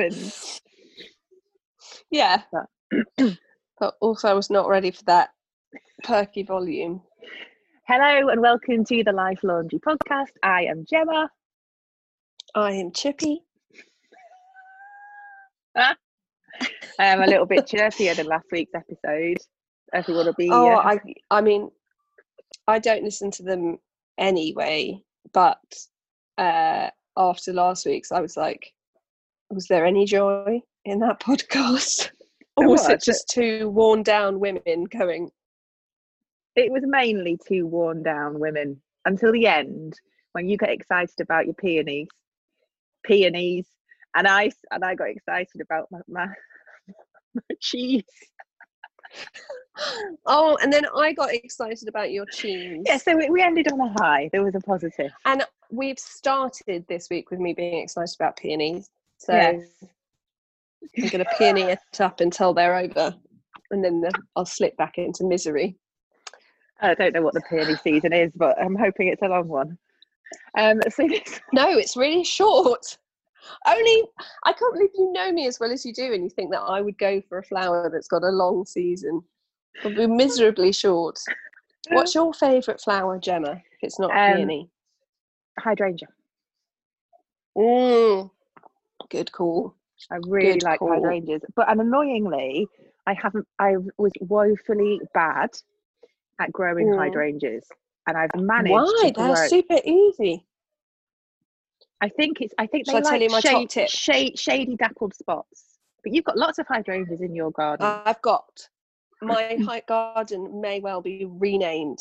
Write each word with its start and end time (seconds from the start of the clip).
you 0.00 0.08
know 0.08 0.16
that 0.16 0.24
happens? 0.24 0.60
Yeah. 2.10 2.42
but 3.78 3.94
also, 4.00 4.28
I 4.28 4.34
was 4.34 4.50
not 4.50 4.68
ready 4.68 4.90
for 4.90 5.04
that 5.04 5.30
perky 6.02 6.42
volume. 6.42 7.02
Hello 7.86 8.28
and 8.28 8.40
welcome 8.40 8.84
to 8.84 9.04
the 9.04 9.12
Life 9.12 9.40
Laundry 9.42 9.80
podcast. 9.80 10.30
I 10.42 10.64
am 10.64 10.84
Gemma. 10.88 11.30
I 12.54 12.72
am 12.72 12.92
Chippy. 12.92 13.42
I 15.76 15.94
am 16.98 17.22
a 17.22 17.26
little 17.26 17.46
bit 17.46 17.66
chirpier 17.66 18.14
than 18.16 18.26
last 18.26 18.46
week's 18.52 18.74
episode. 18.74 19.38
Everyone 19.92 20.26
will 20.26 20.34
be. 20.34 20.50
Oh, 20.50 20.74
uh, 20.74 20.76
I, 20.78 21.00
I 21.30 21.40
mean, 21.40 21.70
I 22.66 22.78
don't 22.78 23.04
listen 23.04 23.30
to 23.32 23.42
them 23.42 23.78
anyway, 24.18 25.02
but 25.32 25.58
uh, 26.38 26.90
after 27.16 27.52
last 27.52 27.86
week's, 27.86 28.12
I 28.12 28.20
was 28.20 28.36
like, 28.36 28.72
was 29.50 29.66
there 29.66 29.84
any 29.84 30.04
joy 30.04 30.60
in 30.84 31.00
that 31.00 31.20
podcast? 31.20 32.10
or 32.56 32.68
was 32.68 32.82
was. 32.82 32.90
it 32.90 33.02
just 33.02 33.28
two 33.28 33.68
worn 33.70 34.02
down 34.02 34.40
women 34.40 34.84
going, 34.90 35.30
it 36.56 36.70
was 36.70 36.82
mainly 36.84 37.38
two 37.46 37.66
worn 37.66 38.02
down 38.02 38.38
women 38.38 38.80
until 39.04 39.32
the 39.32 39.46
end 39.46 39.98
when 40.32 40.48
you 40.48 40.56
get 40.56 40.70
excited 40.70 41.20
about 41.20 41.46
your 41.46 41.54
peonies, 41.54 42.08
peonies, 43.04 43.66
and 44.14 44.26
I 44.26 44.50
and 44.70 44.84
I 44.84 44.94
got 44.94 45.08
excited 45.08 45.60
about 45.60 45.86
my, 45.90 46.00
my, 46.08 46.26
my 47.34 47.54
cheese. 47.60 48.04
oh, 50.26 50.56
and 50.62 50.72
then 50.72 50.84
I 50.94 51.12
got 51.12 51.32
excited 51.32 51.88
about 51.88 52.12
your 52.12 52.26
cheese. 52.26 52.82
Yeah, 52.86 52.98
so 52.98 53.16
we, 53.16 53.30
we 53.30 53.42
ended 53.42 53.72
on 53.72 53.80
a 53.80 53.92
high. 53.98 54.28
There 54.32 54.44
was 54.44 54.54
a 54.54 54.60
positive. 54.60 55.10
And 55.24 55.44
we've 55.70 55.98
started 55.98 56.84
this 56.88 57.08
week 57.10 57.30
with 57.30 57.40
me 57.40 57.52
being 57.54 57.82
excited 57.82 58.14
about 58.18 58.36
peonies. 58.36 58.88
So 59.20 59.34
Yes. 59.34 59.84
I'm 60.96 61.08
going 61.08 61.24
to 61.24 61.30
peony 61.36 61.62
it 61.62 62.00
up 62.00 62.20
until 62.20 62.54
they're 62.54 62.76
over. 62.76 63.14
And 63.70 63.84
then 63.84 64.00
the, 64.00 64.12
I'll 64.34 64.46
slip 64.46 64.76
back 64.78 64.96
into 64.96 65.24
misery. 65.24 65.76
I 66.80 66.94
don't 66.94 67.12
know 67.12 67.20
what 67.20 67.34
the 67.34 67.42
peony 67.42 67.76
season 67.76 68.14
is, 68.14 68.32
but 68.34 68.60
I'm 68.60 68.74
hoping 68.74 69.08
it's 69.08 69.22
a 69.22 69.28
long 69.28 69.46
one. 69.46 69.78
Um, 70.58 70.80
so 70.88 71.06
this, 71.08 71.40
No, 71.52 71.68
it's 71.78 71.96
really 71.96 72.24
short. 72.24 72.96
Only, 73.66 74.02
I 74.44 74.52
can't 74.54 74.74
believe 74.74 74.90
you 74.94 75.12
know 75.12 75.30
me 75.32 75.46
as 75.46 75.60
well 75.60 75.70
as 75.70 75.84
you 75.84 75.92
do, 75.92 76.12
and 76.14 76.24
you 76.24 76.30
think 76.30 76.50
that 76.52 76.60
I 76.62 76.80
would 76.80 76.96
go 76.98 77.20
for 77.28 77.38
a 77.38 77.42
flower 77.44 77.90
that's 77.92 78.08
got 78.08 78.22
a 78.22 78.28
long 78.28 78.64
season. 78.64 79.22
It'll 79.78 79.90
be 79.90 80.06
miserably 80.06 80.72
short. 80.72 81.18
What's 81.90 82.14
your 82.14 82.32
favourite 82.32 82.80
flower, 82.80 83.18
Gemma? 83.18 83.52
If 83.52 83.78
it's 83.82 83.98
not 83.98 84.12
Um, 84.12 84.36
peony. 84.36 84.70
hydrangea. 85.58 86.08
Mm, 87.56 88.30
good 89.10 89.30
call. 89.32 89.74
I 90.10 90.16
really 90.26 90.54
Good 90.54 90.62
like 90.62 90.78
call. 90.78 90.88
hydrangeas, 90.94 91.42
but 91.54 91.68
and 91.70 91.80
annoyingly, 91.80 92.66
I 93.06 93.14
haven't. 93.14 93.46
I 93.58 93.76
was 93.98 94.12
woefully 94.20 95.00
bad 95.12 95.50
at 96.38 96.50
growing 96.52 96.88
Mm. 96.88 96.96
hydrangeas, 96.96 97.66
and 98.06 98.16
I've 98.16 98.34
managed 98.34 98.72
Why? 98.72 99.02
to 99.04 99.12
They're 99.12 99.34
grow. 99.34 99.46
super 99.48 99.78
easy. 99.84 100.46
I 102.00 102.08
think 102.08 102.40
it's. 102.40 102.54
I 102.58 102.66
think 102.66 102.86
Shall 102.86 103.02
they 103.02 103.08
I 103.08 103.12
like 103.12 103.22
you 103.22 103.28
my 103.30 103.40
top 103.40 103.70
shade, 103.70 103.90
shade, 103.90 104.38
shady 104.38 104.76
dappled 104.76 105.14
spots. 105.14 105.78
But 106.02 106.14
you've 106.14 106.24
got 106.24 106.38
lots 106.38 106.58
of 106.58 106.66
hydrangeas 106.66 107.20
in 107.20 107.34
your 107.34 107.50
garden. 107.50 107.86
I've 108.06 108.22
got 108.22 108.68
my 109.20 109.82
garden 109.86 110.62
may 110.62 110.80
well 110.80 111.02
be 111.02 111.26
renamed 111.28 111.98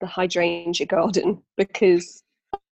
the 0.00 0.06
hydrangea 0.06 0.86
garden 0.86 1.42
because 1.58 2.22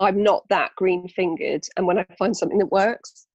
I'm 0.01 0.23
not 0.23 0.47
that 0.49 0.75
green 0.77 1.09
fingered, 1.09 1.67
and 1.77 1.87
when 1.87 1.99
I 1.99 2.05
find 2.19 2.37
something 2.37 2.59
that 2.59 2.67
works, 2.71 3.27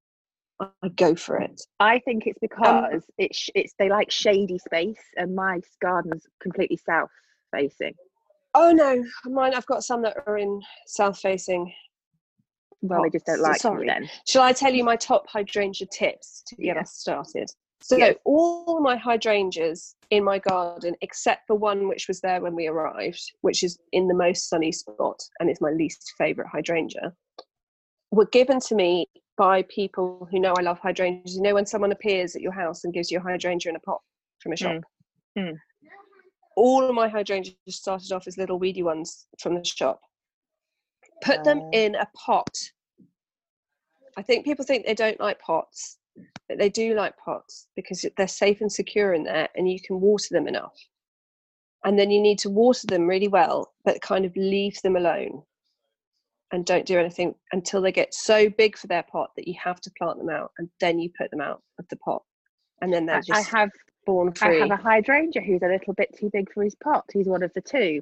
I 0.60 0.88
go 0.96 1.16
for 1.16 1.38
it. 1.38 1.62
I 1.80 2.00
think 2.00 2.28
it's 2.28 2.40
um, 2.42 2.48
because 2.50 3.04
it's 3.18 3.50
it's 3.56 3.74
they 3.78 3.90
like 3.90 4.10
shady 4.12 4.58
space, 4.58 5.02
and 5.18 5.36
my 5.36 5.60
garden's 5.82 6.26
completely 6.42 6.78
south 6.78 7.10
facing. 7.52 7.94
Oh 8.54 8.72
no, 8.72 9.04
mine. 9.26 9.54
I've 9.54 9.66
got 9.66 9.84
some 9.84 10.02
that 10.04 10.16
are 10.26 10.38
in 10.38 10.62
south 10.88 11.20
facing. 11.20 11.74
Well, 12.82 13.04
they 13.04 13.10
just 13.10 13.26
don't 13.26 13.42
like 13.42 13.60
sorry. 13.60 13.88
then. 13.88 14.10
Shall 14.28 14.44
I 14.44 14.54
tell 14.54 14.74
you 14.74 14.84
my 14.84 14.96
top 14.96 15.28
hydrangea 15.28 15.88
tips 15.88 16.44
to 16.48 16.56
get 16.56 16.76
Yeah. 16.76 16.82
us 16.82 16.94
started? 16.94 17.50
So 17.82 17.98
Yes. 17.98 18.16
all 18.24 18.80
my 18.82 18.96
hydrangeas 18.96 19.96
in 20.10 20.24
my 20.24 20.40
garden, 20.40 20.96
except 21.02 21.48
for 21.48 21.56
one 21.56 21.88
which 21.88 22.08
was 22.08 22.22
there 22.22 22.42
when 22.42 22.56
we 22.56 22.68
arrived, 22.68 23.22
which 23.42 23.64
is 23.64 23.78
in 23.92 24.08
the 24.08 24.14
most 24.14 24.50
sunny 24.50 24.72
spot 24.72 25.20
and 25.40 25.50
it's 25.50 25.62
my 25.62 25.72
least 25.72 26.14
favourite 26.18 26.50
hydrangea, 26.50 27.14
were 28.12 28.26
given 28.28 28.60
to 28.62 28.76
me 28.76 29.08
by 29.38 29.64
people 29.64 30.28
who 30.32 30.40
know 30.40 30.54
I 30.58 30.62
love 30.62 30.80
hydrangeas. 30.80 31.36
You 31.36 31.42
know 31.42 31.54
when 31.54 31.66
someone 31.66 31.92
appears 31.92 32.36
at 32.36 32.42
your 32.42 32.52
house 32.52 32.84
and 32.84 32.94
gives 32.94 33.12
you 33.12 33.20
a 33.20 33.22
hydrangea 33.22 33.70
in 33.70 33.76
a 33.76 33.80
pot 33.80 34.02
from 34.42 34.54
a 34.54 34.58
shop? 34.58 34.82
Mm. 35.38 35.50
Mm. 35.50 35.58
All 36.56 36.84
of 36.84 36.96
my 36.96 37.08
hydrangeas 37.08 37.56
started 37.70 38.12
off 38.12 38.28
as 38.28 38.38
little 38.38 38.60
weedy 38.60 38.84
ones 38.84 39.28
from 39.40 39.56
the 39.56 39.64
shop. 39.64 40.00
Put 41.22 41.44
them 41.44 41.70
in 41.74 41.96
a 41.96 42.08
pot. 42.16 42.54
I 44.18 44.22
think 44.22 44.46
people 44.46 44.64
think 44.64 44.86
they 44.86 44.94
don't 44.94 45.20
like 45.20 45.40
pots, 45.40 45.98
but 46.48 46.58
they 46.58 46.70
do 46.70 46.96
like 46.96 47.18
pots 47.18 47.68
because 47.76 48.06
they're 48.16 48.28
safe 48.28 48.62
and 48.62 48.72
secure 48.72 49.14
in 49.14 49.24
there 49.24 49.50
and 49.56 49.70
you 49.70 49.80
can 49.82 50.00
water 50.00 50.28
them 50.32 50.48
enough. 50.48 50.76
And 51.84 52.00
then 52.00 52.10
you 52.10 52.22
need 52.22 52.40
to 52.40 52.50
water 52.50 52.88
them 52.88 53.08
really 53.08 53.28
well, 53.28 53.74
but 53.84 54.02
kind 54.02 54.26
of 54.26 54.36
leave 54.36 54.82
them 54.82 54.96
alone 54.96 55.44
and 56.56 56.66
don't 56.66 56.86
do 56.86 56.98
anything 56.98 57.36
until 57.52 57.82
they 57.82 57.92
get 57.92 58.14
so 58.14 58.50
big 58.50 58.78
for 58.78 58.88
their 58.88 59.04
pot 59.04 59.32
that 59.36 59.48
you 59.48 59.54
have 59.62 59.80
to 59.82 59.92
plant 59.98 60.18
them 60.18 60.30
out 60.30 60.52
and 60.58 60.70
then 60.80 60.98
you 61.00 61.10
put 61.18 61.30
them 61.30 61.42
out 61.42 61.62
of 61.78 61.86
the 61.90 61.98
pot. 61.98 62.24
And 62.82 62.92
then 62.92 63.06
they're 63.06 63.22
just 63.22 63.54
I 63.54 63.58
have 63.58 63.70
born 64.06 64.34
I 64.42 64.54
have 64.54 64.72
a 64.72 64.78
hydrangea 64.78 65.42
who's 65.42 65.62
a 65.62 65.68
little 65.68 65.94
bit 65.94 66.16
too 66.18 66.30
big 66.32 66.52
for 66.54 66.64
his 66.64 66.76
pot. 66.76 67.06
He's 67.14 67.28
one 67.28 67.44
of 67.44 67.52
the 67.54 67.62
two. 67.62 68.02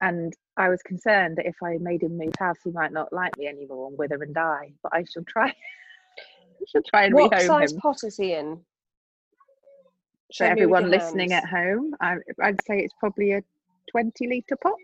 And 0.00 0.34
I 0.56 0.68
was 0.68 0.82
concerned 0.82 1.36
that 1.36 1.46
if 1.46 1.54
I 1.62 1.78
made 1.78 2.02
him 2.02 2.18
move 2.18 2.32
house, 2.38 2.56
he 2.64 2.70
might 2.70 2.92
not 2.92 3.12
like 3.12 3.36
me 3.38 3.46
anymore 3.46 3.88
and 3.88 3.96
wither 3.96 4.20
and 4.20 4.34
die. 4.34 4.72
But 4.82 4.92
I 4.94 5.04
shall 5.04 5.24
try. 5.24 5.48
I 5.48 6.64
shall 6.68 6.82
try 6.82 7.04
and 7.04 7.14
what 7.14 7.30
rehome 7.30 7.46
size 7.46 7.72
him. 7.72 7.78
pot 7.78 8.02
is 8.02 8.16
he 8.16 8.34
in? 8.34 8.56
For 8.56 10.32
Show 10.32 10.44
everyone 10.46 10.90
listening 10.90 11.30
hands. 11.30 11.44
at 11.44 11.50
home, 11.50 11.94
I, 12.00 12.16
I'd 12.42 12.62
say 12.66 12.78
it's 12.80 12.94
probably 12.98 13.32
a 13.32 13.42
20 13.92 14.26
litre 14.28 14.56
pot. 14.56 14.74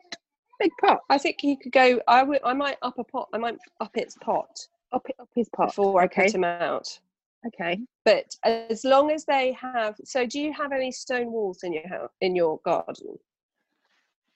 Big 0.58 0.72
pot. 0.80 1.00
I 1.08 1.18
think 1.18 1.36
he 1.40 1.56
could 1.56 1.72
go. 1.72 2.00
I 2.08 2.22
would. 2.22 2.40
I 2.44 2.52
might 2.52 2.78
up 2.82 2.98
a 2.98 3.04
pot. 3.04 3.28
I 3.32 3.38
might 3.38 3.56
up 3.80 3.96
its 3.96 4.16
pot 4.16 4.50
Up, 4.92 5.06
it, 5.08 5.14
up 5.20 5.28
his 5.34 5.48
pot. 5.50 5.68
before 5.68 6.00
I 6.00 6.06
okay. 6.06 6.24
put 6.24 6.34
him 6.34 6.44
out. 6.44 6.98
Okay. 7.46 7.80
But 8.04 8.34
as 8.44 8.84
long 8.84 9.10
as 9.10 9.24
they 9.24 9.52
have. 9.52 9.94
So, 10.04 10.26
do 10.26 10.40
you 10.40 10.52
have 10.52 10.72
any 10.72 10.90
stone 10.90 11.30
walls 11.30 11.62
in 11.62 11.72
your 11.72 11.86
house 11.88 12.10
in 12.20 12.34
your 12.34 12.58
garden, 12.64 13.16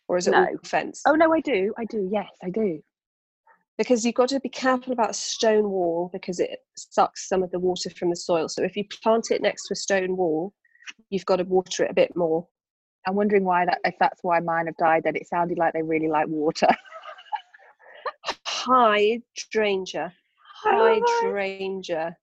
or 0.09 0.17
is 0.17 0.29
it 0.29 0.35
all 0.35 0.47
fence? 0.65 1.03
Oh, 1.07 1.15
no, 1.15 1.33
I 1.33 1.41
do. 1.41 1.75
I 1.77 1.85
do. 1.85 2.09
Yes, 2.13 2.29
I 2.43 2.51
do. 2.51 2.83
Because 3.79 4.05
you've 4.05 4.15
got 4.15 4.29
to 4.29 4.39
be 4.39 4.49
careful 4.49 4.93
about 4.93 5.11
a 5.11 5.15
stone 5.15 5.71
wall 5.71 6.11
because 6.13 6.39
it 6.39 6.61
sucks 6.77 7.29
some 7.29 7.43
of 7.43 7.51
the 7.51 7.59
water 7.59 7.91
from 7.91 8.11
the 8.11 8.17
soil. 8.17 8.49
So, 8.49 8.63
if 8.63 8.77
you 8.77 8.85
plant 9.03 9.33
it 9.33 9.43
next 9.43 9.67
to 9.67 9.73
a 9.73 9.77
stone 9.77 10.17
wall, 10.17 10.53
you've 11.11 11.27
got 11.27 11.37
to 11.37 11.45
water 11.45 11.85
it 11.85 11.91
a 11.91 11.95
bit 11.95 12.15
more. 12.15 12.47
I'm 13.07 13.15
wondering 13.15 13.45
why 13.45 13.65
that, 13.65 13.81
if 13.85 13.95
that's 13.99 14.23
why 14.23 14.41
mine 14.41 14.67
have 14.67 14.77
died, 14.77 15.03
then 15.05 15.17
it 15.17 15.29
sounded 15.29 15.59
like 15.59 15.73
they 15.73 15.83
really 15.83 16.09
like 16.09 16.29
water. 16.29 16.69
Hydrangea. 18.45 20.13
Hydrangea. 20.65 22.17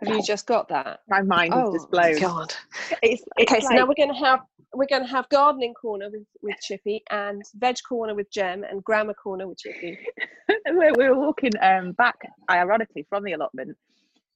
Have 0.00 0.08
you 0.08 0.22
just 0.22 0.46
got 0.46 0.68
that? 0.68 1.00
My 1.08 1.22
mind 1.22 1.52
is 1.52 1.74
just 1.74 1.90
blown. 1.90 2.16
Oh, 2.16 2.20
God. 2.20 2.54
It's, 3.02 3.22
it's 3.36 3.52
Okay, 3.52 3.60
so 3.60 3.74
now 3.74 3.86
we're 3.86 3.94
going 3.94 4.12
to 4.12 4.18
have 4.18 4.40
we're 4.72 4.86
going 4.86 5.02
to 5.02 5.08
have 5.08 5.28
gardening 5.30 5.74
corner 5.74 6.08
with 6.10 6.26
with 6.42 6.56
Chippy 6.62 7.02
and 7.10 7.42
veg 7.56 7.76
corner 7.86 8.14
with 8.14 8.30
Jem 8.30 8.64
and 8.64 8.82
grammar 8.84 9.14
corner 9.14 9.48
with 9.48 9.58
Chippy. 9.58 9.98
we 10.70 10.92
were 10.92 11.14
walking 11.18 11.52
um, 11.60 11.92
back, 11.92 12.16
ironically, 12.48 13.04
from 13.08 13.24
the 13.24 13.32
allotment 13.32 13.76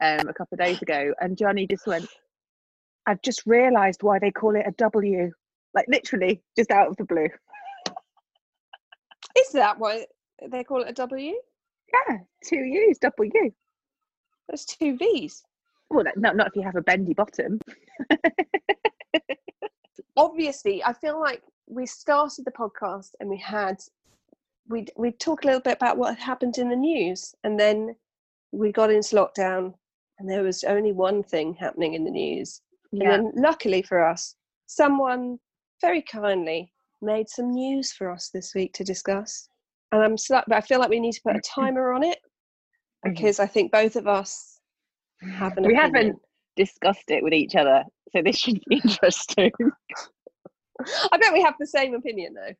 um, 0.00 0.28
a 0.28 0.34
couple 0.34 0.54
of 0.54 0.58
days 0.58 0.82
ago, 0.82 1.14
and 1.20 1.38
Johnny 1.38 1.66
just 1.66 1.86
went, 1.86 2.06
I've 3.06 3.22
just 3.22 3.42
realised 3.46 4.02
why 4.02 4.18
they 4.18 4.30
call 4.30 4.56
it 4.56 4.66
a 4.66 4.72
W. 4.72 5.30
Like, 5.74 5.86
literally, 5.88 6.42
just 6.56 6.70
out 6.70 6.88
of 6.88 6.96
the 6.96 7.04
blue. 7.04 7.28
Is 9.38 9.50
that 9.52 9.78
why 9.78 10.06
they 10.48 10.64
call 10.64 10.82
it 10.82 10.88
a 10.88 10.92
W? 10.92 11.34
Yeah, 12.08 12.18
two 12.44 12.56
U's, 12.56 12.98
W. 12.98 13.32
That's 14.48 14.64
two 14.64 14.96
V's. 14.96 15.42
Well, 15.90 16.04
no, 16.16 16.32
not 16.32 16.48
if 16.48 16.56
you 16.56 16.62
have 16.62 16.76
a 16.76 16.82
bendy 16.82 17.14
bottom. 17.14 17.60
Obviously, 20.16 20.82
I 20.84 20.92
feel 20.92 21.20
like 21.20 21.42
we 21.66 21.86
started 21.86 22.44
the 22.44 22.52
podcast 22.52 23.10
and 23.20 23.28
we 23.28 23.38
had 23.38 23.80
we 24.68 24.86
we 24.96 25.12
talked 25.12 25.44
a 25.44 25.48
little 25.48 25.60
bit 25.60 25.76
about 25.76 25.98
what 25.98 26.18
happened 26.18 26.58
in 26.58 26.68
the 26.68 26.76
news, 26.76 27.34
and 27.44 27.58
then 27.58 27.94
we 28.52 28.72
got 28.72 28.90
into 28.90 29.16
lockdown, 29.16 29.74
and 30.18 30.28
there 30.28 30.42
was 30.42 30.64
only 30.64 30.92
one 30.92 31.22
thing 31.22 31.54
happening 31.54 31.94
in 31.94 32.04
the 32.04 32.10
news. 32.10 32.60
Yeah. 32.94 33.14
And 33.14 33.26
then, 33.26 33.32
luckily 33.42 33.82
for 33.82 34.06
us, 34.06 34.36
someone 34.66 35.38
very 35.80 36.02
kindly 36.02 36.72
made 37.02 37.28
some 37.28 37.50
news 37.50 37.92
for 37.92 38.10
us 38.10 38.30
this 38.32 38.54
week 38.54 38.72
to 38.74 38.84
discuss. 38.84 39.48
and 39.92 40.02
I'm 40.02 40.16
stuck, 40.18 40.44
but 40.48 40.56
I 40.56 40.60
feel 40.60 40.80
like 40.80 40.90
we 40.90 40.98
need 40.98 41.12
to 41.12 41.20
put 41.22 41.36
a 41.36 41.40
timer 41.40 41.92
on 41.92 42.02
it 42.02 42.18
Mhm. 43.06 43.10
because 43.14 43.38
I 43.38 43.46
think 43.46 43.70
both 43.70 43.94
of 43.94 44.08
us 44.08 44.58
have 45.20 45.56
an 45.56 45.64
We 45.64 45.74
opinion. 45.74 45.94
haven't 45.94 46.22
discussed 46.56 47.10
it 47.12 47.22
with 47.22 47.32
each 47.32 47.54
other, 47.54 47.84
so 48.10 48.20
this 48.22 48.36
should 48.36 48.60
be 48.68 48.76
interesting. 48.84 49.52
I 51.12 51.16
bet 51.18 51.32
we 51.32 51.42
have 51.42 51.54
the 51.60 51.66
same 51.66 51.94
opinion 51.94 52.34
though. 52.34 52.54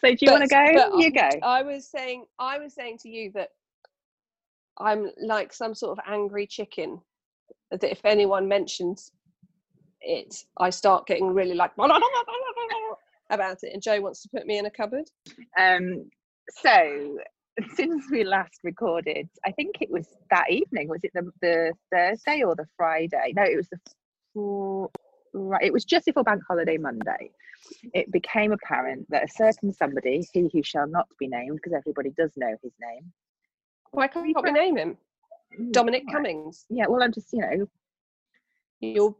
So 0.00 0.14
do 0.14 0.16
you 0.20 0.32
want 0.32 0.42
to 0.42 0.48
go? 0.48 0.98
you 0.98 1.12
go. 1.12 1.28
I 1.44 1.62
was 1.62 1.88
saying, 1.88 2.24
I 2.40 2.58
was 2.58 2.74
saying 2.74 2.98
to 3.02 3.08
you 3.08 3.30
that 3.34 3.50
I'm 4.78 5.10
like 5.20 5.52
some 5.52 5.74
sort 5.76 5.96
of 5.98 6.04
angry 6.08 6.46
chicken. 6.48 7.00
That 7.70 7.84
if 7.84 8.04
anyone 8.04 8.48
mentions 8.48 9.12
it, 10.00 10.34
I 10.58 10.70
start 10.70 11.06
getting 11.06 11.28
really 11.32 11.54
like 11.54 11.72
about 13.30 13.58
it, 13.62 13.72
and 13.72 13.82
Joe 13.82 14.00
wants 14.00 14.22
to 14.22 14.28
put 14.34 14.46
me 14.46 14.58
in 14.58 14.66
a 14.66 14.70
cupboard. 14.70 15.08
Um, 15.58 16.10
so 16.62 17.18
since 17.74 18.04
we 18.10 18.24
last 18.24 18.60
recorded, 18.64 19.28
I 19.44 19.52
think 19.52 19.76
it 19.80 19.90
was 19.90 20.06
that 20.30 20.50
evening. 20.50 20.88
Was 20.88 21.00
it 21.04 21.12
the, 21.14 21.30
the 21.40 21.72
Thursday 21.92 22.42
or 22.42 22.54
the 22.54 22.66
Friday? 22.76 23.32
No, 23.36 23.42
it 23.42 23.56
was 23.56 23.68
the 23.68 23.78
fr- 24.34 25.38
right. 25.38 25.62
It 25.62 25.72
was 25.72 25.84
just 25.84 26.06
before 26.06 26.24
Bank 26.24 26.42
Holiday 26.46 26.76
Monday. 26.78 27.30
It 27.94 28.10
became 28.10 28.52
apparent 28.52 29.06
that 29.10 29.24
a 29.24 29.28
certain 29.28 29.72
somebody, 29.72 30.26
he 30.32 30.48
who 30.52 30.62
shall 30.62 30.88
not 30.88 31.06
be 31.18 31.28
named, 31.28 31.56
because 31.56 31.76
everybody 31.76 32.10
does 32.16 32.32
know 32.36 32.54
his 32.62 32.72
name. 32.80 33.12
Why 33.92 34.08
can't 34.08 34.26
we 34.26 34.52
name 34.52 34.76
him? 34.76 34.96
Dominic 35.70 36.04
Right. 36.06 36.14
Cummings. 36.14 36.64
Yeah, 36.68 36.86
well, 36.88 37.02
I'm 37.02 37.12
just 37.12 37.32
you 37.32 37.40
know, 37.40 37.68
You're 38.80 39.14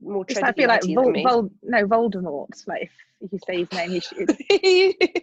more 0.00 0.24
just 0.24 0.42
I 0.42 0.52
feel 0.52 0.68
like 0.68 0.82
Vol-. 0.84 1.12
Vol- 1.22 1.50
no 1.62 1.86
Voldemort. 1.86 2.66
Like 2.66 2.90
if, 3.20 3.32
you 3.32 3.38
say 3.46 3.58
his 3.60 3.72
name, 3.72 3.92
you 3.92 4.00
should, 4.00 4.28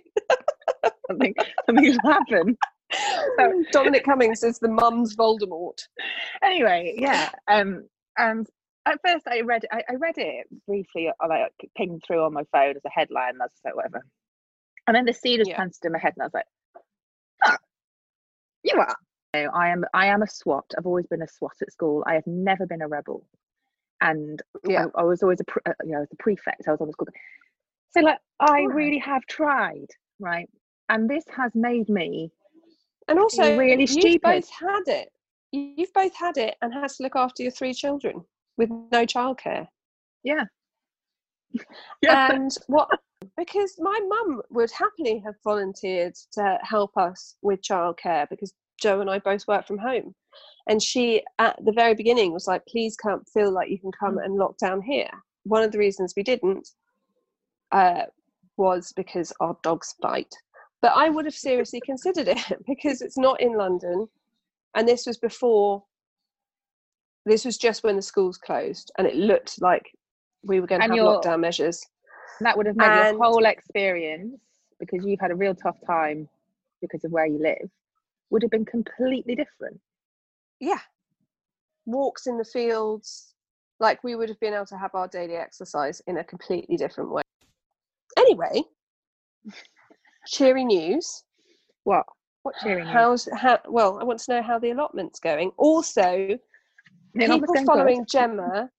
something 1.08 1.34
something 1.66 1.98
will 2.04 2.12
happen. 2.12 2.58
So 3.38 3.64
Dominic 3.72 4.04
Cummings 4.06 4.44
is 4.44 4.60
the 4.60 4.68
mum's 4.70 5.16
Voldemort. 5.16 5.80
anyway, 6.44 6.96
yeah. 6.98 7.30
Um, 7.48 7.88
and 8.18 8.48
at 8.86 9.00
first 9.06 9.28
I 9.28 9.42
read 9.42 9.66
I, 9.72 9.84
I 9.90 9.94
read 9.96 10.18
it 10.18 10.48
briefly, 10.68 11.10
I 11.20 11.28
like 11.28 11.54
pinged 11.78 12.04
through 12.06 12.24
on 12.24 12.34
my 12.34 12.44
phone 12.52 12.76
as 12.76 12.86
a 12.86 12.90
headline. 12.90 13.38
Was 13.40 13.52
like, 13.64 13.76
whatever. 13.76 14.06
And 14.88 14.96
then 14.96 15.06
the 15.06 15.14
seed 15.14 15.40
was 15.40 15.48
Yeah. 15.48 15.56
planted 15.58 15.84
in 15.84 15.92
my 15.92 16.00
head, 16.00 16.14
and 16.16 16.24
I 16.24 16.26
was 16.26 16.34
like, 16.34 16.46
ah, 17.46 17.58
you 18.64 18.80
are. 18.80 18.96
I 19.34 19.70
am. 19.70 19.86
I 19.94 20.08
am 20.08 20.22
a 20.24 20.28
swot. 20.28 20.66
I've 20.78 20.86
always 20.86 21.06
been 21.08 21.22
a 21.22 21.28
swot 21.28 21.54
at 21.62 21.72
school. 21.72 22.04
I 22.08 22.16
have 22.16 22.26
never 22.26 22.66
been 22.66 22.82
a 22.82 22.88
rebel, 22.88 23.26
and 24.02 24.42
Yeah. 24.68 24.88
I, 24.96 25.02
I 25.02 25.04
was 25.04 25.22
always 25.22 25.40
a 25.40 25.44
pre- 25.44 25.62
uh, 25.68 25.74
you 25.84 25.92
know 25.92 26.06
the 26.10 26.18
prefect. 26.18 26.68
I 26.68 26.72
was 26.72 26.82
on 26.82 26.88
the 26.88 26.94
school. 26.94 27.08
So 27.92 28.02
like, 28.02 28.18
I 28.40 28.62
Right. 28.62 28.74
really 28.74 28.98
have 29.00 29.24
tried, 29.28 29.88
right? 30.20 30.50
And 30.90 31.10
this 31.10 31.24
has 31.36 31.52
made 31.56 31.90
me 31.90 32.32
And 33.08 33.20
also, 33.20 33.56
really 33.58 33.82
you've 33.82 33.90
stupid. 33.90 34.22
both 34.24 34.50
had 34.50 34.84
it. 34.88 35.10
You- 35.52 35.74
You've 35.78 35.94
both 35.94 36.16
had 36.16 36.38
it 36.38 36.56
and 36.62 36.74
had 36.74 36.90
to 36.90 37.04
look 37.04 37.16
after 37.16 37.44
your 37.44 37.52
three 37.52 37.74
children 37.74 38.24
with 38.58 38.70
no 38.70 39.06
childcare. 39.06 39.68
yeah. 40.24 40.44
yeah. 42.02 42.32
And 42.32 42.52
what? 42.68 42.90
Because 43.38 43.76
my 43.80 44.00
mum 44.08 44.42
would 44.52 44.72
happily 44.72 45.20
have 45.26 45.36
volunteered 45.44 46.16
to 46.34 46.58
help 46.64 46.96
us 46.98 47.36
with 47.42 47.62
childcare 47.62 48.28
because 48.30 48.54
Joe 48.80 49.02
and 49.02 49.10
I 49.10 49.20
both 49.20 49.48
work 49.48 49.68
from 49.68 49.78
home. 49.78 50.16
And 50.68 50.82
she, 50.82 51.24
at 51.40 51.58
the 51.66 51.72
very 51.72 51.96
beginning, 51.96 52.32
was 52.32 52.48
like, 52.48 52.62
please 52.68 52.96
come, 52.96 53.24
feel 53.34 53.52
like 53.52 53.70
you 53.70 53.80
can 53.80 53.92
come 53.92 54.18
and 54.20 54.36
lock 54.36 54.58
down 54.58 54.82
here. 54.82 55.10
One 55.44 55.64
of 55.64 55.72
the 55.72 55.80
reasons 55.80 56.14
we 56.16 56.24
didn't 56.24 56.68
uh, 57.72 58.04
was 58.58 58.94
because 58.96 59.34
our 59.40 59.58
dogs 59.64 59.96
bite. 60.02 60.34
But 60.82 60.94
I 60.96 61.10
would 61.10 61.26
have 61.26 61.34
seriously 61.34 61.82
considered 61.86 62.28
it 62.28 62.40
because 62.68 63.02
it's 63.02 63.18
not 63.18 63.42
in 63.42 63.58
London. 63.58 64.08
And 64.76 64.88
this 64.88 65.06
was 65.08 65.18
before, 65.18 65.84
this 67.26 67.46
was 67.46 67.58
just 67.58 67.84
when 67.84 67.96
the 67.96 68.02
schools 68.02 68.38
closed 68.38 68.92
and 68.98 69.08
it 69.08 69.16
looked 69.16 69.62
like 69.62 69.84
we 70.44 70.60
were 70.60 70.68
going 70.68 70.82
to 70.82 70.86
And 70.86 70.94
have 70.94 70.98
you're- 70.98 71.18
lockdown 71.18 71.40
measures. 71.42 71.82
that 72.42 72.56
would 72.56 72.68
have 72.68 72.76
made 72.78 72.86
And- 72.86 73.18
your 73.18 73.24
whole 73.26 73.46
experience 73.46 74.40
because 74.80 75.04
you've 75.06 75.20
had 75.20 75.32
a 75.32 75.36
real 75.36 75.56
tough 75.56 75.78
time 75.86 76.30
because 76.82 77.04
of 77.04 77.12
where 77.12 77.26
you 77.26 77.40
live 77.42 77.70
would 78.30 78.42
have 78.42 78.52
been 78.52 78.66
completely 78.66 79.36
different. 79.36 79.80
Yeah. 80.60 80.80
Walks 81.86 82.28
in 82.28 82.38
the 82.38 82.46
fields 82.46 83.34
like 83.80 84.04
we 84.04 84.16
would 84.16 84.30
have 84.30 84.40
been 84.40 84.54
able 84.54 84.66
to 84.68 84.78
have 84.78 84.92
our 84.94 85.08
daily 85.08 85.36
exercise 85.36 86.02
in 86.08 86.18
a 86.18 86.24
completely 86.24 86.78
different 86.78 87.12
way. 87.12 87.24
Anyway 88.18 88.64
cheery 90.28 90.66
news. 90.66 91.24
What? 91.84 92.06
What 92.44 92.56
cheering 92.62 92.86
you 92.86 92.92
how's 92.92 93.28
how 93.36 93.60
well 93.68 94.00
i 94.00 94.04
want 94.04 94.20
to 94.20 94.34
know 94.34 94.42
how 94.42 94.60
the 94.60 94.72
allotment's 94.72 95.20
going. 95.20 95.52
Also 95.58 96.38
The 97.14 97.26
people 97.28 97.56
following 97.66 98.00
good. 98.00 98.08
gemma 98.10 98.70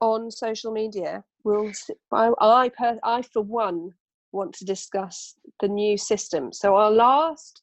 on 0.00 0.30
social 0.30 0.72
media 0.72 1.24
will 1.44 1.72
i 2.12 2.30
I, 2.40 2.68
per, 2.68 2.98
I 3.02 3.22
for 3.22 3.42
one 3.42 3.92
want 4.32 4.54
to 4.54 4.64
discuss 4.64 5.34
the 5.60 5.68
new 5.68 5.96
system. 5.96 6.52
So 6.52 6.76
our 6.76 6.90
last 6.90 7.62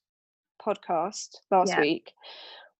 podcast 0.66 1.38
last 1.52 1.70
Yeah. 1.74 1.82
week 1.82 2.12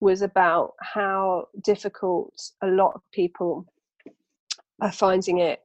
was 0.00 0.22
about 0.22 0.74
how 0.80 1.46
difficult 1.62 2.34
a 2.62 2.66
lot 2.66 2.92
of 2.94 3.02
people 3.12 3.66
are 4.80 4.92
finding 4.92 5.38
it 5.38 5.60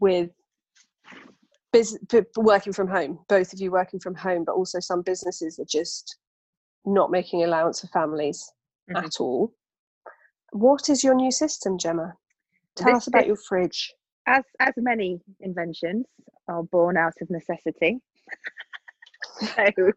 with 0.00 0.30
bus- 1.72 1.98
working 2.36 2.72
from 2.72 2.88
home 2.88 3.18
both 3.28 3.52
of 3.52 3.60
you 3.60 3.70
working 3.70 4.00
from 4.00 4.14
home 4.14 4.44
but 4.44 4.54
also 4.54 4.78
some 4.80 5.02
businesses 5.02 5.58
are 5.58 5.64
just 5.68 6.16
not 6.84 7.10
making 7.10 7.42
allowance 7.44 7.80
for 7.80 7.88
families 7.88 8.52
Mhm. 8.90 9.04
at 9.04 9.20
all 9.20 9.52
what 10.52 10.88
is 10.88 11.02
your 11.04 11.14
new 11.14 11.30
system 11.30 11.76
gemma 11.78 12.16
tell 12.76 12.86
This- 12.92 12.96
us 12.98 13.06
about 13.08 13.20
this- 13.20 13.26
your 13.28 13.36
fridge 13.48 13.94
as 14.26 14.44
as 14.60 14.74
many 14.76 15.20
inventions 15.40 16.06
are 16.48 16.62
born 16.62 16.96
out 16.96 17.14
of 17.20 17.28
necessity 17.30 18.00
so 19.40 19.92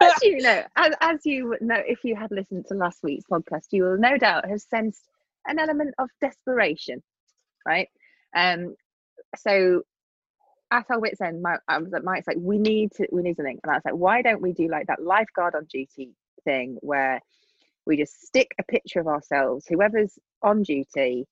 as 0.00 0.12
you 0.22 0.38
know 0.38 0.62
as, 0.76 0.94
as 1.00 1.20
you 1.24 1.56
know 1.60 1.80
if 1.86 2.04
you 2.04 2.14
had 2.16 2.30
listened 2.30 2.66
to 2.68 2.74
last 2.74 2.98
week's 3.02 3.24
podcast 3.30 3.66
you 3.70 3.82
will 3.84 3.98
no 3.98 4.16
doubt 4.18 4.48
have 4.48 4.60
sensed 4.60 5.02
an 5.46 5.58
element 5.58 5.94
of 5.98 6.08
desperation 6.20 7.02
right? 7.66 7.88
Um 8.36 8.74
so 9.36 9.82
at 10.70 10.86
our 10.90 11.00
wits 11.00 11.20
end 11.20 11.42
my, 11.42 11.56
I 11.68 11.78
was 11.78 11.92
like 11.92 12.04
Mike's 12.04 12.26
like 12.26 12.38
we 12.40 12.58
need 12.58 12.92
to 12.92 13.06
we 13.12 13.22
need 13.22 13.36
something. 13.36 13.58
And 13.62 13.70
I 13.70 13.76
was 13.76 13.84
like 13.84 13.94
why 13.94 14.22
don't 14.22 14.42
we 14.42 14.52
do 14.52 14.68
like 14.68 14.86
that 14.88 15.02
lifeguard 15.02 15.54
on 15.54 15.64
duty 15.64 16.12
thing 16.44 16.78
where 16.80 17.20
we 17.86 17.96
just 17.96 18.26
stick 18.26 18.52
a 18.58 18.64
picture 18.64 19.00
of 19.00 19.06
ourselves 19.06 19.66
whoever's 19.68 20.18
on 20.42 20.62
duty 20.62 21.26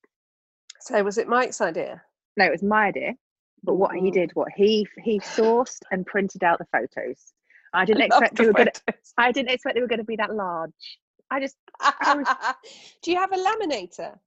so 0.81 1.03
was 1.03 1.19
it 1.19 1.29
mike's 1.29 1.61
idea? 1.61 2.03
No 2.37 2.47
it 2.47 2.53
was 2.53 2.63
my 2.63 2.87
idea 2.87 3.15
but 3.63 3.75
what 3.75 3.95
he 3.95 4.11
did 4.11 4.31
what 4.35 4.49
he 4.55 4.87
he 5.03 5.21
sourced 5.21 5.81
and 5.91 6.07
printed 6.07 6.45
out 6.45 6.59
the 6.59 6.67
photos 6.67 7.33
i 7.75 7.85
didn't 7.85 8.03
I 8.03 8.07
expect 8.07 8.37
they 8.37 8.47
were 8.47 8.53
gonna 8.53 8.73
i 9.19 9.33
didn't 9.33 9.51
expect 9.51 9.75
they 9.75 9.81
were 9.81 9.89
gonna 9.89 10.05
be 10.05 10.17
that 10.17 10.35
large. 10.35 10.73
I 11.31 11.41
just 11.41 11.57
I 11.81 12.15
was- 12.15 12.55
do 13.03 13.11
you 13.11 13.17
have 13.19 13.33
a 13.33 13.37
laminator? 13.37 14.19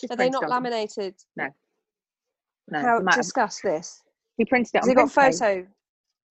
Just 0.00 0.12
are 0.12 0.16
they 0.16 0.28
not 0.30 0.42
them. 0.42 0.50
laminated? 0.50 1.14
No. 1.36 1.48
No. 2.68 2.80
how 2.80 2.98
discuss 3.00 3.60
this. 3.60 4.02
He 4.36 4.44
printed 4.44 4.74
it 4.74 4.78
has 4.78 4.86
on 4.88 4.90
it 4.90 4.94
got 4.96 5.12
print 5.12 5.38
paper. 5.38 5.38
photo? 5.38 5.66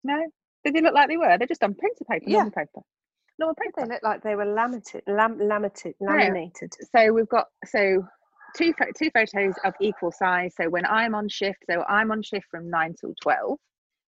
No. 0.03 0.25
Did 0.65 0.73
they 0.75 0.81
look 0.81 0.93
like 0.93 1.07
they 1.07 1.17
were. 1.17 1.37
They're 1.37 1.47
just 1.47 1.63
on 1.63 1.73
printer 1.73 2.03
paper 2.09 2.25
Yeah. 2.27 2.37
normal 2.37 2.51
paper. 2.51 2.81
Normal 3.39 3.55
they 3.57 3.81
paper. 3.81 3.93
look 3.93 4.03
like 4.03 4.23
they 4.23 4.35
were 4.35 4.45
laminated 4.45 5.03
lam- 5.07 5.39
laminated 5.39 5.95
laminated. 5.99 6.73
So 6.95 7.11
we've 7.13 7.29
got 7.29 7.47
so 7.65 8.05
two 8.57 8.73
two 8.97 9.09
photos 9.11 9.55
of 9.63 9.73
equal 9.79 10.11
size. 10.11 10.53
So 10.59 10.69
when 10.69 10.85
i'm 10.85 11.15
on 11.15 11.27
shift 11.29 11.59
so 11.69 11.83
i'm 11.87 12.11
on 12.11 12.21
shift 12.21 12.45
from 12.51 12.69
9 12.69 12.95
till 12.99 13.13
12 13.21 13.57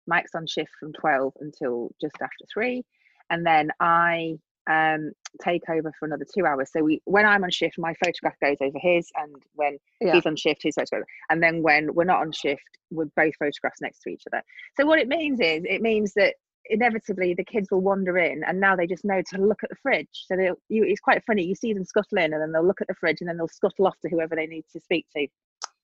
mike's 0.07 0.35
on 0.35 0.45
shift 0.47 0.71
from 0.79 0.93
12 0.93 1.33
until 1.41 1.89
just 2.01 2.15
after 2.21 2.45
3 2.53 2.83
and 3.29 3.45
then 3.45 3.69
i 3.79 4.37
um 4.67 5.11
take 5.41 5.69
over 5.69 5.91
for 5.99 6.05
another 6.05 6.25
two 6.33 6.45
hours. 6.45 6.71
So 6.71 6.83
we 6.83 7.01
when 7.05 7.25
i'm 7.25 7.43
on 7.43 7.51
shift 7.51 7.77
my 7.77 7.93
photograph 8.03 8.35
goes 8.41 8.57
over 8.61 8.77
his 8.79 9.11
and 9.15 9.35
when 9.53 9.77
yeah. 10.01 10.13
he's 10.13 10.25
on 10.25 10.35
shift 10.35 10.63
his 10.63 10.75
photograph 10.75 11.07
and 11.29 11.41
then 11.41 11.61
when 11.61 11.93
we're 11.93 12.05
not 12.05 12.21
on 12.21 12.31
shift 12.31 12.61
we're 12.91 13.05
both 13.15 13.35
photographs 13.37 13.81
next 13.81 13.99
to 14.01 14.09
each 14.09 14.23
other. 14.31 14.43
So 14.77 14.85
what 14.85 14.99
it 14.99 15.07
means 15.07 15.39
is 15.39 15.63
it 15.65 15.81
means 15.81 16.13
that 16.13 16.35
inevitably 16.67 17.35
the 17.35 17.43
kids 17.43 17.69
will 17.69 17.81
wander 17.81 18.17
in 18.17 18.43
and 18.43 18.59
now 18.59 18.75
they 18.75 18.87
just 18.87 19.05
know 19.05 19.21
to 19.33 19.37
look 19.41 19.63
at 19.63 19.69
the 19.69 19.75
fridge. 19.75 20.25
So 20.27 20.35
they'll 20.35 20.57
you, 20.69 20.83
it's 20.83 21.01
quite 21.01 21.23
funny 21.25 21.43
you 21.43 21.55
see 21.55 21.73
them 21.73 21.85
scuttle 21.85 22.17
in 22.17 22.33
and 22.33 22.41
then 22.41 22.51
they'll 22.51 22.65
look 22.65 22.81
at 22.81 22.87
the 22.87 22.95
fridge 22.95 23.21
and 23.21 23.29
then 23.29 23.37
they'll 23.37 23.47
scuttle 23.47 23.87
off 23.87 23.99
to 24.01 24.09
whoever 24.09 24.35
they 24.35 24.47
need 24.47 24.65
to 24.73 24.79
speak 24.79 25.05
to. 25.15 25.27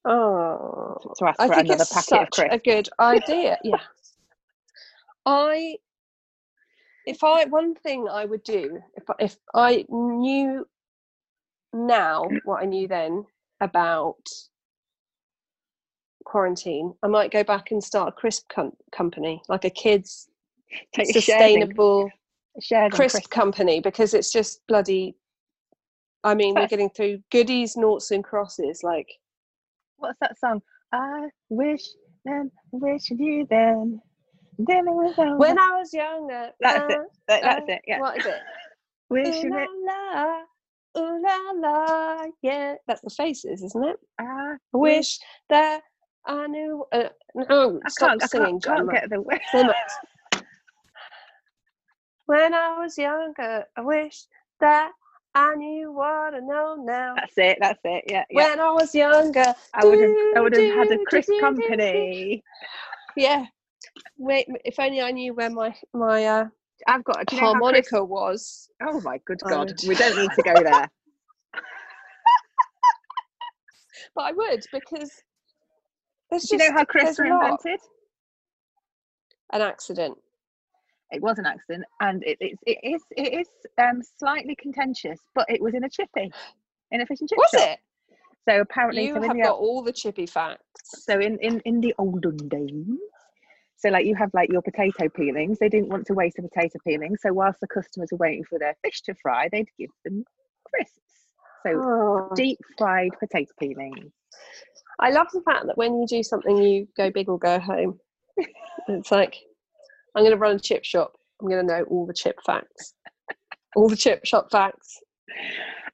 Oh 0.06 0.98
to 1.18 1.28
ask 1.28 1.40
I 1.40 1.48
for 1.48 1.54
another 1.54 1.86
packet 1.86 2.14
of 2.14 2.28
such 2.34 2.48
a 2.52 2.58
good 2.58 2.90
idea. 3.00 3.58
Yeah. 3.64 3.78
I, 5.26 5.76
if 7.06 7.24
I, 7.24 7.46
one 7.46 7.76
thing 7.76 8.08
I 8.10 8.26
would 8.26 8.44
do, 8.44 8.80
if 8.96 9.10
I- 9.10 9.16
if 9.24 9.38
I 9.54 9.86
knew 9.90 10.68
now 11.74 12.28
what 12.44 12.62
I 12.62 12.66
knew 12.66 12.88
then 12.88 13.26
about 13.60 14.18
quarantine, 16.26 16.94
I 17.04 17.08
might 17.08 17.32
go 17.32 17.44
back 17.44 17.72
and 17.72 17.84
start 17.84 18.10
a 18.10 18.12
crisp 18.12 18.48
com- 18.50 18.76
company, 18.92 19.42
like 19.50 19.66
a 19.66 19.70
kids 19.70 20.30
Take 20.94 21.10
a 21.10 21.14
shares 21.14 21.18
in- 21.18 21.22
sustainable 21.22 22.10
crisp 22.92 23.16
Chris- 23.16 23.28
company, 23.28 23.80
because 23.80 24.14
it's 24.14 24.32
just 24.32 24.66
bloody. 24.68 25.16
I 26.24 26.36
mean, 26.36 26.54
we're 26.54 26.68
getting 26.68 26.90
through 26.92 27.24
goodies, 27.32 27.76
noughts, 27.76 28.12
and 28.12 28.24
crosses. 28.24 28.84
Like, 28.84 29.08
What's 29.98 30.20
that 30.20 30.38
song? 30.40 30.62
I 30.92 31.30
wish 31.50 31.82
then, 32.26 32.52
wish 32.72 33.10
you 33.10 33.48
then. 33.50 34.02
When 34.66 35.60
I 35.60 35.72
was 35.80 35.94
younger. 35.94 36.50
That's 36.60 36.94
it, 36.94 37.00
uh, 37.00 37.04
That- 37.28 37.42
that's 37.44 37.70
uh, 37.70 37.74
it. 37.74 37.82
Yeah. 37.88 38.00
What 38.00 38.18
is 38.18 38.26
it? 38.26 38.36
Wish 39.10 39.28
Ooh 39.28 39.48
you 39.48 39.50
la 39.50 39.66
la, 39.86 41.02
ooh 41.02 41.22
la 41.22 41.52
la, 41.56 42.26
yeah. 42.42 42.76
That's 42.88 43.02
the 43.02 43.10
faces, 43.10 43.62
isn't 43.62 43.84
it? 43.84 43.98
I 44.20 44.54
I 44.74 44.78
wish 44.78 45.20
that 45.50 45.82
I 46.26 46.48
knew. 46.48 46.86
Uh, 46.94 47.10
no, 47.36 47.82
I 47.86 47.90
stop 47.90 48.10
can't, 48.10 48.24
I 48.24 48.26
singing, 48.28 48.60
can't, 48.62 48.78
can't 48.78 48.92
get 48.92 49.10
the 49.10 49.22
word. 49.22 49.42
Sing 49.52 49.68
it. 49.68 50.44
When 52.26 52.54
I 52.54 52.78
was 52.80 52.98
younger, 52.98 53.66
I 53.76 53.82
wish 53.82 54.24
that 54.62 54.92
I 55.36 55.56
knew 55.56 55.92
what 55.92 56.34
I 56.34 56.40
know 56.40 56.76
now. 56.82 57.16
That's 57.16 57.38
it. 57.38 57.58
That's 57.60 57.80
it. 57.84 58.06
Yeah. 58.08 58.24
Yeah. 58.30 58.52
When 58.52 58.60
I 58.62 58.72
was 58.72 58.96
younger, 58.96 59.54
I 59.74 59.86
would 59.86 60.00
have. 60.00 60.38
I 60.38 60.40
would 60.40 60.56
have 60.56 60.74
had 60.76 60.92
a 60.92 60.98
do, 60.98 61.06
crisp 61.06 61.28
do, 61.28 61.34
do, 61.34 61.40
do. 61.40 61.42
company. 61.42 62.44
yeah. 63.18 63.46
Wait, 64.18 64.48
if 64.66 64.80
only 64.80 65.02
I 65.02 65.12
knew 65.12 65.34
where 65.34 65.50
my 65.50 65.76
my 65.94 66.26
uh, 66.26 66.46
I've 66.88 67.04
got. 67.04 67.26
Do 67.28 67.36
you 67.36 67.42
know 67.42 67.48
how 67.48 67.54
harmonica 67.54 67.90
crisp- 67.90 68.08
was. 68.08 68.70
Oh 68.82 69.02
my 69.02 69.20
good 69.26 69.42
god. 69.42 69.70
would- 69.70 69.88
We 69.88 69.96
don't 69.96 70.18
need 70.18 70.32
to 70.34 70.42
go 70.44 70.54
there. 70.64 70.90
But 74.16 74.22
I 74.24 74.32
would 74.32 74.66
because 74.74 75.12
Do 76.32 76.38
you 76.52 76.58
know 76.58 76.72
how 76.72 76.86
were 77.20 77.26
invented? 77.26 77.80
An 79.54 79.62
accident. 79.62 80.18
It 81.12 81.22
was 81.22 81.38
an 81.40 81.46
accident, 81.46 81.84
and 82.00 82.24
it, 82.24 82.38
it's 82.40 82.62
it 82.66 82.78
is 82.84 83.02
it 83.18 83.34
is 83.42 83.48
um, 83.78 84.02
slightly 84.18 84.56
contentious, 84.56 85.20
but 85.36 85.46
it 85.50 85.62
was 85.62 85.74
in 85.74 85.84
a 85.84 85.90
chippy, 85.90 86.32
in 86.92 87.02
a 87.02 87.06
fish 87.06 87.20
and 87.20 87.30
chip 87.30 87.38
Was 87.38 87.50
shop. 87.52 87.70
it? 87.70 87.80
So 88.50 88.62
apparently, 88.62 89.08
You 89.08 89.16
so 89.16 89.22
have 89.22 89.34
the, 89.34 89.44
got 89.44 89.58
all 89.58 89.84
the 89.84 89.92
chippy 89.92 90.26
facts. 90.26 91.04
so 91.04 91.20
in, 91.20 91.38
in 91.40 91.60
in 91.66 91.82
the 91.82 91.94
olden 91.98 92.38
days, 92.48 92.98
so 93.82 93.90
like 93.90 94.06
you 94.06 94.16
have 94.16 94.30
like 94.34 94.52
your 94.52 94.62
potato 94.62 95.10
peelings. 95.10 95.58
They 95.60 95.70
didn't 95.70 95.90
want 95.90 96.06
to 96.08 96.14
waste 96.14 96.38
a 96.38 96.44
potato 96.44 96.78
peeling, 96.86 97.18
so 97.18 97.34
whilst 97.34 97.60
the 97.62 97.68
customers 97.68 98.10
were 98.12 98.18
waiting 98.20 98.44
for 98.44 98.60
their 98.60 98.76
fish 98.84 99.02
to 99.02 99.16
fry, 99.16 99.50
they'd 99.52 99.68
give 99.80 99.90
them 100.06 100.24
crisps. 100.66 101.00
So 101.66 101.82
Oh. 101.82 102.30
deep 102.36 102.60
fried 102.78 103.12
potato 103.20 103.52
peelings. 103.60 104.12
I 105.00 105.10
love 105.10 105.28
the 105.34 105.42
fact 105.42 105.66
that 105.66 105.78
when 105.78 106.00
you 106.00 106.06
do 106.06 106.22
something, 106.22 106.58
you 106.58 106.88
go 106.96 107.10
big 107.10 107.28
or 107.28 107.40
go 107.40 107.60
home. 107.60 108.00
it's 108.88 109.12
like, 109.12 109.38
I'm 110.16 110.24
going 110.24 110.32
to 110.32 110.38
run 110.38 110.56
a 110.56 110.60
chip 110.60 110.84
shop. 110.84 111.14
I'm 111.42 111.48
going 111.48 111.66
to 111.66 111.74
know 111.74 111.84
all 111.84 112.06
the 112.06 112.14
chip 112.14 112.38
facts, 112.46 112.94
all 113.76 113.90
the 113.90 113.96
chip 113.96 114.26
shop 114.26 114.52
facts. 114.52 115.00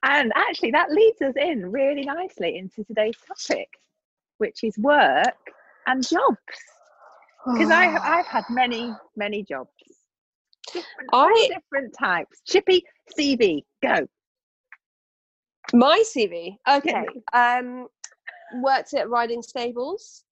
And 0.02 0.30
actually, 0.36 0.72
that 0.72 0.90
leads 0.90 1.22
us 1.22 1.34
in 1.36 1.70
really 1.70 2.02
nicely 2.02 2.58
into 2.58 2.84
today's 2.84 3.16
topic, 3.26 3.68
which 4.36 4.62
is 4.62 4.76
work 4.78 5.36
and 5.86 6.06
jobs. 6.06 6.36
Because 7.52 7.70
I 7.70 7.96
I've 8.02 8.26
had 8.26 8.44
many 8.50 8.94
many 9.16 9.42
jobs, 9.42 9.70
different, 10.66 11.10
I- 11.12 11.48
different 11.48 11.94
types. 11.98 12.40
Chippy 12.46 12.84
CV, 13.18 13.64
go. 13.82 14.06
my 15.72 16.02
CV. 16.04 16.56
Okay. 16.68 17.06
Um, 17.32 17.86
worked 18.62 18.94
at 18.94 19.08
riding 19.08 19.42
stables. 19.42 20.24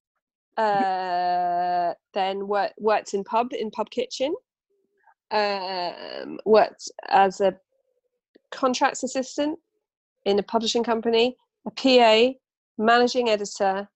Uh, 0.57 1.93
then 2.15 2.49
worked 2.49 2.75
worked 2.79 3.15
in 3.15 3.25
pub 3.25 3.53
in 3.53 3.71
pub 3.71 3.91
kitchen. 3.91 4.35
Um, 5.31 6.39
worked 6.45 6.91
as 7.09 7.41
a 7.41 7.55
contracts 8.53 9.03
assistant 9.03 9.59
in 10.25 10.39
a 10.39 10.43
publishing 10.43 10.85
company, 10.85 11.37
a 11.67 11.71
PA, 11.71 12.33
managing 12.79 13.29
editor, 13.29 13.89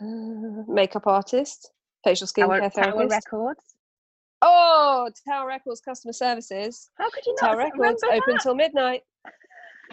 uh, 0.00 0.62
makeup 0.66 1.06
artist, 1.06 1.72
facial 2.04 2.26
Tower, 2.26 2.60
skincare 2.60 2.72
Tower 2.74 2.92
therapist. 2.92 3.10
Records. 3.32 3.60
oh, 4.42 5.10
Tower 5.26 5.46
Records 5.48 5.80
customer 5.80 6.12
services. 6.12 6.90
How 6.96 7.10
could 7.10 7.24
you 7.26 7.34
not 7.40 7.48
Tower 7.50 7.58
Records 7.58 8.02
remember 8.02 8.06
open 8.24 8.34
that? 8.34 8.42
till 8.42 8.54
midnight. 8.54 9.02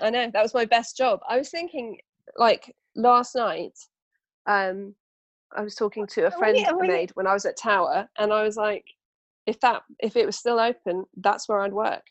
I 0.02 0.10
know 0.10 0.30
that 0.32 0.44
was 0.44 0.54
my 0.54 0.66
best 0.66 0.98
job. 0.98 1.20
I 1.28 1.38
was 1.38 1.50
thinking, 1.50 1.98
like 2.38 2.76
last 2.96 3.36
night, 3.36 3.78
um, 4.46 4.94
I 5.56 5.62
was 5.62 5.76
talking 5.76 6.06
to 6.08 6.24
a 6.24 6.28
Oh, 6.28 6.38
friend 6.38 6.58
yeah, 6.58 6.70
I 6.70 6.88
made 6.88 7.12
when 7.16 7.28
I 7.28 7.34
was 7.34 7.46
at 7.46 7.58
Tower, 7.58 8.10
and 8.18 8.34
I 8.34 8.44
was 8.44 8.58
like, 8.58 8.86
if 9.46 9.60
that 9.62 9.84
if 10.00 10.16
it 10.16 10.26
was 10.26 10.36
still 10.36 10.60
open, 10.60 11.06
that's 11.18 11.48
where 11.48 11.62
I'd 11.62 11.74
work. 11.74 12.04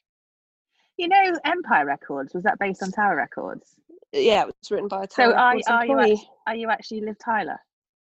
You 0.97 1.09
know, 1.09 1.33
Empire 1.45 1.85
Records 1.87 2.33
was 2.35 2.45
that 2.45 2.59
based 2.59 2.83
on 2.83 2.91
Tower 2.93 3.17
Records? 3.17 3.69
Yeah, 4.13 4.43
it 4.43 4.47
was 4.47 4.71
written 4.71 4.89
by 4.89 5.03
a 5.05 5.09
So 5.11 5.33
Tower 5.33 5.37
are, 5.37 5.57
are 5.69 5.87
you 5.87 6.19
are 6.47 6.55
you 6.55 6.71
actually 6.71 7.01
Liv 7.03 7.17
Tyler? 7.23 7.59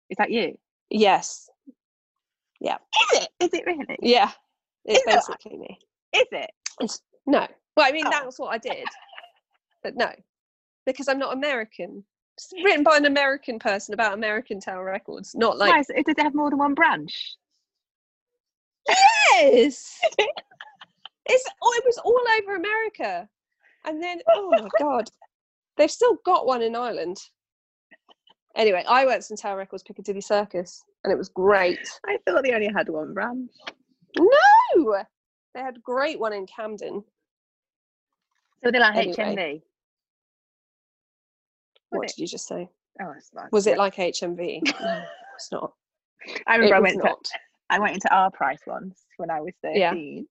Is 0.09 0.17
that 0.17 0.31
you? 0.31 0.57
Yes, 0.89 1.49
Is 2.61 2.77
it? 3.13 3.29
Is 3.39 3.49
it 3.53 3.65
really? 3.65 3.97
yeah, 4.01 4.31
it's 4.85 4.99
Is 4.99 5.05
it? 5.07 5.15
basically 5.15 5.57
me. 5.57 5.79
Is 6.13 6.25
it? 6.31 6.51
It's 6.81 7.01
no. 7.25 7.47
Well, 7.77 7.87
I 7.87 7.91
mean 7.91 8.05
Oh. 8.07 8.09
that's 8.09 8.39
what 8.39 8.53
I 8.53 8.57
did, 8.57 8.85
but 9.83 9.95
no, 9.95 10.11
because 10.85 11.07
I'm 11.07 11.19
not 11.19 11.33
American. 11.33 12.03
It's 12.37 12.53
written 12.63 12.83
by 12.83 12.97
an 12.97 13.05
American 13.05 13.59
person 13.59 13.93
about 13.93 14.13
American 14.13 14.59
Tower 14.61 14.85
Records, 14.85 15.35
not 15.35 15.57
like 15.57 15.79
is 15.81 15.89
it, 15.89 16.05
does 16.05 16.15
have 16.19 16.33
more 16.35 16.49
than 16.49 16.59
one 16.59 16.73
branch? 16.73 17.35
yes. 18.87 19.99
it's 20.17 21.45
oh, 21.61 21.73
it 21.77 21.83
was 21.85 21.97
all 22.03 22.21
over 22.39 22.55
America, 22.55 23.27
and 23.85 24.01
then 24.01 24.19
oh 24.29 24.49
my 24.51 24.67
god, 24.79 25.09
they've 25.77 25.91
still 25.91 26.17
got 26.25 26.45
one 26.45 26.61
in 26.61 26.75
Ireland. 26.75 27.17
Anyway, 28.55 28.83
I 28.87 29.05
worked 29.05 29.29
in 29.29 29.37
Tower 29.37 29.57
Records 29.57 29.83
Piccadilly 29.83 30.21
Circus, 30.21 30.81
and 31.03 31.11
it 31.13 31.17
was 31.17 31.29
great. 31.29 31.79
I 32.05 32.17
thought 32.25 32.43
they 32.43 32.53
only 32.53 32.69
had 32.73 32.89
one 32.89 33.13
branch. 33.13 33.51
No, 34.17 35.03
they 35.53 35.61
had 35.61 35.77
a 35.77 35.81
great 35.81 36.19
one 36.19 36.33
in 36.33 36.45
Camden. 36.45 37.03
So 38.63 38.71
they're 38.71 38.81
like 38.81 38.95
Anyway. 38.95 39.13
HMV. 39.15 39.61
What 41.89 42.07
did 42.07 42.17
you 42.17 42.27
just 42.27 42.47
say? 42.47 42.69
Oh, 43.01 43.11
it's 43.17 43.31
not. 43.33 43.51
Was 43.51 43.67
it 43.67 43.77
like 43.77 43.95
HMV? 43.95 44.61
No, 44.81 45.03
it's 45.35 45.51
not. 45.51 45.73
I 46.47 46.55
It 46.55 46.57
remember 46.57 46.75
I 46.75 46.79
went 46.79 46.97
not. 46.97 47.23
to 47.23 47.39
I 47.69 47.79
went 47.79 47.93
into 47.93 48.13
our 48.13 48.29
price 48.31 48.59
once 48.67 49.05
when 49.17 49.29
I 49.29 49.39
was 49.41 49.53
13 49.63 49.79
Yeah. 49.79 49.91
thirteen, 49.91 50.27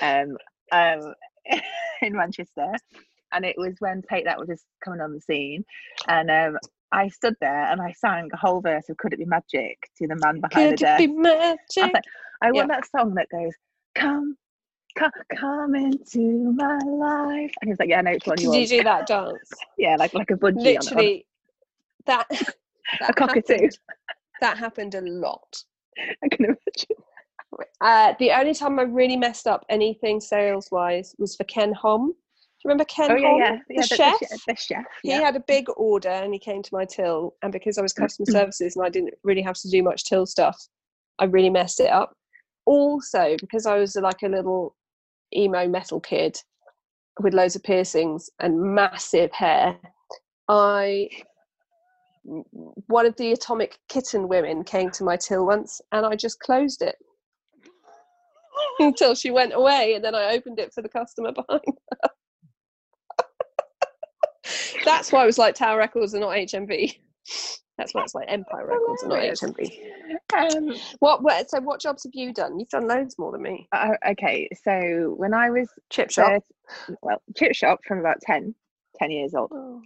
um, 0.00 0.36
um, 0.72 1.14
in 2.02 2.14
Manchester, 2.14 2.72
and 3.32 3.44
it 3.44 3.54
was 3.56 3.74
when 3.78 4.02
Take 4.02 4.24
That 4.24 4.38
was 4.38 4.48
just 4.48 4.64
coming 4.82 5.00
on 5.00 5.12
the 5.12 5.20
scene, 5.20 5.64
and 6.08 6.30
um, 6.30 6.58
I 6.92 7.08
stood 7.08 7.34
there 7.40 7.64
and 7.70 7.80
I 7.80 7.92
sang 7.92 8.28
a 8.32 8.36
whole 8.36 8.60
verse 8.60 8.88
of 8.88 8.96
"Could 8.96 9.12
It 9.12 9.18
Be 9.18 9.24
Magic" 9.24 9.78
to 9.98 10.06
the 10.08 10.16
man 10.16 10.40
behind 10.40 10.70
Could 10.70 10.78
the 10.80 10.94
it 10.94 10.98
be 10.98 11.06
magic? 11.06 11.58
like, 11.94 12.04
I 12.42 12.52
want 12.52 12.68
Yeah. 12.68 12.76
that 12.76 12.90
song 12.90 13.14
that 13.14 13.28
goes, 13.30 13.52
"Come, 13.94 14.36
come, 14.98 15.10
come 15.36 15.74
into 15.74 16.52
my 16.56 16.78
life," 16.84 17.52
and 17.60 17.68
he 17.68 17.70
was 17.70 17.78
like, 17.78 17.88
"Yeah, 17.88 17.98
I 17.98 18.02
know 18.02 18.12
which 18.12 18.26
one 18.26 18.40
you 18.40 18.50
Did 18.50 18.70
you 18.70 18.78
do 18.78 18.84
that 18.84 19.06
dance? 19.06 19.50
Yeah, 19.78 19.96
like 19.96 20.12
like 20.14 20.30
a 20.30 20.34
bungee, 20.34 20.56
on- 20.56 20.58
on, 20.58 20.62
Literally, 20.64 21.26
that, 22.06 22.26
that 23.00 23.10
a 23.10 23.12
cockatoo. 23.12 23.52
happened- 23.54 23.78
that 24.40 24.56
happened 24.58 24.94
a 24.94 25.02
lot. 25.02 25.62
I 26.24 26.28
can 26.28 26.46
imagine. 26.46 26.96
Uh, 27.82 28.14
the 28.18 28.30
only 28.32 28.54
time 28.54 28.78
I 28.78 28.82
really 28.82 29.16
messed 29.16 29.46
up 29.46 29.66
anything 29.68 30.18
sales 30.20 30.70
wise 30.70 31.14
was 31.18 31.36
for 31.36 31.44
Ken 31.44 31.72
Hom. 31.74 32.14
You 32.62 32.68
remember 32.68 32.84
Ken 32.84 33.10
Oh 33.10 33.16
yeah, 33.16 33.36
yeah, 33.38 33.56
the 33.68 33.74
yeah. 33.74 33.82
chef? 33.82 34.20
The, 34.20 34.38
the 34.48 34.56
chef. 34.56 34.84
He 35.02 35.10
Yeah. 35.10 35.20
had 35.20 35.34
a 35.34 35.40
big 35.40 35.66
order 35.76 36.10
and 36.10 36.32
he 36.34 36.38
came 36.38 36.62
to 36.62 36.70
my 36.74 36.84
till, 36.84 37.34
and 37.42 37.52
because 37.52 37.78
I 37.78 37.82
was 37.82 37.94
mm-hmm. 37.94 38.04
customer 38.04 38.26
services 38.26 38.76
and 38.76 38.84
I 38.84 38.90
didn't 38.90 39.14
really 39.24 39.42
have 39.42 39.56
to 39.56 39.70
do 39.70 39.82
much 39.82 40.04
till 40.04 40.26
stuff, 40.26 40.58
I 41.18 41.24
really 41.24 41.48
messed 41.48 41.80
it 41.80 41.90
up. 41.90 42.14
Also, 42.66 43.36
because 43.40 43.64
I 43.64 43.78
was 43.78 43.96
like 43.96 44.22
a 44.22 44.28
little 44.28 44.76
emo 45.34 45.66
metal 45.68 46.00
kid 46.00 46.36
with 47.20 47.34
loads 47.34 47.56
of 47.56 47.62
piercings 47.62 48.28
and 48.40 48.60
massive 48.60 49.32
hair, 49.32 49.78
I 50.48 51.08
one 52.22 53.06
of 53.06 53.16
the 53.16 53.32
atomic 53.32 53.78
kitten 53.88 54.28
women 54.28 54.62
came 54.64 54.90
to 54.90 55.04
my 55.04 55.16
till 55.16 55.46
once 55.46 55.80
and 55.92 56.04
I 56.04 56.16
just 56.16 56.38
closed 56.40 56.82
it 56.82 56.96
until 58.78 59.14
she 59.14 59.30
went 59.30 59.54
away 59.54 59.94
and 59.94 60.04
then 60.04 60.14
I 60.14 60.34
opened 60.34 60.58
it 60.58 60.74
for 60.74 60.82
the 60.82 60.88
customer 60.88 61.32
behind 61.48 61.62
her. 62.02 62.10
That's 64.84 65.12
why 65.12 65.22
it 65.22 65.26
was 65.26 65.38
like 65.38 65.54
Tower 65.54 65.78
Records 65.78 66.14
and 66.14 66.22
not 66.22 66.30
HMV. 66.36 66.96
That's 67.78 67.94
why 67.94 68.02
it's 68.02 68.14
like 68.14 68.26
Empire 68.28 68.66
Records 68.66 69.02
and 69.02 69.10
not. 69.10 69.20
HMV. 69.22 69.70
Um, 70.34 70.74
What, 70.98 71.22
what 71.22 71.48
so 71.50 71.60
what 71.60 71.80
jobs 71.80 72.04
have 72.04 72.12
you 72.14 72.32
done? 72.32 72.58
You've 72.58 72.68
done 72.68 72.86
loads 72.86 73.18
more 73.18 73.32
than 73.32 73.42
me. 73.42 73.68
uh, 73.72 73.92
okay, 74.10 74.48
so 74.64 75.14
when 75.16 75.32
I 75.32 75.50
was 75.50 75.68
Chip 75.88 76.10
shop. 76.10 76.42
thir- 76.86 76.96
well, 77.02 77.22
chip 77.36 77.54
shop 77.54 77.80
from 77.86 77.98
about 78.00 78.20
10, 78.22 78.54
10 78.98 79.10
years 79.10 79.34
old. 79.34 79.50
Oh. 79.54 79.80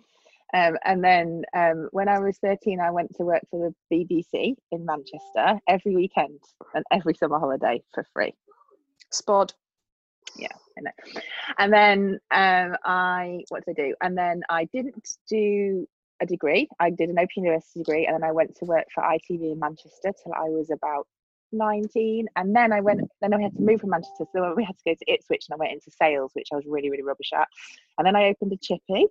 Um, 0.52 0.76
and 0.84 1.02
then 1.02 1.42
um, 1.56 1.88
when 1.92 2.08
I 2.08 2.18
was 2.20 2.38
13, 2.38 2.78
I 2.80 2.90
went 2.90 3.14
to 3.16 3.24
work 3.24 3.42
for 3.50 3.72
the 3.90 3.96
BBC 3.96 4.54
in 4.70 4.84
Manchester 4.84 5.58
every 5.68 5.96
weekend 5.96 6.38
and 6.74 6.84
every 6.92 7.14
summer 7.14 7.38
holiday 7.40 7.82
for 7.92 8.06
free. 8.12 8.34
Spod. 9.12 9.52
Yeah, 10.36 10.48
I 10.76 10.80
know. 10.80 11.22
And 11.58 11.72
then 11.72 12.20
um, 12.30 12.76
I, 12.84 13.44
what 13.48 13.64
did 13.64 13.78
I 13.78 13.88
do? 13.88 13.94
And 14.02 14.16
then 14.16 14.42
I 14.48 14.64
didn't 14.66 15.16
do 15.28 15.86
a 16.20 16.26
degree. 16.26 16.68
I 16.80 16.90
did 16.90 17.08
an 17.10 17.18
Open 17.18 17.44
University 17.44 17.80
degree 17.80 18.06
and 18.06 18.14
then 18.14 18.24
I 18.24 18.32
went 18.32 18.56
to 18.56 18.64
work 18.64 18.86
for 18.94 19.02
ITV 19.02 19.52
in 19.52 19.58
Manchester 19.58 20.12
till 20.22 20.32
I 20.32 20.48
was 20.48 20.70
about 20.70 21.06
19 21.52 22.26
and 22.36 22.54
then 22.54 22.72
I 22.72 22.80
went 22.80 23.08
then 23.20 23.36
we 23.36 23.42
had 23.42 23.54
to 23.54 23.62
move 23.62 23.80
from 23.80 23.90
Manchester 23.90 24.24
so 24.32 24.54
we 24.56 24.64
had 24.64 24.76
to 24.76 24.84
go 24.84 24.94
to 24.94 25.12
Ipswich 25.12 25.46
and 25.48 25.54
I 25.54 25.56
went 25.56 25.72
into 25.72 25.90
sales 25.90 26.32
which 26.34 26.48
I 26.52 26.56
was 26.56 26.64
really 26.66 26.90
really 26.90 27.02
rubbish 27.02 27.30
at. 27.34 27.48
And 27.98 28.06
then 28.06 28.16
I 28.16 28.28
opened 28.28 28.52
a 28.52 28.56
chippy 28.56 29.06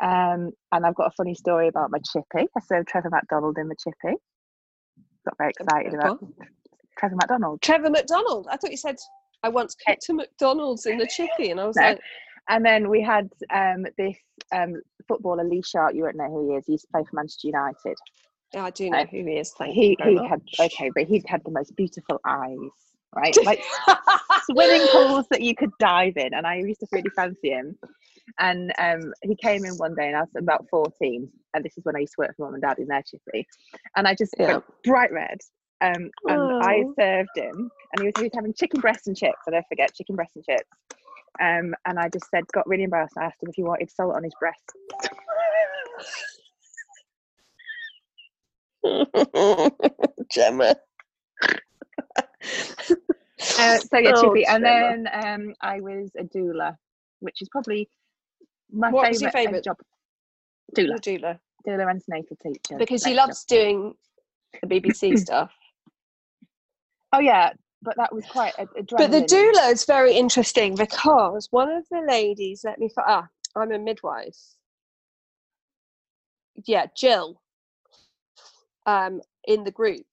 um, 0.00 0.52
and 0.72 0.86
I've 0.86 0.94
got 0.94 1.08
a 1.08 1.16
funny 1.16 1.34
story 1.34 1.68
about 1.68 1.90
my 1.90 1.98
chippy. 1.98 2.48
I 2.56 2.60
served 2.60 2.88
Trevor 2.88 3.10
McDonald 3.10 3.58
in 3.58 3.68
the 3.68 3.76
chippy. 3.76 4.16
Got 5.24 5.38
very 5.38 5.50
excited 5.50 5.94
about 5.94 6.24
Trevor 6.98 7.16
McDonald 7.16 7.60
Trevor 7.62 7.90
McDonald 7.90 8.48
I 8.50 8.56
thought 8.56 8.70
you 8.70 8.76
said 8.76 8.96
I 9.42 9.48
once 9.48 9.74
cooked 9.74 10.02
to 10.06 10.14
McDonald's 10.14 10.86
in 10.86 10.98
the 10.98 11.06
chippy 11.06 11.50
and 11.50 11.60
I 11.60 11.66
was 11.66 11.76
no. 11.76 11.82
like 11.82 12.00
and 12.48 12.64
then 12.64 12.88
we 12.88 13.02
had 13.02 13.30
um, 13.52 13.84
this 13.96 14.16
um, 14.52 14.74
footballer 15.06 15.44
Lee 15.44 15.62
Sharpe 15.62 15.94
you 15.94 16.02
won't 16.02 16.16
know 16.16 16.28
who 16.28 16.50
he 16.50 16.56
is 16.56 16.66
he 16.66 16.72
used 16.72 16.84
to 16.86 16.92
play 16.92 17.04
for 17.04 17.16
Manchester 17.16 17.48
United 17.48 17.96
yeah, 18.54 18.64
I 18.64 18.70
do 18.70 18.90
know 18.90 19.04
who 19.04 19.24
he 19.24 19.32
is. 19.32 19.52
Thank 19.52 19.74
he 19.74 19.96
he 20.02 20.16
had 20.26 20.40
okay, 20.58 20.90
but 20.94 21.04
he 21.04 21.22
had 21.26 21.42
the 21.44 21.50
most 21.50 21.76
beautiful 21.76 22.20
eyes, 22.26 22.56
right? 23.14 23.36
Like 23.44 23.62
swimming 24.44 24.86
pools 24.90 25.26
that 25.30 25.42
you 25.42 25.54
could 25.54 25.70
dive 25.78 26.16
in, 26.16 26.32
and 26.32 26.46
I 26.46 26.56
used 26.56 26.80
to 26.80 26.86
really 26.90 27.10
fancy 27.14 27.50
him. 27.50 27.78
And 28.38 28.72
um, 28.78 29.12
he 29.22 29.36
came 29.36 29.64
in 29.64 29.74
one 29.74 29.94
day, 29.94 30.08
and 30.08 30.16
I 30.16 30.20
was 30.20 30.30
about 30.36 30.66
fourteen, 30.70 31.30
and 31.52 31.62
this 31.62 31.76
is 31.76 31.84
when 31.84 31.96
I 31.96 32.00
used 32.00 32.14
to 32.14 32.22
work 32.22 32.36
for 32.36 32.46
mum 32.46 32.54
and 32.54 32.62
dad 32.62 32.78
in 32.78 32.86
their 32.86 33.02
chippy, 33.02 33.46
and 33.96 34.08
I 34.08 34.14
just 34.14 34.34
yeah. 34.38 34.60
bright 34.84 35.12
red. 35.12 35.38
Um, 35.80 36.10
and 36.26 36.40
oh. 36.40 36.60
I 36.62 36.84
served 36.98 37.30
him, 37.36 37.70
and 37.92 38.00
he 38.00 38.06
was, 38.06 38.12
he 38.16 38.24
was 38.24 38.32
having 38.34 38.52
chicken 38.54 38.80
breast 38.80 39.06
and 39.06 39.16
chips. 39.16 39.38
I 39.46 39.52
don't 39.52 39.66
forget 39.68 39.94
chicken 39.94 40.16
breast 40.16 40.32
and 40.34 40.44
chips. 40.44 40.68
Um, 41.40 41.74
and 41.86 41.98
I 41.98 42.08
just 42.08 42.28
said, 42.30 42.44
got 42.52 42.66
really 42.66 42.82
embarrassed. 42.82 43.14
I 43.16 43.26
asked 43.26 43.42
him 43.42 43.50
if 43.50 43.54
he 43.54 43.62
wanted 43.62 43.90
salt 43.90 44.16
on 44.16 44.24
his 44.24 44.34
breast. 44.40 44.72
Gemma. 50.32 50.74
Uh, 53.60 53.78
so 53.78 53.98
yeah, 53.98 54.12
oh, 54.14 54.22
chippy, 54.22 54.44
and 54.46 54.64
then 54.64 55.08
um, 55.12 55.54
I 55.60 55.80
was 55.80 56.10
a 56.18 56.24
doula, 56.24 56.76
which 57.20 57.40
is 57.40 57.48
probably 57.48 57.88
my 58.72 58.90
what 58.90 59.06
favorite, 59.06 59.32
favorite 59.32 59.64
job. 59.64 59.76
Doula, 60.76 60.98
doula, 61.00 61.38
doula, 61.66 61.88
antenatal 61.88 62.36
teacher. 62.42 62.76
Because 62.76 63.04
he 63.04 63.14
loves 63.14 63.44
doing 63.44 63.94
the 64.62 64.66
BBC 64.80 65.18
stuff. 65.24 65.52
Oh 67.12 67.20
yeah, 67.20 67.52
but 67.82 67.96
that 67.96 68.14
was 68.14 68.24
quite 68.26 68.54
a, 68.58 68.62
a 68.62 68.82
But 68.82 69.10
the 69.10 69.22
doula 69.22 69.72
is 69.72 69.84
very 69.84 70.14
interesting 70.14 70.74
because 70.74 71.48
one 71.50 71.70
of 71.70 71.84
the 71.90 72.04
ladies 72.06 72.62
let 72.64 72.78
me. 72.78 72.90
Ah, 72.98 73.26
I'm 73.56 73.72
a 73.72 73.78
midwife. 73.78 74.36
Yeah, 76.66 76.86
Jill 76.96 77.40
um, 78.88 79.20
in 79.46 79.62
the 79.62 79.70
group 79.70 80.06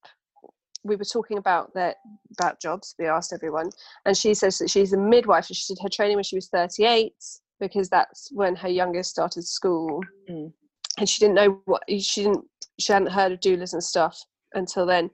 we 0.84 0.94
were 0.94 1.04
talking 1.04 1.38
about 1.38 1.74
that 1.74 1.96
about 2.38 2.60
jobs 2.60 2.94
we 2.98 3.06
asked 3.06 3.32
everyone 3.32 3.68
and 4.04 4.16
she 4.16 4.34
says 4.34 4.58
that 4.58 4.70
she's 4.70 4.92
a 4.92 4.96
midwife 4.96 5.46
she 5.46 5.74
did 5.74 5.82
her 5.82 5.88
training 5.88 6.16
when 6.16 6.22
she 6.22 6.36
was 6.36 6.48
38 6.48 7.12
because 7.58 7.88
that's 7.88 8.30
when 8.32 8.54
her 8.54 8.68
youngest 8.68 9.10
started 9.10 9.42
school 9.42 10.00
mm. 10.30 10.52
and 10.98 11.08
she 11.08 11.18
didn't 11.18 11.34
know 11.34 11.60
what 11.64 11.82
she 11.88 12.22
didn't 12.22 12.44
she 12.78 12.92
hadn't 12.92 13.10
heard 13.10 13.32
of 13.32 13.40
doulas 13.40 13.72
and 13.72 13.82
stuff 13.82 14.22
until 14.54 14.86
then 14.86 15.10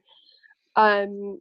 um 0.77 1.41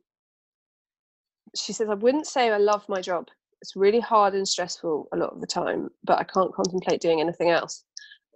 she 1.56 1.74
says 1.74 1.90
i 1.90 1.94
wouldn't 1.94 2.28
say 2.28 2.52
i 2.52 2.58
love 2.58 2.88
my 2.88 3.02
job 3.02 3.28
it's 3.62 3.76
really 3.76 4.00
hard 4.00 4.34
and 4.34 4.48
stressful 4.48 5.08
a 5.14 5.18
lot 5.18 5.34
of 5.34 5.42
the 5.42 5.48
time 5.48 5.90
but 6.04 6.20
i 6.20 6.24
can't 6.24 6.54
contemplate 6.54 7.02
doing 7.02 7.22
anything 7.22 7.50
else 7.50 7.84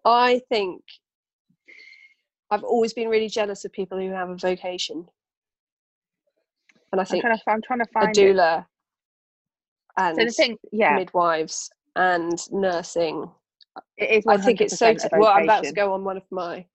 i 0.05 0.41
think 0.49 0.81
I've 2.51 2.63
always 2.63 2.93
been 2.93 3.09
really 3.09 3.27
jealous 3.27 3.65
of 3.65 3.71
people 3.71 3.99
who 3.99 4.11
have 4.11 4.29
a 4.29 4.35
vocation. 4.35 5.05
And 6.91 7.01
I 7.01 7.03
think 7.03 7.25
I'm 7.25 7.31
trying 7.31 7.37
to, 7.37 7.51
I'm 7.51 7.61
trying 7.61 7.79
to 7.79 7.91
find 7.91 8.17
a 8.17 8.21
doula 8.21 8.59
it. 8.59 8.65
and 9.97 10.17
so 10.17 10.25
the 10.25 10.31
thing, 10.31 10.57
yeah. 10.71 10.95
midwives 10.95 11.69
and 11.95 12.39
nursing. 12.51 13.29
It 13.97 14.09
is 14.09 14.27
I 14.27 14.37
think 14.37 14.61
it's 14.61 14.77
so. 14.77 14.93
T- 14.93 15.07
well, 15.11 15.31
I'm 15.31 15.43
about 15.43 15.63
to 15.65 15.73
go 15.73 15.93
on 15.93 16.03
one 16.03 16.17
of 16.17 16.23
my 16.31 16.65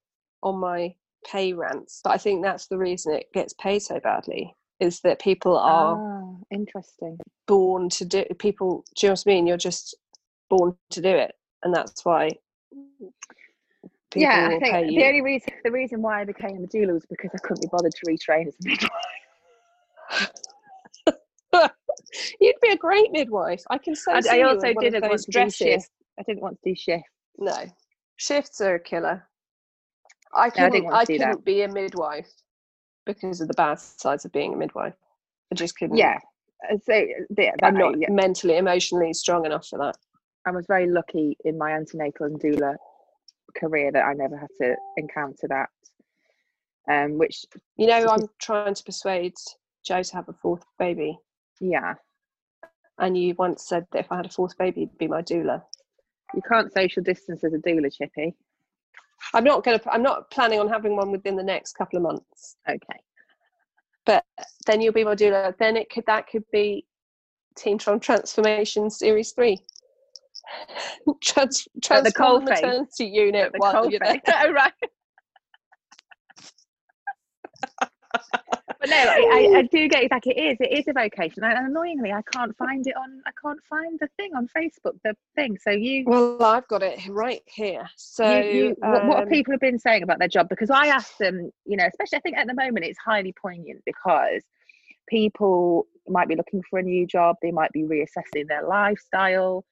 on 0.42 0.58
my 0.58 0.94
pay 1.24 1.52
rants, 1.52 2.00
but 2.04 2.10
I 2.10 2.18
think 2.18 2.42
that's 2.42 2.66
the 2.66 2.76
reason 2.76 3.14
it 3.14 3.32
gets 3.32 3.54
paid 3.54 3.80
so 3.80 4.00
badly 4.00 4.54
is 4.80 5.00
that 5.00 5.20
people 5.20 5.56
are 5.56 5.96
ah, 5.98 6.36
interesting 6.50 7.18
born 7.46 7.88
to 7.90 8.04
do 8.04 8.24
people. 8.38 8.84
Do 8.96 9.06
you 9.06 9.08
know 9.10 9.12
what 9.12 9.24
I 9.26 9.30
mean? 9.30 9.46
You're 9.46 9.56
just 9.56 9.94
born 10.48 10.74
to 10.90 11.00
do 11.00 11.10
it, 11.10 11.34
and 11.62 11.74
that's 11.74 12.04
why 12.04 12.30
yeah, 14.16 14.48
I 14.48 14.58
think 14.58 14.88
the 14.88 15.04
only 15.04 15.20
reason 15.20 15.48
the 15.64 15.70
reason 15.70 16.02
why 16.02 16.20
I 16.20 16.24
became 16.24 16.56
a 16.64 16.66
doula 16.66 16.94
was 16.94 17.06
because 17.08 17.30
I 17.32 17.38
couldn't 17.38 17.62
be 17.62 17.68
bothered 17.70 17.92
to 17.92 18.06
retrain 18.06 18.48
as 18.48 18.54
a 18.54 18.68
midwife. 18.68 18.90
You'd 22.40 22.56
be 22.60 22.70
a 22.70 22.76
great 22.76 23.12
midwife. 23.12 23.62
I 23.70 23.78
can 23.78 23.94
say. 23.94 24.12
I, 24.12 24.38
I 24.38 24.42
also 24.42 24.72
didn't 24.80 25.02
want 25.02 25.20
to 25.20 25.30
do 25.30 25.50
shifts. 25.50 25.90
I 26.18 26.22
didn't 26.24 26.42
want 26.42 26.58
to 26.62 26.70
do 26.70 26.74
shifts. 26.74 27.08
No, 27.38 27.66
shifts 28.16 28.60
are 28.60 28.74
a 28.76 28.80
killer. 28.80 29.28
I 30.34 30.50
couldn't. 30.50 30.84
No, 30.84 30.90
I, 30.90 31.00
I 31.00 31.04
couldn't 31.04 31.30
that. 31.30 31.44
be 31.44 31.62
a 31.62 31.68
midwife 31.68 32.30
because 33.14 33.40
of 33.40 33.48
the 33.48 33.54
bad 33.54 33.78
sides 33.80 34.24
of 34.24 34.32
being 34.32 34.54
a 34.54 34.56
midwife. 34.56 34.94
I 35.52 35.54
just 35.54 35.76
couldn't. 35.76 35.96
Yeah. 35.96 36.18
So 36.84 37.04
yeah, 37.36 37.52
I'm 37.62 37.74
not 37.74 37.98
yeah. 37.98 38.10
mentally, 38.10 38.56
emotionally 38.56 39.12
strong 39.14 39.46
enough 39.46 39.66
for 39.66 39.78
that. 39.78 39.96
I 40.46 40.50
was 40.50 40.66
very 40.66 40.88
lucky 40.88 41.36
in 41.44 41.58
my 41.58 41.72
antenatal 41.72 42.26
and 42.26 42.40
doula 42.40 42.76
career 43.56 43.90
that 43.92 44.04
I 44.04 44.14
never 44.14 44.36
had 44.36 44.48
to 44.60 44.76
encounter 44.96 45.48
that. 45.48 45.70
Um, 46.90 47.18
which 47.18 47.44
you 47.76 47.86
know, 47.86 48.06
I'm 48.08 48.26
trying 48.40 48.74
to 48.74 48.84
persuade 48.84 49.34
Joe 49.84 50.02
to 50.02 50.14
have 50.14 50.28
a 50.28 50.34
fourth 50.34 50.64
baby. 50.78 51.18
Yeah. 51.60 51.94
And 52.98 53.16
you 53.16 53.34
once 53.38 53.66
said 53.66 53.86
that 53.92 54.00
if 54.00 54.12
I 54.12 54.16
had 54.16 54.26
a 54.26 54.30
fourth 54.30 54.56
baby, 54.58 54.82
it'd 54.82 54.98
be 54.98 55.08
my 55.08 55.22
doula. 55.22 55.62
You 56.34 56.42
can't 56.48 56.72
social 56.72 57.02
distance 57.02 57.42
as 57.42 57.54
a 57.54 57.58
doula, 57.58 57.92
Chippy. 57.92 58.34
I'm 59.34 59.44
not 59.44 59.64
gonna. 59.64 59.80
I'm 59.90 60.02
not 60.02 60.30
planning 60.30 60.60
on 60.60 60.68
having 60.68 60.96
one 60.96 61.10
within 61.10 61.36
the 61.36 61.42
next 61.42 61.74
couple 61.74 61.96
of 61.96 62.02
months. 62.02 62.56
Okay. 62.68 63.00
But 64.06 64.24
then 64.66 64.80
you'll 64.80 64.92
be 64.92 65.04
my 65.04 65.14
doula. 65.14 65.56
Then 65.58 65.76
it 65.76 65.90
could 65.90 66.04
that 66.06 66.26
could 66.28 66.44
be 66.52 66.86
Teen 67.56 67.78
Tron 67.78 68.00
Transformation 68.00 68.90
Series 68.90 69.32
Three. 69.32 69.58
Trans- 71.22 71.68
transform 71.82 72.04
the 72.04 72.12
cold 72.12 72.44
maternity 72.44 73.06
unit 73.06 73.52
the 73.52 73.58
while 73.58 73.90
you're 73.90 74.00
there. 74.00 74.20
oh, 74.28 74.52
right. 74.52 74.72
but 78.80 78.88
no, 78.88 78.96
I, 78.96 79.52
I, 79.56 79.62
do 79.70 79.88
get 79.88 80.04
it. 80.04 80.10
Like 80.10 80.26
it 80.26 80.38
is, 80.38 80.56
it 80.60 80.72
is 80.72 80.88
a 80.88 80.92
vocation, 80.92 81.44
and 81.44 81.66
annoyingly, 81.66 82.12
I 82.12 82.22
can't 82.32 82.56
find 82.56 82.86
it 82.86 82.96
on. 82.96 83.20
I 83.26 83.30
can't 83.40 83.60
find 83.68 83.98
the 84.00 84.08
thing 84.16 84.30
on 84.34 84.48
Facebook. 84.56 84.94
The 85.04 85.14
thing. 85.36 85.58
So 85.62 85.70
you. 85.70 86.04
Well, 86.06 86.42
I've 86.42 86.66
got 86.68 86.82
it 86.82 87.06
right 87.08 87.42
here. 87.46 87.86
So 87.96 88.40
you, 88.40 88.50
you, 88.50 88.76
um, 88.82 88.92
what, 88.92 89.06
what 89.06 89.22
um, 89.24 89.28
people 89.28 89.52
have 89.52 89.60
been 89.60 89.78
saying 89.78 90.02
about 90.02 90.18
their 90.18 90.28
job? 90.28 90.48
Because 90.48 90.70
I 90.70 90.86
asked 90.86 91.18
them, 91.18 91.50
you 91.66 91.76
know, 91.76 91.86
especially 91.86 92.18
I 92.18 92.20
think 92.20 92.38
at 92.38 92.46
the 92.46 92.54
moment 92.54 92.86
it's 92.86 92.98
highly 92.98 93.34
poignant 93.40 93.82
because 93.84 94.42
people 95.08 95.86
might 96.08 96.28
be 96.28 96.36
looking 96.36 96.62
for 96.70 96.78
a 96.78 96.82
new 96.82 97.06
job. 97.06 97.36
They 97.42 97.50
might 97.52 97.72
be 97.72 97.82
reassessing 97.82 98.48
their 98.48 98.66
lifestyle 98.66 99.64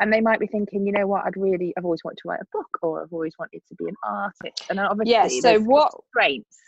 and 0.00 0.12
they 0.12 0.20
might 0.20 0.40
be 0.40 0.48
thinking, 0.48 0.84
you 0.84 0.92
know 0.92 1.06
what, 1.06 1.24
I'd 1.24 1.36
really, 1.36 1.72
I've 1.78 1.84
always 1.84 2.02
wanted 2.02 2.18
to 2.22 2.28
write 2.28 2.40
a 2.40 2.46
book, 2.52 2.66
or 2.82 3.02
I've 3.02 3.12
always 3.12 3.34
wanted 3.38 3.62
to 3.68 3.74
be 3.76 3.84
an 3.84 3.94
artist, 4.04 4.64
and 4.68 4.80
obviously, 4.80 5.12
yeah. 5.12 5.28
So 5.28 5.60
what 5.60 5.92
constraints? 5.92 6.58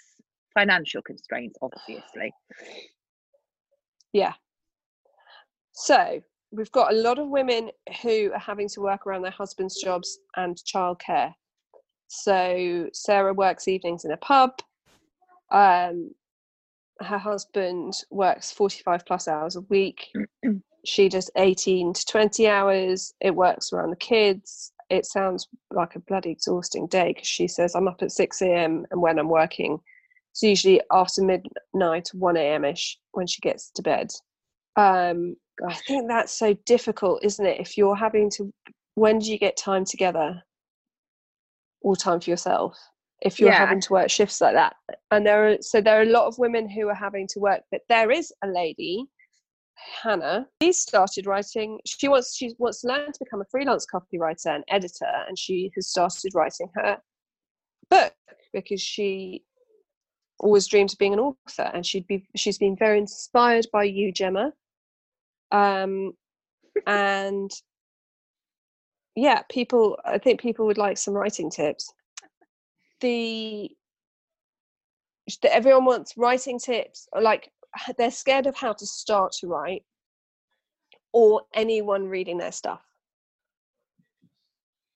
Financial 0.54 1.02
constraints, 1.02 1.58
obviously. 1.60 2.32
Yeah. 4.12 4.34
So 5.72 6.22
we've 6.52 6.70
got 6.70 6.92
a 6.92 6.96
lot 6.96 7.18
of 7.18 7.28
women 7.28 7.70
who 8.02 8.30
are 8.32 8.38
having 8.38 8.68
to 8.70 8.80
work 8.80 9.06
around 9.06 9.22
their 9.22 9.32
husbands' 9.32 9.80
jobs 9.82 10.18
and 10.36 10.56
childcare. 10.56 11.32
So 12.06 12.88
Sarah 12.92 13.34
works 13.34 13.66
evenings 13.66 14.04
in 14.04 14.12
a 14.12 14.16
pub. 14.18 14.52
Um, 15.50 16.12
her 17.00 17.18
husband 17.18 17.94
works 18.10 18.52
45 18.52 19.04
plus 19.04 19.26
hours 19.26 19.56
a 19.56 19.62
week. 19.62 20.12
she 20.84 21.08
does 21.08 21.30
18 21.36 21.94
to 21.94 22.04
20 22.06 22.48
hours 22.48 23.14
it 23.20 23.34
works 23.34 23.72
around 23.72 23.90
the 23.90 23.96
kids 23.96 24.72
it 24.90 25.06
sounds 25.06 25.48
like 25.70 25.96
a 25.96 26.00
bloody 26.00 26.30
exhausting 26.30 26.86
day 26.86 27.12
because 27.12 27.26
she 27.26 27.48
says 27.48 27.74
i'm 27.74 27.88
up 27.88 28.02
at 28.02 28.12
6 28.12 28.42
a.m 28.42 28.84
and 28.90 29.00
when 29.00 29.18
i'm 29.18 29.28
working 29.28 29.78
it's 30.34 30.42
usually 30.42 30.80
after 30.92 31.22
midnight 31.22 32.08
1 32.12 32.36
a.m 32.36 32.64
ish 32.64 32.98
when 33.12 33.26
she 33.26 33.40
gets 33.40 33.70
to 33.70 33.82
bed 33.82 34.10
um, 34.76 35.36
i 35.68 35.74
think 35.74 36.08
that's 36.08 36.36
so 36.36 36.54
difficult 36.66 37.24
isn't 37.24 37.46
it 37.46 37.60
if 37.60 37.78
you're 37.78 37.96
having 37.96 38.28
to 38.30 38.52
when 38.96 39.20
do 39.20 39.30
you 39.30 39.38
get 39.38 39.56
time 39.56 39.84
together 39.84 40.42
or 41.82 41.94
time 41.94 42.20
for 42.20 42.30
yourself 42.30 42.76
if 43.24 43.40
you're 43.40 43.50
Yeah. 43.50 43.58
having 43.58 43.80
to 43.80 43.92
work 43.92 44.10
shifts 44.10 44.40
like 44.40 44.54
that. 44.54 44.76
And 45.10 45.26
there 45.26 45.48
are 45.48 45.56
so 45.60 45.80
there 45.80 45.98
are 45.98 46.02
a 46.02 46.10
lot 46.10 46.26
of 46.26 46.38
women 46.38 46.68
who 46.68 46.88
are 46.88 46.94
having 46.94 47.26
to 47.28 47.40
work, 47.40 47.62
but 47.70 47.82
there 47.88 48.10
is 48.10 48.32
a 48.42 48.48
lady, 48.48 49.06
Hannah. 50.02 50.46
She 50.62 50.72
started 50.72 51.26
writing. 51.26 51.80
She 51.86 52.08
wants 52.08 52.36
she 52.36 52.54
wants 52.58 52.82
to 52.82 52.88
learn 52.88 53.12
to 53.12 53.18
become 53.24 53.40
a 53.40 53.46
freelance 53.50 53.86
copywriter 53.92 54.54
and 54.54 54.64
editor, 54.68 55.10
and 55.26 55.38
she 55.38 55.70
has 55.74 55.88
started 55.88 56.32
writing 56.34 56.68
her 56.74 56.98
book 57.90 58.14
because 58.52 58.80
she 58.80 59.42
always 60.40 60.66
dreamed 60.66 60.92
of 60.92 60.98
being 60.98 61.12
an 61.12 61.20
author, 61.20 61.70
and 61.72 61.84
she'd 61.84 62.06
be 62.06 62.26
she's 62.36 62.58
been 62.58 62.76
very 62.76 62.98
inspired 62.98 63.66
by 63.72 63.84
you, 63.84 64.12
Gemma. 64.12 64.52
Um, 65.50 66.14
and 66.86 67.50
yeah, 69.14 69.42
people. 69.50 69.98
I 70.04 70.18
think 70.18 70.40
people 70.40 70.66
would 70.66 70.78
like 70.78 70.98
some 70.98 71.14
writing 71.14 71.50
tips. 71.50 71.92
The 73.00 73.70
that 75.42 75.54
everyone 75.54 75.84
wants 75.84 76.16
writing 76.16 76.58
tips. 76.58 77.08
Like 77.18 77.50
they're 77.96 78.10
scared 78.10 78.46
of 78.46 78.56
how 78.56 78.72
to 78.72 78.86
start 78.86 79.32
to 79.40 79.46
write, 79.46 79.84
or 81.12 81.42
anyone 81.54 82.06
reading 82.08 82.38
their 82.38 82.52
stuff. 82.52 82.82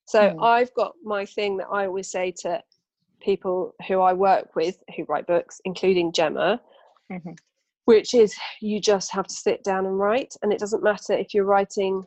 So 0.07 0.31
Hmm. 0.31 0.43
I've 0.43 0.73
got 0.75 0.95
my 1.05 1.27
thing 1.27 1.59
that 1.59 1.69
I 1.71 1.87
always 1.87 2.11
say 2.11 2.33
to 2.41 2.63
people 3.21 3.75
who 3.87 4.01
I 4.01 4.13
work 4.13 4.55
with 4.55 4.83
who 4.97 5.05
write 5.05 5.27
books, 5.27 5.61
including 5.65 6.13
Gemma, 6.13 6.61
Mhm. 7.11 7.39
which 7.85 8.15
is 8.15 8.37
you 8.61 8.81
just 8.81 9.11
have 9.13 9.27
to 9.27 9.35
sit 9.35 9.65
down 9.65 9.87
and 9.87 9.99
write. 9.99 10.37
And 10.43 10.53
it 10.53 10.59
doesn't 10.59 10.83
matter 10.83 11.13
if 11.13 11.35
you're 11.35 11.45
writing, 11.45 12.07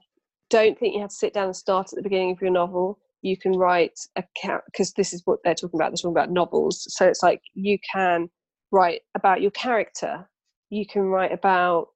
don't 0.49 0.77
think 0.77 0.93
you 0.93 1.01
have 1.01 1.09
to 1.09 1.15
sit 1.15 1.33
down 1.33 1.45
and 1.45 1.55
start 1.55 1.91
at 1.91 1.97
the 1.97 2.03
beginning 2.03 2.31
of 2.31 2.41
your 2.41 2.51
novel. 2.51 2.99
You 3.21 3.37
can 3.37 3.53
write 3.53 3.99
a 4.15 4.23
because 4.65 4.93
this 4.93 5.13
is 5.13 5.25
what 5.25 5.39
they're 5.43 5.55
talking 5.55 5.79
about. 5.79 5.91
They're 5.91 5.97
talking 5.97 6.11
about 6.11 6.31
novels. 6.31 6.85
So 6.93 7.07
it's 7.07 7.23
like 7.23 7.41
you 7.53 7.77
can 7.79 8.29
write 8.71 9.01
about 9.15 9.41
your 9.41 9.51
character. 9.51 10.27
You 10.69 10.85
can 10.85 11.03
write 11.03 11.31
about 11.31 11.93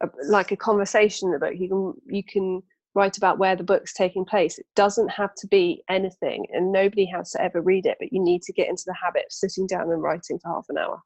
a, 0.00 0.08
like 0.26 0.50
a 0.52 0.56
conversation 0.56 1.28
in 1.28 1.32
the 1.32 1.38
book. 1.38 1.54
You 1.56 1.68
can 1.68 1.94
you 2.06 2.24
can 2.24 2.62
write 2.94 3.16
about 3.16 3.38
where 3.38 3.56
the 3.56 3.64
book's 3.64 3.92
taking 3.92 4.24
place. 4.24 4.58
It 4.58 4.66
doesn't 4.74 5.08
have 5.10 5.34
to 5.36 5.46
be 5.46 5.82
anything, 5.88 6.46
and 6.52 6.72
nobody 6.72 7.04
has 7.06 7.30
to 7.32 7.42
ever 7.42 7.60
read 7.60 7.86
it. 7.86 7.96
But 7.98 8.12
you 8.12 8.22
need 8.22 8.42
to 8.42 8.52
get 8.52 8.68
into 8.68 8.84
the 8.86 8.94
habit 8.94 9.24
of 9.26 9.32
sitting 9.32 9.66
down 9.66 9.90
and 9.90 10.02
writing 10.02 10.38
for 10.38 10.48
half 10.48 10.66
an 10.68 10.78
hour. 10.78 11.00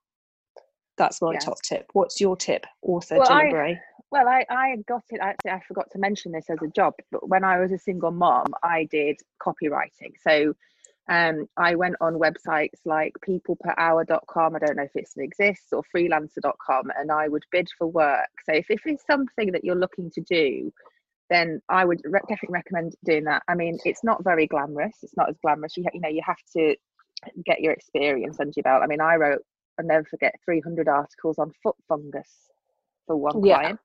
That's 0.96 1.22
my 1.22 1.32
Yes. 1.34 1.44
top 1.44 1.62
tip. 1.62 1.86
What's 1.92 2.20
your 2.20 2.36
tip, 2.36 2.66
author 2.82 3.16
Well, 3.18 3.26
Gemma 3.26 3.40
I- 3.44 3.50
Bray? 3.50 3.80
Well, 4.10 4.26
I, 4.26 4.44
I 4.48 4.76
got 4.88 5.02
it. 5.10 5.20
Actually, 5.20 5.50
I 5.50 5.60
forgot 5.68 5.90
to 5.92 5.98
mention 5.98 6.32
this 6.32 6.48
as 6.48 6.56
a 6.62 6.66
job, 6.68 6.94
but 7.12 7.28
when 7.28 7.44
I 7.44 7.58
was 7.60 7.72
a 7.72 7.78
single 7.78 8.10
mom, 8.10 8.46
I 8.62 8.84
did 8.90 9.18
copywriting. 9.38 10.14
So 10.22 10.54
um, 11.10 11.46
I 11.58 11.74
went 11.74 11.96
on 12.00 12.14
websites 12.14 12.80
like 12.86 13.12
peopleperhour.com. 13.26 14.56
I 14.56 14.58
don't 14.58 14.76
know 14.76 14.82
if 14.84 14.96
it 14.96 15.08
still 15.08 15.24
exists 15.24 15.72
or 15.72 15.82
freelancer.com, 15.94 16.90
and 16.98 17.12
I 17.12 17.28
would 17.28 17.44
bid 17.52 17.68
for 17.76 17.86
work. 17.86 18.28
So 18.46 18.54
if, 18.54 18.70
if 18.70 18.80
it's 18.86 19.04
something 19.06 19.52
that 19.52 19.62
you're 19.62 19.74
looking 19.76 20.10
to 20.12 20.20
do, 20.22 20.72
then 21.30 21.60
I 21.68 21.84
would 21.84 22.00
re- 22.04 22.20
definitely 22.28 22.54
recommend 22.54 22.94
doing 23.04 23.24
that. 23.24 23.42
I 23.48 23.54
mean, 23.54 23.78
it's 23.84 24.02
not 24.04 24.24
very 24.24 24.46
glamorous. 24.46 24.96
It's 25.02 25.16
not 25.16 25.28
as 25.28 25.36
glamorous. 25.42 25.76
You, 25.76 25.84
you 25.92 26.00
know, 26.00 26.08
you 26.08 26.22
have 26.24 26.38
to 26.56 26.74
get 27.44 27.60
your 27.60 27.72
experience 27.72 28.38
under 28.40 28.52
your 28.56 28.62
belt. 28.62 28.82
I 28.82 28.86
mean, 28.86 29.00
I 29.00 29.16
wrote, 29.16 29.42
I'll 29.78 29.86
never 29.86 30.04
forget, 30.04 30.34
300 30.44 30.88
articles 30.88 31.38
on 31.38 31.52
foot 31.62 31.76
fungus 31.88 32.28
for 33.06 33.16
one 33.16 33.42
Yeah. 33.42 33.56
client. 33.58 33.80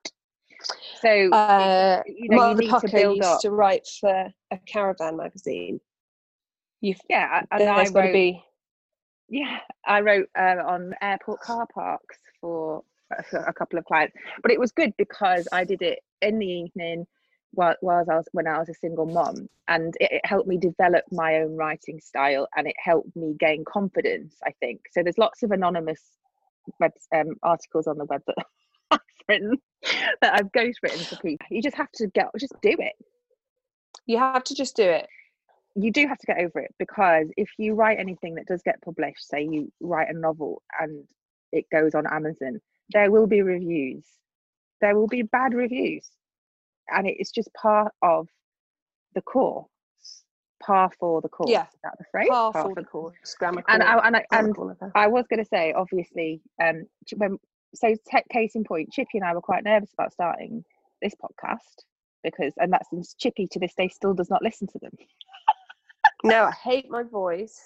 So 1.01 1.09
Uh, 1.09 2.01
you 2.05 2.29
know, 2.29 2.49
you 2.51 2.55
to 2.79 3.15
used 3.15 3.23
up. 3.23 3.41
to 3.41 3.51
write 3.51 3.87
for 3.99 4.27
a 4.51 4.57
caravan 4.65 5.17
magazine. 5.17 5.81
You've 6.81 6.99
Yeah, 7.09 7.43
and 7.51 7.63
I 7.63 7.75
there's 7.75 7.91
got 7.91 8.01
to 8.01 8.05
wrote. 8.07 8.13
be 8.13 8.43
Yeah, 9.29 9.59
I 9.85 10.01
wrote 10.01 10.29
uh, 10.37 10.57
on 10.65 10.93
airport 11.01 11.41
car 11.41 11.67
parks 11.73 12.17
for, 12.39 12.83
for 13.29 13.39
a 13.39 13.53
couple 13.53 13.79
of 13.79 13.85
clients, 13.85 14.15
but 14.41 14.51
it 14.51 14.59
was 14.59 14.71
good 14.71 14.93
because 14.97 15.47
I 15.51 15.63
did 15.63 15.81
it 15.81 15.99
in 16.21 16.39
the 16.39 16.47
evening 16.47 17.05
while, 17.53 17.75
while 17.81 18.03
I 18.09 18.15
was 18.15 18.27
when 18.31 18.47
I 18.47 18.59
was 18.59 18.69
a 18.69 18.73
single 18.73 19.05
mom, 19.05 19.47
and 19.67 19.95
it, 19.99 20.11
it 20.11 20.25
helped 20.25 20.47
me 20.47 20.57
develop 20.57 21.05
my 21.11 21.37
own 21.37 21.55
writing 21.55 21.99
style, 21.99 22.47
and 22.55 22.67
it 22.67 22.75
helped 22.83 23.15
me 23.15 23.35
gain 23.39 23.63
confidence. 23.65 24.35
I 24.45 24.51
think 24.59 24.81
so. 24.91 25.03
There's 25.03 25.17
lots 25.17 25.43
of 25.43 25.51
anonymous 25.51 26.01
web 26.79 26.91
um, 27.13 27.35
articles 27.43 27.87
on 27.87 27.97
the 27.97 28.05
web 28.05 28.21
that 28.27 28.35
I've 28.91 28.99
written 29.27 29.57
that 30.21 30.33
I've 30.33 30.51
ghostwritten 30.51 31.05
for 31.05 31.15
people. 31.17 31.47
You 31.49 31.61
just 31.61 31.77
have 31.77 31.91
to 31.93 32.07
get 32.07 32.27
just 32.39 32.53
do 32.61 32.75
it. 32.79 32.93
you 34.05 34.17
have 34.17 34.43
to 34.45 34.55
just 34.55 34.75
do 34.75 34.83
it. 34.83 35.07
you 35.75 35.91
do 35.91 36.07
have 36.07 36.17
to 36.19 36.27
get 36.27 36.37
over 36.39 36.59
it 36.59 36.73
because 36.79 37.27
if 37.37 37.49
you 37.57 37.73
write 37.75 37.99
anything 37.99 38.35
that 38.35 38.47
does 38.47 38.61
get 38.63 38.81
published, 38.81 39.27
say 39.27 39.43
you 39.43 39.71
write 39.81 40.09
a 40.09 40.17
novel 40.17 40.61
and 40.79 41.05
it 41.51 41.65
goes 41.71 41.95
on 41.95 42.07
Amazon, 42.07 42.59
there 42.91 43.11
will 43.11 43.27
be 43.27 43.41
reviews. 43.41 44.05
There 44.81 44.95
will 44.95 45.07
be 45.07 45.21
bad 45.21 45.53
reviews. 45.53 46.09
And 46.89 47.07
it's 47.07 47.31
just 47.31 47.49
part 47.53 47.93
of 48.01 48.27
the 49.15 49.21
course. 49.21 49.67
Par 50.61 50.89
for 50.99 51.21
the 51.21 51.29
course. 51.29 51.49
Yeah. 51.49 51.63
Is 51.63 51.79
that 51.83 51.93
the 51.97 52.05
phrase? 52.11 52.29
Par 52.29 52.53
Par 52.53 52.63
for 52.63 52.69
for 52.69 52.81
the 52.81 52.87
course. 52.87 53.35
grammar 53.37 53.63
And 53.67 53.83
I, 53.83 53.97
and 54.07 54.15
I, 54.15 54.25
and. 54.31 54.55
I 54.95 55.07
was 55.07 55.25
going 55.29 55.43
to 55.43 55.49
say, 55.49 55.73
obviously, 55.73 56.41
um, 56.61 56.85
when 57.17 57.37
so 57.75 57.95
te- 58.09 58.23
case 58.31 58.55
in 58.55 58.63
point, 58.63 58.91
Chippy 58.91 59.17
and 59.17 59.23
I 59.23 59.33
were 59.33 59.41
quite 59.41 59.63
nervous 59.63 59.91
about 59.93 60.13
starting 60.13 60.63
this 61.01 61.13
podcast 61.15 61.83
because, 62.23 62.53
and 62.57 62.71
that's 62.71 63.15
Chippy 63.15 63.47
to 63.51 63.59
this 63.59 63.73
day 63.75 63.89
still 63.89 64.13
does 64.13 64.29
not 64.29 64.41
listen 64.41 64.67
to 64.67 64.79
them. 64.79 64.91
No, 66.23 66.45
I 66.45 66.51
hate 66.51 66.89
my 66.89 67.03
voice. 67.03 67.59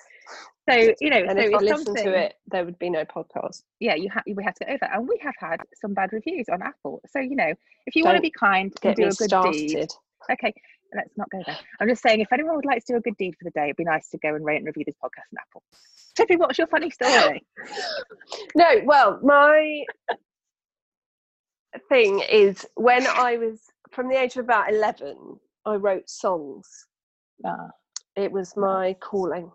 So 0.69 0.75
you 0.99 1.09
know, 1.09 1.17
And 1.17 1.39
so 1.39 1.45
if 1.45 1.55
I 1.55 1.59
listened 1.59 1.97
to 1.97 2.13
it, 2.13 2.33
there 2.47 2.65
would 2.65 2.77
be 2.79 2.89
no 2.89 3.05
podcast. 3.05 3.63
yeah, 3.79 3.95
you 3.95 4.09
we 4.35 4.43
have 4.43 4.55
to 4.55 4.65
get 4.65 4.73
over 4.73 4.93
and 4.93 5.07
we 5.07 5.17
have 5.23 5.35
had 5.39 5.57
some 5.79 5.93
bad 5.93 6.11
reviews 6.11 6.47
on 6.51 6.61
Apple. 6.61 7.01
So 7.09 7.19
you 7.19 7.35
know, 7.35 7.53
if 7.85 7.95
you 7.95 8.03
want 8.03 8.17
to 8.17 8.21
be 8.21 8.31
kind 8.31 8.71
and 8.71 8.81
Get 8.81 8.95
do 8.97 9.03
me 9.03 9.07
a 9.07 9.13
good 9.13 9.29
started. 9.29 9.53
deed, 9.53 9.89
okay, 10.31 10.53
let's 10.95 11.15
not 11.17 11.29
go 11.29 11.41
there. 11.45 11.57
I'm 11.79 11.87
just 11.87 12.01
saying, 12.01 12.19
if 12.19 12.31
anyone 12.33 12.55
would 12.57 12.65
like 12.65 12.83
to 12.85 12.93
do 12.93 12.97
a 12.97 13.01
good 13.01 13.15
deed 13.17 13.35
for 13.39 13.45
the 13.45 13.51
day, 13.51 13.65
it'd 13.65 13.77
be 13.77 13.83
nice 13.85 14.09
to 14.09 14.17
go 14.17 14.35
and 14.35 14.43
rate 14.45 14.57
and 14.57 14.65
review 14.65 14.83
this 14.85 14.95
podcast 15.03 15.31
on 15.33 15.39
Apple. 15.39 15.63
Chippy, 16.17 16.35
what's 16.35 16.57
your 16.57 16.67
funny 16.67 16.89
story? 16.89 17.43
No, 18.55 18.81
well, 18.85 19.19
my 19.23 19.83
thing 21.89 22.21
is 22.29 22.65
when 22.75 23.05
I 23.07 23.37
was 23.37 23.59
from 23.91 24.09
the 24.09 24.15
age 24.19 24.35
of 24.37 24.45
about 24.45 24.71
11, 24.73 25.15
I 25.65 25.75
wrote 25.75 26.09
songs. 26.09 26.87
Ah, 27.45 27.69
It 28.15 28.31
was 28.31 28.55
my 28.57 28.95
calling. 28.99 29.51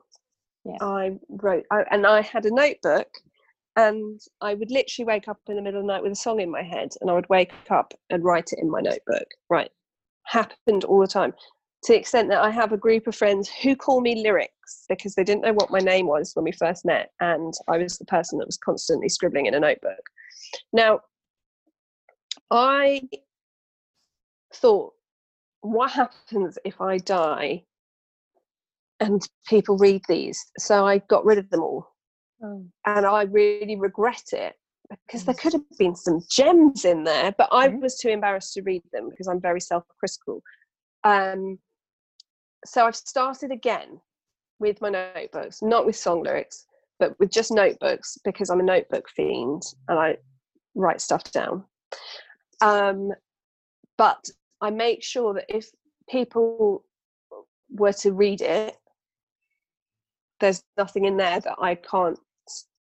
Yeah. 0.65 0.77
I 0.81 1.19
wrote, 1.29 1.65
I, 1.71 1.85
and 1.91 2.07
I 2.07 2.21
had 2.21 2.47
a 2.47 2.55
notebook, 2.55 3.09
and 3.77 4.21
I 4.41 4.55
would 4.55 4.71
literally 4.71 5.07
wake 5.07 5.29
up 5.29 5.39
in 5.49 5.57
the 5.57 5.63
middle 5.63 5.81
of 5.81 5.87
the 5.87 5.93
night 5.93 6.03
with 6.03 6.13
a 6.13 6.17
song 6.17 6.41
in 6.41 6.51
my 6.51 6.63
head, 6.63 6.91
and 7.01 7.11
I 7.11 7.15
would 7.15 7.29
wake 7.29 7.53
up 7.71 7.95
and 8.11 8.25
write 8.25 8.53
it 8.53 8.61
in 8.61 8.71
my 8.71 8.81
notebook. 8.81 9.27
Right, 9.51 9.71
happened 10.27 10.85
all 10.85 11.01
the 11.01 11.07
time. 11.07 11.33
To 11.85 11.93
the 11.93 11.99
extent 11.99 12.29
that 12.29 12.43
I 12.43 12.51
have 12.51 12.73
a 12.73 12.77
group 12.77 13.09
of 13.09 13.17
friends 13.17 13.49
who 13.49 13.75
call 13.75 14.01
me 14.01 14.23
lyrics 14.23 14.85
because 14.89 15.17
they 15.17 15.25
didn't 15.25 15.43
know 15.43 15.53
what 15.53 15.73
my 15.73 15.81
name 15.81 16.07
was 16.07 16.33
when 16.35 16.45
we 16.45 16.53
first 16.53 16.85
met, 16.85 17.11
and 17.21 17.53
I 17.69 17.79
was 17.79 17.99
the 17.99 18.05
person 18.05 18.39
that 18.39 18.47
was 18.47 18.57
constantly 18.57 19.09
scribbling 19.09 19.47
in 19.47 19.55
a 19.55 19.61
notebook. 19.61 20.03
Now, 20.73 21.01
I 22.53 23.09
thought, 24.55 24.93
what 25.63 25.91
happens 25.91 26.59
if 26.65 26.81
I 26.81 26.99
die 26.99 27.65
and 29.07 29.23
people 29.49 29.77
read 29.79 30.03
these? 30.09 30.41
So 30.59 30.87
I 30.87 30.99
got 30.99 31.25
rid 31.25 31.39
of 31.39 31.49
them 31.51 31.63
all. 31.63 31.87
oh, 32.43 32.65
And 32.87 33.07
I 33.07 33.23
really 33.23 33.77
regret 33.77 34.25
it 34.33 34.55
because 35.07 35.25
there 35.25 35.35
could 35.35 35.53
have 35.53 35.63
been 35.79 35.97
some 35.97 36.21
gems 36.31 36.85
in 36.85 37.05
there, 37.05 37.33
but 37.39 37.49
I 37.53 37.69
Mhm. 37.69 37.81
was 37.81 37.99
too 37.99 38.09
embarrassed 38.09 38.53
to 38.55 38.63
read 38.63 38.83
them 38.93 39.09
because 39.11 39.27
I'm 39.29 39.41
very 39.41 39.61
self 39.61 39.85
critical. 39.99 40.43
Um, 41.05 41.59
so 42.65 42.87
I've 42.87 42.97
started 42.97 43.51
again 43.51 44.01
with 44.61 44.81
my 44.81 44.91
notebooks, 44.91 45.63
not 45.63 45.85
with 45.87 45.97
song 45.97 46.23
lyrics, 46.23 46.67
but 46.99 47.19
with 47.19 47.31
just 47.31 47.51
notebooks 47.51 48.17
because 48.25 48.51
I'm 48.51 48.61
a 48.61 48.65
notebook 48.65 49.09
fiend 49.11 49.63
and 49.89 49.99
I 49.99 50.17
write 50.75 51.01
stuff 51.01 51.25
down. 51.33 51.65
Um, 52.61 53.11
but 53.99 54.25
I 54.61 54.71
make 54.71 55.03
sure 55.03 55.35
that 55.35 55.47
if 55.49 55.69
people 56.09 56.85
were 57.71 57.93
to 57.95 58.13
read 58.13 58.41
it, 58.41 58.77
there's 60.43 60.65
nothing 60.77 61.07
in 61.07 61.17
there 61.17 61.41
that 61.41 61.57
I 61.63 61.77
can't 61.77 62.19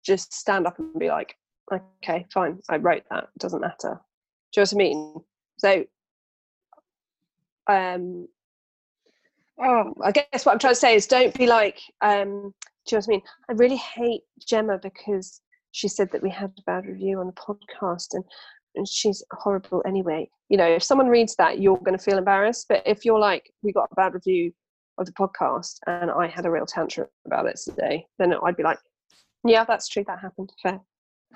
just 0.04 0.34
stand 0.34 0.66
up 0.66 0.78
and 0.78 0.92
be 0.98 1.08
like, 1.08 1.36
okay, 1.72 2.26
fine, 2.34 2.58
I 2.68 2.76
wrote 2.76 3.04
that, 3.10 3.24
it 3.24 3.38
doesn't 3.38 3.60
matter. 3.60 4.00
Do 4.52 4.60
you 4.60 4.62
know 4.62 4.62
what 4.62 4.72
I 4.72 4.76
mean? 4.76 5.14
So, 5.58 5.84
um, 7.68 8.28
oh, 9.62 9.94
I 10.04 10.12
guess 10.12 10.44
what 10.44 10.52
I'm 10.52 10.58
trying 10.58 10.74
to 10.74 10.80
say 10.80 10.96
is 10.96 11.06
don't 11.06 11.34
be 11.34 11.46
like, 11.46 11.78
um, 12.02 12.52
do 12.86 12.96
you 12.96 12.98
know 12.98 12.98
what 12.98 13.04
I 13.04 13.10
mean? 13.10 13.22
I 13.48 13.52
really 13.52 13.76
hate 13.76 14.22
Gemma 14.46 14.78
because 14.82 15.40
she 15.70 15.88
said 15.88 16.10
that 16.12 16.22
we 16.22 16.30
had 16.30 16.52
a 16.58 16.62
bad 16.66 16.86
review 16.86 17.20
on 17.20 17.26
the 17.26 17.32
podcast 17.32 18.08
and, 18.12 18.24
and 18.74 18.88
she's 18.88 19.24
horrible 19.32 19.82
anyway. 19.86 20.28
You 20.48 20.56
know, 20.56 20.66
if 20.68 20.82
someone 20.82 21.08
reads 21.08 21.36
that, 21.36 21.60
you're 21.60 21.78
going 21.78 21.96
to 21.96 22.02
feel 22.02 22.18
embarrassed. 22.18 22.66
But 22.68 22.82
if 22.86 23.04
you're 23.04 23.20
like, 23.20 23.50
we 23.62 23.72
got 23.72 23.88
a 23.92 23.94
bad 23.94 24.14
review 24.14 24.52
of 24.98 25.06
the 25.06 25.12
podcast 25.12 25.78
and 25.86 26.10
I 26.10 26.26
had 26.26 26.46
a 26.46 26.50
real 26.50 26.66
tantrum 26.66 27.08
about 27.26 27.46
it 27.46 27.56
today, 27.62 28.06
then 28.18 28.34
I'd 28.42 28.56
be 28.56 28.62
like, 28.62 28.78
yeah, 29.44 29.64
that's 29.64 29.88
true, 29.88 30.04
that 30.06 30.20
happened. 30.20 30.52
Fair. 30.62 30.80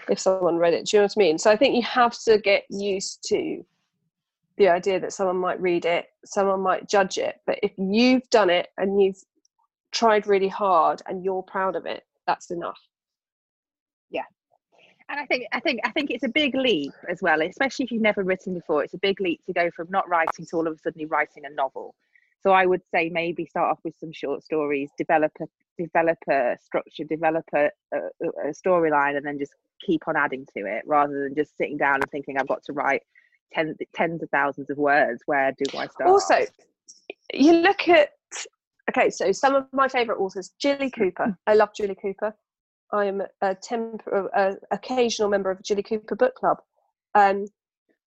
If 0.08 0.18
someone 0.18 0.56
read 0.56 0.74
it, 0.74 0.86
do 0.86 0.96
you 0.96 1.00
know 1.00 1.04
what 1.04 1.14
I 1.16 1.18
mean? 1.18 1.38
So 1.38 1.50
I 1.50 1.56
think 1.56 1.74
you 1.74 1.82
have 1.82 2.18
to 2.20 2.38
get 2.38 2.64
used 2.70 3.22
to 3.28 3.64
the 4.56 4.68
idea 4.68 5.00
that 5.00 5.12
someone 5.12 5.36
might 5.36 5.60
read 5.60 5.84
it, 5.84 6.06
someone 6.24 6.60
might 6.60 6.88
judge 6.88 7.18
it. 7.18 7.36
But 7.46 7.58
if 7.62 7.72
you've 7.76 8.28
done 8.30 8.50
it 8.50 8.68
and 8.78 9.02
you've 9.02 9.22
tried 9.92 10.26
really 10.26 10.48
hard 10.48 11.02
and 11.06 11.24
you're 11.24 11.42
proud 11.42 11.76
of 11.76 11.86
it, 11.86 12.04
that's 12.26 12.50
enough. 12.50 12.78
Yeah. 14.10 14.24
And 15.08 15.18
I 15.18 15.26
think 15.26 15.46
I 15.52 15.60
think 15.60 15.80
I 15.84 15.90
think 15.90 16.10
it's 16.10 16.24
a 16.24 16.28
big 16.28 16.54
leap 16.54 16.92
as 17.08 17.20
well, 17.20 17.42
especially 17.42 17.84
if 17.84 17.90
you've 17.90 18.02
never 18.02 18.22
written 18.22 18.54
before. 18.54 18.84
It's 18.84 18.94
a 18.94 18.98
big 18.98 19.20
leap 19.20 19.40
to 19.46 19.52
go 19.52 19.70
from 19.74 19.88
not 19.90 20.08
writing 20.08 20.46
to 20.46 20.56
all 20.56 20.66
of 20.66 20.74
a 20.74 20.78
sudden 20.78 21.08
writing 21.08 21.44
a 21.46 21.50
novel. 21.50 21.94
So 22.42 22.52
I 22.52 22.66
would 22.66 22.82
say 22.92 23.10
maybe 23.10 23.44
start 23.44 23.70
off 23.70 23.80
with 23.84 23.94
some 24.00 24.12
short 24.12 24.42
stories, 24.42 24.90
develop 24.96 25.32
a 25.40 25.46
develop 25.78 26.18
a 26.28 26.56
structure, 26.62 27.04
develop 27.04 27.44
a, 27.54 27.70
a, 27.94 27.98
a 28.48 28.52
storyline, 28.52 29.16
and 29.16 29.24
then 29.24 29.38
just 29.38 29.54
keep 29.84 30.08
on 30.08 30.16
adding 30.16 30.46
to 30.56 30.64
it, 30.66 30.82
rather 30.86 31.22
than 31.24 31.34
just 31.34 31.56
sitting 31.56 31.76
down 31.76 31.96
and 31.96 32.10
thinking 32.10 32.38
I've 32.38 32.48
got 32.48 32.62
to 32.64 32.72
write 32.72 33.02
tens 33.52 33.76
tens 33.94 34.22
of 34.22 34.30
thousands 34.30 34.70
of 34.70 34.78
words. 34.78 35.22
Where 35.26 35.52
do 35.52 35.64
I 35.78 35.86
start? 35.86 36.10
Also, 36.10 36.46
you 37.32 37.52
look 37.52 37.88
at 37.88 38.10
okay, 38.90 39.10
so 39.10 39.32
some 39.32 39.54
of 39.54 39.66
my 39.72 39.88
favourite 39.88 40.18
authors, 40.18 40.52
Jilly 40.58 40.90
Cooper. 40.90 41.36
I 41.46 41.54
love 41.54 41.70
Jilly 41.74 41.96
Cooper. 42.00 42.34
I'm 42.92 43.22
a 43.40 43.54
temp, 43.54 44.02
a, 44.12 44.56
occasional 44.72 45.28
member 45.28 45.50
of 45.50 45.62
Jilly 45.62 45.82
Cooper 45.82 46.16
Book 46.16 46.34
Club, 46.34 46.58
um, 47.14 47.46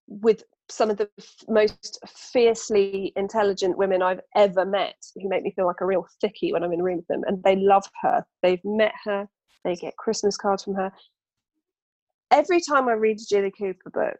with 0.06 0.42
some 0.68 0.90
of 0.90 0.96
the 0.96 1.08
f- 1.18 1.44
most 1.48 1.98
fiercely 2.06 3.12
intelligent 3.16 3.76
women 3.76 4.02
I've 4.02 4.20
ever 4.34 4.64
met, 4.64 4.96
who 5.14 5.28
make 5.28 5.42
me 5.42 5.52
feel 5.52 5.66
like 5.66 5.80
a 5.80 5.86
real 5.86 6.06
thickie 6.22 6.52
when 6.52 6.62
I'm 6.62 6.72
in 6.72 6.80
a 6.80 6.84
room 6.84 6.96
with 6.96 7.06
them, 7.06 7.22
and 7.26 7.42
they 7.42 7.56
love 7.56 7.84
her. 8.02 8.24
They've 8.42 8.64
met 8.64 8.92
her. 9.04 9.28
They 9.64 9.76
get 9.76 9.96
Christmas 9.96 10.36
cards 10.36 10.64
from 10.64 10.74
her. 10.74 10.92
Every 12.30 12.60
time 12.60 12.88
I 12.88 12.92
read 12.92 13.20
a 13.20 13.24
Jilly 13.28 13.50
Cooper 13.50 13.90
book, 13.90 14.18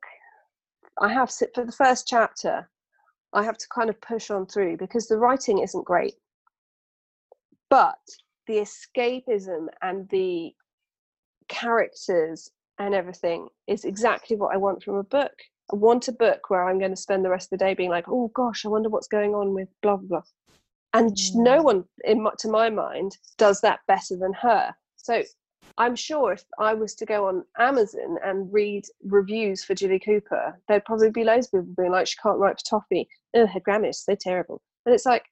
I 1.01 1.13
have 1.13 1.31
for 1.31 1.65
the 1.65 1.73
first 1.73 2.07
chapter, 2.07 2.69
I 3.33 3.43
have 3.43 3.59
to 3.59 3.67
kind 3.75 3.91
of 3.91 4.01
push 4.01 4.31
on 4.31 4.47
through 4.47 4.77
because 4.77 5.09
the 5.09 5.19
writing 5.19 5.59
isn't 5.59 5.85
great. 5.85 6.15
But 7.69 7.99
the 8.47 8.59
escapism 8.59 9.67
and 9.83 10.09
the 10.11 10.53
characters 11.49 12.51
and 12.79 12.95
everything 12.95 13.49
is 13.67 13.85
exactly 13.85 14.37
what 14.37 14.55
I 14.55 14.59
want 14.59 14.83
from 14.83 14.97
a 14.97 15.03
book. 15.03 15.33
I 15.73 15.77
want 15.77 16.09
a 16.09 16.13
book 16.13 16.51
where 16.51 16.69
I'm 16.69 16.79
going 16.79 16.91
to 16.91 16.97
spend 16.97 17.25
the 17.25 17.31
rest 17.31 17.47
of 17.53 17.59
the 17.59 17.65
day 17.65 17.75
being 17.75 17.91
like, 17.91 18.09
oh 18.09 18.31
gosh, 18.35 18.65
I 18.65 18.69
wonder 18.69 18.89
what's 18.89 19.09
going 19.09 19.35
on 19.35 19.55
with 19.55 19.69
blah 19.83 19.97
blah 19.97 20.09
blah. 20.09 20.23
And 20.93 21.11
mm. 21.11 21.31
no 21.35 21.63
one, 21.63 21.85
in 22.05 22.23
my, 22.23 22.31
to 22.39 22.49
my 22.49 22.71
mind, 22.71 23.17
does 23.37 23.61
that 23.63 23.81
better 23.89 24.17
than 24.17 24.33
her. 24.35 24.75
So 24.97 25.23
I'm 25.77 25.97
sure 25.97 26.33
if 26.33 26.45
I 26.59 26.73
was 26.75 26.95
to 26.97 27.07
go 27.07 27.27
on 27.27 27.45
Amazon 27.59 28.17
and 28.25 28.53
read 28.53 28.85
reviews 29.03 29.65
for 29.65 29.75
Jilly 29.75 29.99
Cooper, 29.99 30.59
there'd 30.69 30.85
probably 30.85 31.11
be 31.11 31.25
loads 31.25 31.47
of 31.47 31.53
people 31.53 31.75
being 31.77 31.91
like, 31.91 32.07
she 32.07 32.17
can't 32.23 32.39
write 32.39 32.61
for 32.61 32.79
toffee. 32.79 33.09
Oh, 33.35 33.47
her 33.47 33.61
grammar 33.61 33.89
is 33.89 34.05
so 34.05 34.15
terrible. 34.15 34.63
And 34.87 34.95
it's 34.95 35.07
like, 35.07 35.25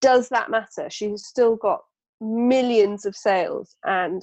does 0.00 0.28
that 0.28 0.50
matter? 0.50 0.88
She's 0.88 1.26
still 1.26 1.56
got 1.56 1.80
millions 2.20 3.04
of 3.06 3.16
sales 3.16 3.74
and 3.84 4.22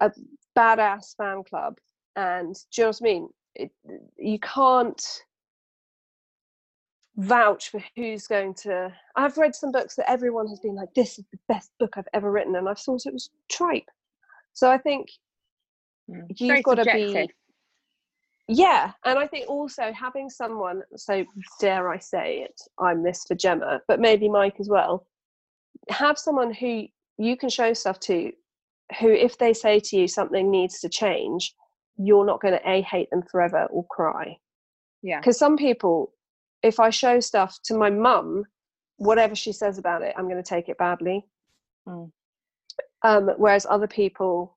a 0.00 0.12
badass 0.56 1.16
fan 1.16 1.42
club. 1.42 1.78
And 2.14 2.54
do 2.54 2.82
you 2.82 2.84
know 2.84 2.88
what 2.88 2.98
I 3.02 3.04
mean? 3.04 3.28
It, 3.56 3.70
you 4.18 4.38
can't 4.38 5.02
vouch 7.16 7.70
for 7.70 7.82
who's 7.96 8.26
going 8.26 8.54
to. 8.54 8.92
I've 9.16 9.38
read 9.38 9.54
some 9.54 9.72
books 9.72 9.96
that 9.96 10.10
everyone 10.10 10.48
has 10.48 10.60
been 10.60 10.74
like, 10.74 10.92
this 10.94 11.18
is 11.18 11.24
the 11.32 11.38
best 11.48 11.70
book 11.80 11.94
I've 11.96 12.08
ever 12.12 12.30
written. 12.30 12.56
And 12.56 12.68
I've 12.68 12.78
thought 12.78 13.06
it 13.06 13.12
was 13.12 13.30
tripe 13.50 13.88
so 14.56 14.70
I 14.70 14.78
think 14.78 15.10
mm. 16.10 16.24
you've 16.34 16.64
got 16.64 16.76
to 16.76 16.84
be 16.84 17.28
yeah 18.48 18.92
and 19.04 19.18
i 19.18 19.26
think 19.26 19.48
also 19.48 19.92
having 19.92 20.30
someone 20.30 20.80
so 20.94 21.24
dare 21.58 21.88
i 21.88 21.98
say 21.98 22.42
it 22.42 22.60
i'm 22.78 23.02
this 23.02 23.24
for 23.26 23.34
gemma 23.34 23.80
but 23.88 23.98
maybe 23.98 24.28
mike 24.28 24.54
as 24.60 24.68
well 24.68 25.04
have 25.88 26.16
someone 26.16 26.54
who 26.54 26.86
you 27.18 27.36
can 27.36 27.48
show 27.48 27.72
stuff 27.72 27.98
to 27.98 28.30
who 29.00 29.08
if 29.10 29.36
they 29.38 29.52
say 29.52 29.80
to 29.80 29.96
you 29.96 30.06
something 30.06 30.48
needs 30.48 30.78
to 30.78 30.88
change 30.88 31.54
you're 31.98 32.26
not 32.26 32.40
going 32.40 32.54
to 32.54 32.70
a 32.70 32.82
hate 32.82 33.10
them 33.10 33.22
forever 33.22 33.64
or 33.70 33.84
cry 33.86 34.36
yeah 35.02 35.20
because 35.20 35.38
some 35.38 35.56
people 35.56 36.12
if 36.62 36.80
i 36.80 36.90
show 36.90 37.20
stuff 37.20 37.58
to 37.64 37.74
my 37.74 37.90
mum 37.90 38.44
whatever 38.98 39.34
she 39.34 39.52
says 39.52 39.78
about 39.78 40.02
it 40.02 40.14
i'm 40.16 40.28
going 40.28 40.42
to 40.42 40.48
take 40.48 40.68
it 40.68 40.78
badly 40.78 41.24
mm. 41.88 42.10
Um, 43.02 43.30
whereas 43.36 43.66
other 43.68 43.86
people, 43.86 44.56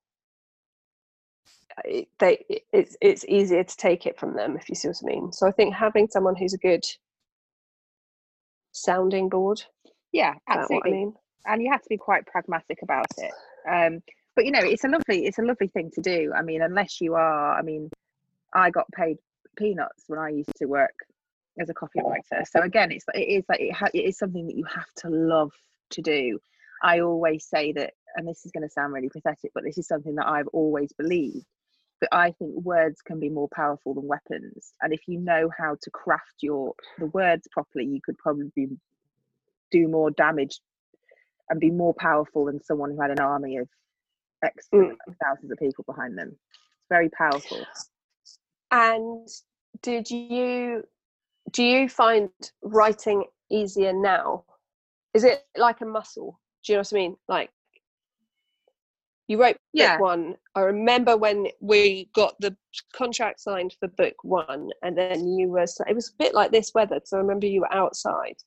they 2.19 2.43
it's 2.73 2.97
it's 2.99 3.23
easier 3.27 3.63
to 3.63 3.77
take 3.77 4.05
it 4.05 4.19
from 4.19 4.35
them 4.35 4.57
if 4.57 4.67
you 4.69 4.75
see 4.75 4.87
what 4.87 5.01
I 5.03 5.05
mean. 5.05 5.31
So 5.31 5.47
I 5.47 5.51
think 5.51 5.73
having 5.73 6.07
someone 6.09 6.35
who's 6.35 6.53
a 6.53 6.57
good 6.57 6.83
sounding 8.71 9.29
board. 9.29 9.61
Yeah, 10.11 10.33
absolutely. 10.47 10.91
I 10.91 10.93
mean? 10.93 11.13
And 11.45 11.61
you 11.61 11.71
have 11.71 11.81
to 11.83 11.89
be 11.89 11.97
quite 11.97 12.25
pragmatic 12.25 12.79
about 12.81 13.05
it. 13.17 13.31
Um, 13.69 14.01
but 14.39 14.45
you 14.45 14.53
know, 14.53 14.61
it's 14.63 14.85
a 14.85 14.87
lovely 14.87 15.25
it's 15.25 15.37
a 15.37 15.41
lovely 15.41 15.67
thing 15.67 15.91
to 15.95 16.01
do. 16.01 16.31
I 16.33 16.43
mean, 16.43 16.61
unless 16.61 17.01
you 17.01 17.15
are, 17.15 17.59
I 17.59 17.61
mean, 17.61 17.89
I 18.53 18.69
got 18.69 18.89
paid 18.93 19.17
peanuts 19.57 20.05
when 20.07 20.17
I 20.17 20.29
used 20.29 20.55
to 20.59 20.65
work 20.65 20.95
as 21.59 21.69
a 21.69 21.73
copywriter. 21.73 22.21
Oh. 22.39 22.43
So 22.49 22.61
again, 22.61 22.89
it's 22.93 23.03
it 23.13 23.19
is 23.19 23.43
like 23.49 23.59
it, 23.59 23.73
ha- 23.73 23.89
it 23.93 24.05
is 24.05 24.17
something 24.17 24.47
that 24.47 24.55
you 24.55 24.63
have 24.63 24.87
to 24.99 25.09
love 25.09 25.51
to 25.89 26.01
do. 26.01 26.39
I 26.81 27.01
always 27.01 27.45
say 27.45 27.73
that 27.73 27.95
and 28.15 28.25
this 28.25 28.45
is 28.45 28.53
going 28.53 28.63
to 28.63 28.69
sound 28.69 28.93
really 28.93 29.09
pathetic, 29.09 29.51
but 29.53 29.65
this 29.65 29.77
is 29.77 29.87
something 29.87 30.15
that 30.15 30.25
I've 30.25 30.47
always 30.53 30.93
believed. 30.93 31.45
That 31.99 32.15
I 32.15 32.31
think 32.31 32.63
words 32.63 33.01
can 33.01 33.19
be 33.19 33.27
more 33.27 33.49
powerful 33.53 33.93
than 33.93 34.07
weapons, 34.07 34.71
and 34.81 34.93
if 34.93 35.01
you 35.05 35.19
know 35.19 35.49
how 35.57 35.75
to 35.81 35.91
craft 35.91 36.35
your 36.39 36.75
the 36.97 37.07
words 37.07 37.45
properly, 37.51 37.87
you 37.87 37.99
could 38.01 38.17
probably 38.17 38.69
do 39.69 39.87
more 39.89 40.11
damage 40.11 40.61
and 41.49 41.59
be 41.59 41.71
more 41.71 41.93
powerful 41.93 42.45
than 42.45 42.63
someone 42.63 42.91
who 42.91 43.01
had 43.01 43.11
an 43.11 43.19
army 43.19 43.57
of 43.57 43.67
X 44.43 44.67
mm. 44.73 44.95
thousands 45.23 45.51
of 45.51 45.57
people 45.57 45.83
behind 45.85 46.17
them. 46.17 46.29
It's 46.29 46.87
very 46.89 47.09
powerful. 47.09 47.65
And 48.71 49.27
did 49.81 50.09
you 50.09 50.83
do 51.51 51.63
you 51.63 51.89
find 51.89 52.29
writing 52.61 53.23
easier 53.49 53.93
now? 53.93 54.45
Is 55.13 55.23
it 55.23 55.45
like 55.57 55.81
a 55.81 55.85
muscle? 55.85 56.39
Do 56.63 56.73
you 56.73 56.77
know 56.77 56.81
what 56.81 56.93
I 56.93 56.95
mean? 56.95 57.15
Like 57.27 57.49
you 59.29 59.39
wrote 59.39 59.53
book 59.53 59.59
yeah. 59.73 59.99
one. 59.99 60.35
I 60.55 60.61
remember 60.61 61.15
when 61.15 61.47
we 61.61 62.09
got 62.15 62.33
the 62.39 62.57
contract 62.95 63.39
signed 63.39 63.75
for 63.79 63.87
book 63.87 64.15
one, 64.23 64.71
and 64.81 64.97
then 64.97 65.37
you 65.37 65.49
were. 65.49 65.65
It 65.87 65.95
was 65.95 66.09
a 66.09 66.17
bit 66.17 66.33
like 66.33 66.51
this 66.51 66.71
weather 66.73 66.95
because 66.95 67.13
I 67.13 67.17
remember 67.17 67.45
you 67.45 67.61
were 67.61 67.73
outside. 67.73 68.37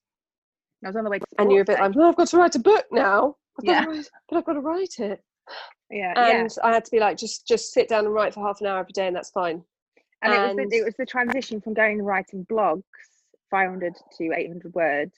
I 0.85 0.89
was 0.89 0.97
on 0.97 1.05
the 1.05 1.11
way, 1.11 1.21
and 1.39 1.51
you 1.51 1.57
were 1.57 1.63
a 1.63 1.65
bit 1.65 1.79
like, 1.79 1.97
"Oh, 1.97 2.09
I've 2.09 2.17
got 2.17 2.29
to 2.29 2.37
write 2.37 2.57
a 2.57 2.59
book 2.59 2.87
now." 2.91 3.37
I've 3.59 3.65
yeah, 3.65 3.85
write, 3.85 4.11
but 4.29 4.39
I've 4.39 4.45
got 4.45 4.55
to 4.55 4.61
write 4.61 4.99
it. 4.99 5.23
Yeah, 5.91 6.13
and 6.17 6.51
yeah. 6.51 6.65
I 6.65 6.73
had 6.73 6.85
to 6.85 6.91
be 6.91 7.01
like, 7.01 7.17
just 7.19 7.47
just 7.47 7.73
sit 7.73 7.89
down 7.89 8.07
and 8.07 8.15
write 8.15 8.35
for 8.35 8.45
half 8.47 8.61
an 8.61 8.67
hour 8.67 8.79
every 8.79 8.93
day, 8.93 9.07
and 9.07 9.17
that's 9.17 9.31
fine. 9.31 9.63
And, 10.23 10.33
and 10.33 10.59
it 10.59 10.63
was 10.63 10.71
the, 10.71 10.77
it 10.79 10.85
was 10.85 10.95
the 10.99 11.07
transition 11.07 11.61
from 11.61 11.75
going 11.75 11.99
and 11.99 12.07
writing 12.07 12.47
blogs, 12.51 12.83
500 13.51 13.95
to 14.19 14.33
800 14.33 14.73
words, 14.75 15.15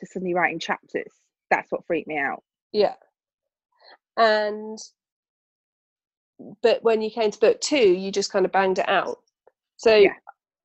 to 0.00 0.06
suddenly 0.06 0.34
writing 0.34 0.58
chapters. 0.58 1.12
That's 1.50 1.70
what 1.70 1.86
freaked 1.86 2.08
me 2.08 2.18
out. 2.18 2.42
Yeah 2.72 2.94
and 4.16 4.78
but 6.62 6.82
when 6.82 7.02
you 7.02 7.10
came 7.10 7.30
to 7.30 7.38
book 7.38 7.60
two 7.60 7.76
you 7.76 8.10
just 8.10 8.32
kind 8.32 8.44
of 8.44 8.52
banged 8.52 8.78
it 8.78 8.88
out 8.88 9.20
so 9.76 9.94
yeah. 9.94 10.10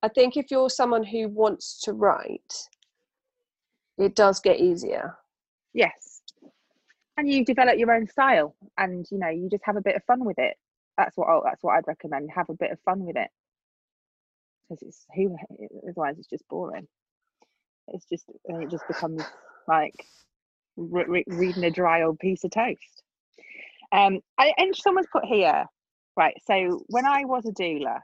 i 0.03 0.07
think 0.07 0.37
if 0.37 0.51
you're 0.51 0.69
someone 0.69 1.03
who 1.03 1.27
wants 1.27 1.81
to 1.81 1.93
write 1.93 2.53
it 3.97 4.15
does 4.15 4.39
get 4.39 4.59
easier 4.59 5.15
yes 5.73 6.10
and 7.21 7.31
you 7.31 7.45
develop 7.45 7.77
your 7.77 7.93
own 7.93 8.07
style 8.07 8.55
and 8.77 9.07
you 9.11 9.19
know 9.19 9.29
you 9.29 9.49
just 9.49 9.63
have 9.65 9.77
a 9.77 9.81
bit 9.81 9.95
of 9.95 10.03
fun 10.05 10.25
with 10.25 10.39
it 10.39 10.55
that's 10.97 11.15
what 11.17 11.29
I'll, 11.29 11.43
that's 11.43 11.63
what 11.63 11.75
i'd 11.75 11.87
recommend 11.87 12.29
have 12.35 12.49
a 12.49 12.55
bit 12.55 12.71
of 12.71 12.79
fun 12.81 13.05
with 13.05 13.15
it 13.15 13.29
because 14.69 14.83
it's 14.83 15.05
who 15.15 15.37
otherwise 15.87 16.17
it's 16.19 16.29
just 16.29 16.47
boring 16.49 16.87
it's 17.89 18.05
just 18.05 18.25
it 18.45 18.71
just 18.71 18.87
becomes 18.87 19.23
like 19.67 19.95
re- 20.77 21.05
re- 21.07 21.25
reading 21.27 21.63
a 21.63 21.71
dry 21.71 22.03
old 22.03 22.19
piece 22.19 22.43
of 22.43 22.51
toast 22.51 23.03
um, 23.91 24.19
I, 24.37 24.53
and 24.57 24.75
someone's 24.75 25.07
put 25.11 25.25
here, 25.25 25.65
right? 26.15 26.35
So 26.45 26.83
when 26.87 27.05
I 27.05 27.25
was 27.25 27.45
a 27.45 27.51
doula, 27.51 27.99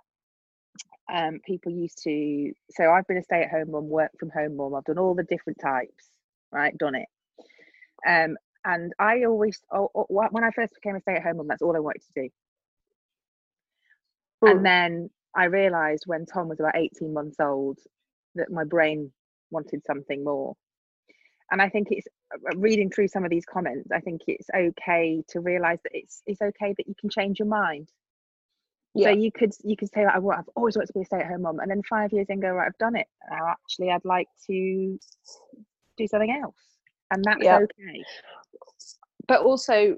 um, 1.14 1.40
people 1.46 1.72
used 1.72 2.04
to. 2.04 2.52
So 2.72 2.92
I've 2.92 3.08
been 3.08 3.18
a 3.18 3.24
stay-at-home 3.24 3.72
mum, 3.72 3.90
work 3.90 4.12
from 4.20 4.30
home 4.30 4.58
mum. 4.58 4.76
I've 4.76 4.84
done 4.84 4.98
all 4.98 5.16
the 5.16 5.24
different 5.24 5.60
types, 5.62 6.10
right? 6.52 6.78
Done 6.78 6.96
it. 6.96 7.08
Um, 8.08 8.38
and 8.68 8.94
I 9.00 9.24
always, 9.26 9.62
oh, 9.74 9.90
oh, 9.96 10.08
when 10.10 10.44
I 10.44 10.52
first 10.52 10.76
became 10.76 10.98
a 10.98 11.02
stay-at-home 11.02 11.38
mum, 11.38 11.48
that's 11.48 11.64
all 11.64 11.76
I 11.78 11.80
wanted 11.80 12.04
to 12.16 12.24
do. 12.24 12.30
And 14.46 14.66
then 14.66 15.10
I 15.36 15.46
realised 15.46 16.04
when 16.08 16.26
Tom 16.26 16.50
was 16.50 16.60
about 16.60 16.76
18 16.76 17.14
months 17.14 17.38
old 17.40 17.80
that 18.36 18.52
my 18.52 18.66
brain 18.66 19.14
wanted 19.52 19.84
something 19.86 20.24
more. 20.24 20.56
And 21.52 21.62
I 21.62 21.70
think 21.70 21.90
it's 21.92 22.08
uh, 22.34 22.58
reading 22.58 22.90
through 22.92 23.08
some 23.08 23.24
of 23.24 23.32
these 23.32 23.46
comments, 23.46 23.90
I 23.94 24.02
think 24.02 24.24
it's 24.28 24.50
okay 24.56 25.24
to 25.30 25.40
realize 25.40 25.80
that 25.84 25.92
it's 25.96 26.22
it's 26.28 26.42
okay 26.42 26.74
that 26.78 26.88
you 26.88 26.96
can 27.00 27.10
change 27.10 27.40
your 27.40 27.48
mind. 27.48 27.90
Yeah. 28.94 29.08
So 29.08 29.18
you 29.18 29.32
could 29.32 29.54
you 29.64 29.78
could 29.78 29.90
say, 29.94 30.04
I, 30.04 30.20
well, 30.20 30.38
I've 30.40 30.50
always 30.56 30.76
wanted 30.76 30.88
to 30.88 30.94
be 30.94 31.02
a 31.02 31.06
stay-at-home 31.06 31.44
mom, 31.44 31.60
and 31.60 31.72
then 31.72 31.84
five 31.90 32.12
years 32.12 32.28
in, 32.30 32.42
go 32.42 32.50
right, 32.50 32.68
I've 32.68 32.78
done 32.80 32.98
it. 32.98 33.08
Now 33.32 33.48
actually, 33.48 33.92
I'd 33.92 34.04
like 34.06 34.28
to 34.48 35.00
do 35.98 36.08
something 36.08 36.32
else, 36.32 36.56
and 37.12 37.24
that's 37.24 37.44
Yeah. 37.44 37.60
okay. 37.60 38.04
But 39.28 39.42
also 39.42 39.98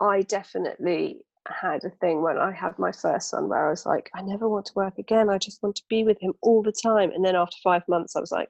I 0.00 0.22
definitely 0.22 1.20
had 1.46 1.84
a 1.84 1.90
thing 1.90 2.22
when 2.22 2.38
I 2.38 2.52
had 2.52 2.78
my 2.78 2.92
first 2.92 3.30
son 3.30 3.48
where 3.48 3.66
I 3.66 3.70
was 3.70 3.86
like, 3.86 4.10
I 4.14 4.22
never 4.22 4.48
want 4.48 4.66
to 4.66 4.72
work 4.74 4.98
again. 4.98 5.28
I 5.30 5.38
just 5.38 5.62
want 5.62 5.76
to 5.76 5.82
be 5.88 6.04
with 6.04 6.20
him 6.20 6.34
all 6.42 6.62
the 6.62 6.72
time. 6.72 7.10
And 7.12 7.24
then 7.24 7.36
after 7.36 7.56
five 7.62 7.82
months, 7.88 8.16
I 8.16 8.20
was 8.20 8.32
like, 8.32 8.48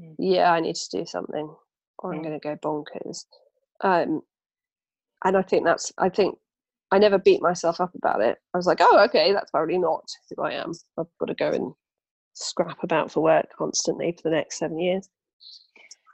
Mm. 0.00 0.14
yeah, 0.18 0.52
I 0.52 0.60
need 0.60 0.76
to 0.76 0.98
do 0.98 1.04
something 1.06 1.54
or 1.98 2.12
I'm 2.12 2.20
Mm. 2.20 2.22
going 2.22 2.40
to 2.40 2.48
go 2.48 2.56
bonkers. 2.56 3.24
Um, 3.82 4.22
and 5.24 5.36
I 5.36 5.42
think 5.42 5.64
that's, 5.64 5.92
I 5.98 6.08
think 6.08 6.38
I 6.92 6.98
never 6.98 7.18
beat 7.18 7.42
myself 7.42 7.80
up 7.80 7.94
about 7.94 8.20
it. 8.20 8.38
I 8.54 8.56
was 8.56 8.66
like, 8.66 8.78
oh, 8.80 9.04
okay, 9.06 9.32
that's 9.32 9.50
probably 9.50 9.78
not 9.78 10.04
who 10.30 10.42
I 10.42 10.52
am. 10.52 10.72
I've 10.96 11.06
got 11.18 11.26
to 11.26 11.34
go 11.34 11.50
and 11.50 11.74
scrap 12.34 12.82
about 12.84 13.10
for 13.10 13.22
work 13.22 13.46
constantly 13.56 14.12
for 14.12 14.30
the 14.30 14.36
next 14.36 14.58
seven 14.58 14.78
years. 14.78 15.08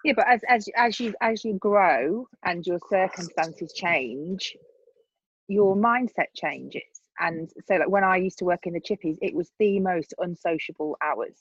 Yeah, 0.04 0.12
but 0.14 0.28
as 0.28 0.42
as 0.48 0.68
as 0.76 1.00
you 1.00 1.14
as 1.20 1.44
you 1.44 1.54
grow 1.54 2.28
and 2.44 2.66
your 2.66 2.78
circumstances 2.90 3.72
change, 3.72 4.54
your 5.48 5.74
mm. 5.74 5.80
mindset 5.82 6.26
changes. 6.36 6.82
And 7.18 7.50
so, 7.66 7.76
like 7.76 7.88
when 7.88 8.04
I 8.04 8.16
used 8.16 8.38
to 8.38 8.44
work 8.44 8.66
in 8.66 8.74
the 8.74 8.80
chippies, 8.80 9.16
it 9.22 9.34
was 9.34 9.50
the 9.58 9.80
most 9.80 10.14
unsociable 10.18 10.96
hours. 11.02 11.36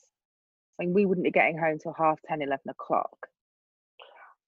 I 0.80 0.84
mean, 0.84 0.94
we 0.94 1.04
wouldn't 1.06 1.24
be 1.24 1.30
getting 1.30 1.58
home 1.58 1.78
till 1.78 1.94
half 1.96 2.20
10, 2.26 2.42
11 2.42 2.58
o'clock. 2.68 3.28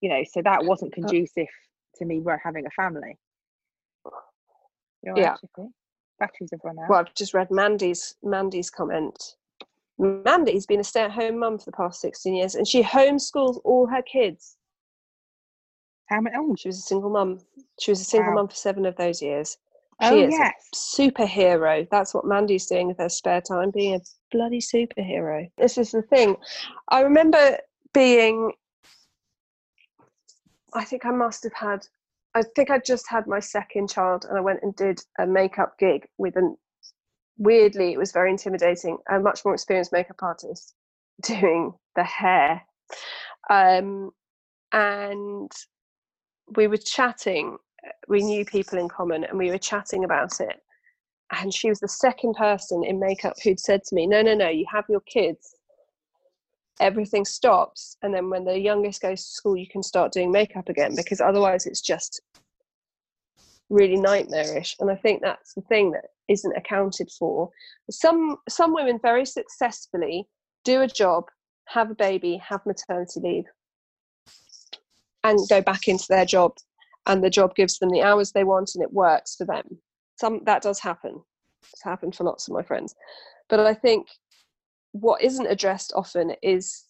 You 0.00 0.10
know, 0.10 0.22
so 0.24 0.42
that 0.42 0.64
wasn't 0.64 0.92
uh. 0.92 0.96
conducive 0.96 1.48
to 1.96 2.04
me 2.04 2.20
we're 2.20 2.40
having 2.42 2.66
a 2.66 2.70
family. 2.70 3.18
Right, 4.04 5.16
Yeah. 5.16 5.36
Chippy? 5.36 5.68
Batteries 6.18 6.50
have 6.52 6.60
run 6.64 6.78
out. 6.78 6.88
Well, 6.88 7.00
I've 7.00 7.14
just 7.14 7.34
read 7.34 7.50
Mandy's 7.50 8.16
Mandy's 8.22 8.70
comment. 8.70 9.36
Mandy's 9.98 10.66
been 10.66 10.80
a 10.80 10.84
stay-at-home 10.84 11.38
mum 11.38 11.58
for 11.58 11.64
the 11.66 11.72
past 11.72 12.00
16 12.00 12.34
years, 12.34 12.54
and 12.54 12.66
she 12.68 12.82
homeschools 12.82 13.60
all 13.64 13.86
her 13.86 14.02
kids. 14.02 14.56
How 16.06 16.20
many? 16.20 16.36
Oh, 16.38 16.54
She 16.56 16.68
was 16.68 16.78
a 16.78 16.82
single 16.82 17.10
mum. 17.10 17.40
She 17.80 17.90
was 17.90 18.00
a 18.00 18.04
single 18.04 18.30
Wow. 18.30 18.36
mum 18.36 18.48
for 18.48 18.54
seven 18.54 18.86
of 18.86 18.96
those 18.96 19.20
years. 19.22 19.58
She 20.02 20.08
oh 20.08 20.18
is 20.18 20.34
yes. 20.38 20.52
a 20.72 20.76
superhero. 20.76 21.88
That's 21.90 22.12
what 22.12 22.26
Mandy's 22.26 22.66
doing 22.66 22.88
with 22.88 22.98
her 22.98 23.08
spare 23.08 23.40
time, 23.40 23.70
being 23.70 23.94
a 23.94 24.00
bloody 24.30 24.60
superhero. 24.60 25.50
This 25.56 25.78
is 25.78 25.90
the 25.92 26.02
thing. 26.02 26.36
I 26.88 27.00
remember 27.00 27.58
being. 27.94 28.52
I 30.74 30.84
think 30.84 31.06
I 31.06 31.10
must 31.12 31.44
have 31.44 31.54
had. 31.54 31.86
I 32.34 32.42
think 32.54 32.70
I 32.70 32.78
just 32.78 33.08
had 33.08 33.26
my 33.26 33.40
second 33.40 33.88
child, 33.88 34.26
and 34.28 34.36
I 34.36 34.42
went 34.42 34.62
and 34.62 34.76
did 34.76 35.00
a 35.18 35.26
makeup 35.26 35.78
gig 35.78 36.06
with 36.18 36.36
an. 36.36 36.58
Weirdly, 37.38 37.92
it 37.92 37.98
was 37.98 38.12
very 38.12 38.30
intimidating. 38.30 38.98
A 39.10 39.18
much 39.20 39.44
more 39.44 39.54
experienced 39.54 39.92
makeup 39.92 40.22
artist 40.22 40.74
doing 41.22 41.74
the 41.94 42.04
hair, 42.04 42.62
um, 43.50 44.10
and 44.72 45.50
we 46.56 46.66
were 46.66 46.76
chatting 46.76 47.58
we 48.08 48.22
knew 48.22 48.44
people 48.44 48.78
in 48.78 48.88
common 48.88 49.24
and 49.24 49.38
we 49.38 49.50
were 49.50 49.58
chatting 49.58 50.04
about 50.04 50.40
it. 50.40 50.60
And 51.32 51.52
she 51.52 51.68
was 51.68 51.80
the 51.80 51.88
second 51.88 52.34
person 52.34 52.84
in 52.84 53.00
makeup 53.00 53.34
who'd 53.42 53.60
said 53.60 53.82
to 53.84 53.94
me 53.94 54.06
no 54.06 54.22
no 54.22 54.34
no 54.34 54.48
you 54.48 54.64
have 54.70 54.84
your 54.88 55.00
kids. 55.00 55.54
Everything 56.78 57.24
stops. 57.24 57.96
And 58.02 58.12
then 58.12 58.28
when 58.28 58.44
the 58.44 58.58
youngest 58.58 59.02
goes 59.02 59.24
to 59.24 59.30
school 59.30 59.56
you 59.56 59.66
can 59.68 59.82
start 59.82 60.12
doing 60.12 60.30
makeup 60.30 60.68
again 60.68 60.94
because 60.94 61.20
otherwise 61.20 61.66
it's 61.66 61.80
just 61.80 62.20
really 63.68 63.96
nightmarish. 63.96 64.76
And 64.80 64.90
i 64.90 64.96
think 64.96 65.22
that's 65.22 65.54
the 65.54 65.62
thing 65.62 65.92
that 65.92 66.06
isn't 66.28 66.56
accounted 66.56 67.10
for. 67.18 67.50
Some 67.90 68.38
some 68.48 68.74
women 68.74 68.98
very 69.00 69.24
successfully 69.24 70.26
do 70.64 70.82
a 70.82 70.88
job 70.88 71.24
have 71.66 71.90
a 71.90 71.94
baby 71.94 72.40
have 72.48 72.64
maternity 72.64 73.20
leave 73.20 73.44
and 75.24 75.38
go 75.48 75.60
back 75.60 75.88
into 75.88 76.06
their 76.08 76.24
job 76.24 76.52
and 77.06 77.22
the 77.22 77.30
job 77.30 77.54
gives 77.54 77.78
them 77.78 77.90
the 77.90 78.02
hours 78.02 78.32
they 78.32 78.44
want 78.44 78.72
and 78.74 78.82
it 78.82 78.92
works 78.92 79.34
for 79.36 79.44
them. 79.44 79.78
Some 80.16 80.40
that 80.44 80.62
does 80.62 80.80
happen. 80.80 81.22
It's 81.72 81.82
happened 81.82 82.14
for 82.14 82.24
lots 82.24 82.48
of 82.48 82.54
my 82.54 82.62
friends. 82.62 82.94
But 83.48 83.60
i 83.60 83.74
think 83.74 84.08
what 84.92 85.22
isn't 85.22 85.46
addressed 85.46 85.92
often 85.94 86.34
is 86.42 86.84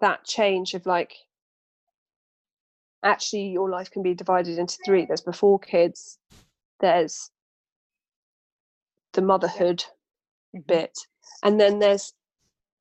that 0.00 0.24
change 0.24 0.74
of 0.74 0.84
like 0.84 1.14
actually 3.04 3.48
your 3.48 3.70
life 3.70 3.90
can 3.90 4.02
be 4.02 4.14
divided 4.14 4.58
into 4.58 4.78
three. 4.84 5.04
There's 5.06 5.20
before 5.20 5.58
kids 5.58 6.18
there's 6.80 7.30
the 9.14 9.22
motherhood 9.22 9.84
Mhm. 10.56 10.66
bit 10.68 10.92
and 11.44 11.60
then 11.60 11.78
there's 11.80 12.14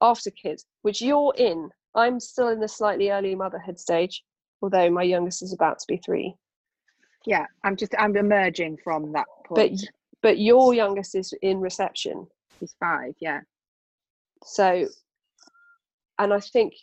after 0.02 0.32
kids 0.32 0.66
which 0.84 1.02
you're 1.02 1.34
in 1.38 1.70
i'm 1.96 2.20
still 2.20 2.50
in 2.50 2.60
the 2.60 2.68
slightly 2.68 3.10
early 3.12 3.36
motherhood 3.36 3.80
stage 3.80 4.24
although 4.62 4.90
my 4.90 5.04
youngest 5.04 5.44
is 5.44 5.54
about 5.54 5.80
to 5.80 5.86
be 5.88 5.98
three 5.98 6.36
Yeah, 7.26 7.46
I'm 7.64 7.76
just 7.78 7.94
I'm 8.00 8.18
emerging 8.18 8.78
from 8.84 9.14
that 9.14 9.28
but 9.56 9.72
point. 9.72 9.72
y- 9.72 9.88
but 10.22 10.40
your 10.40 10.74
youngest 10.74 11.16
is 11.16 11.34
in 11.42 11.60
reception 11.62 12.28
He's 12.60 12.76
five. 12.80 13.14
Yeah. 13.22 13.42
so 14.46 14.88
and 16.20 16.34
i 16.34 16.40
think 16.40 16.74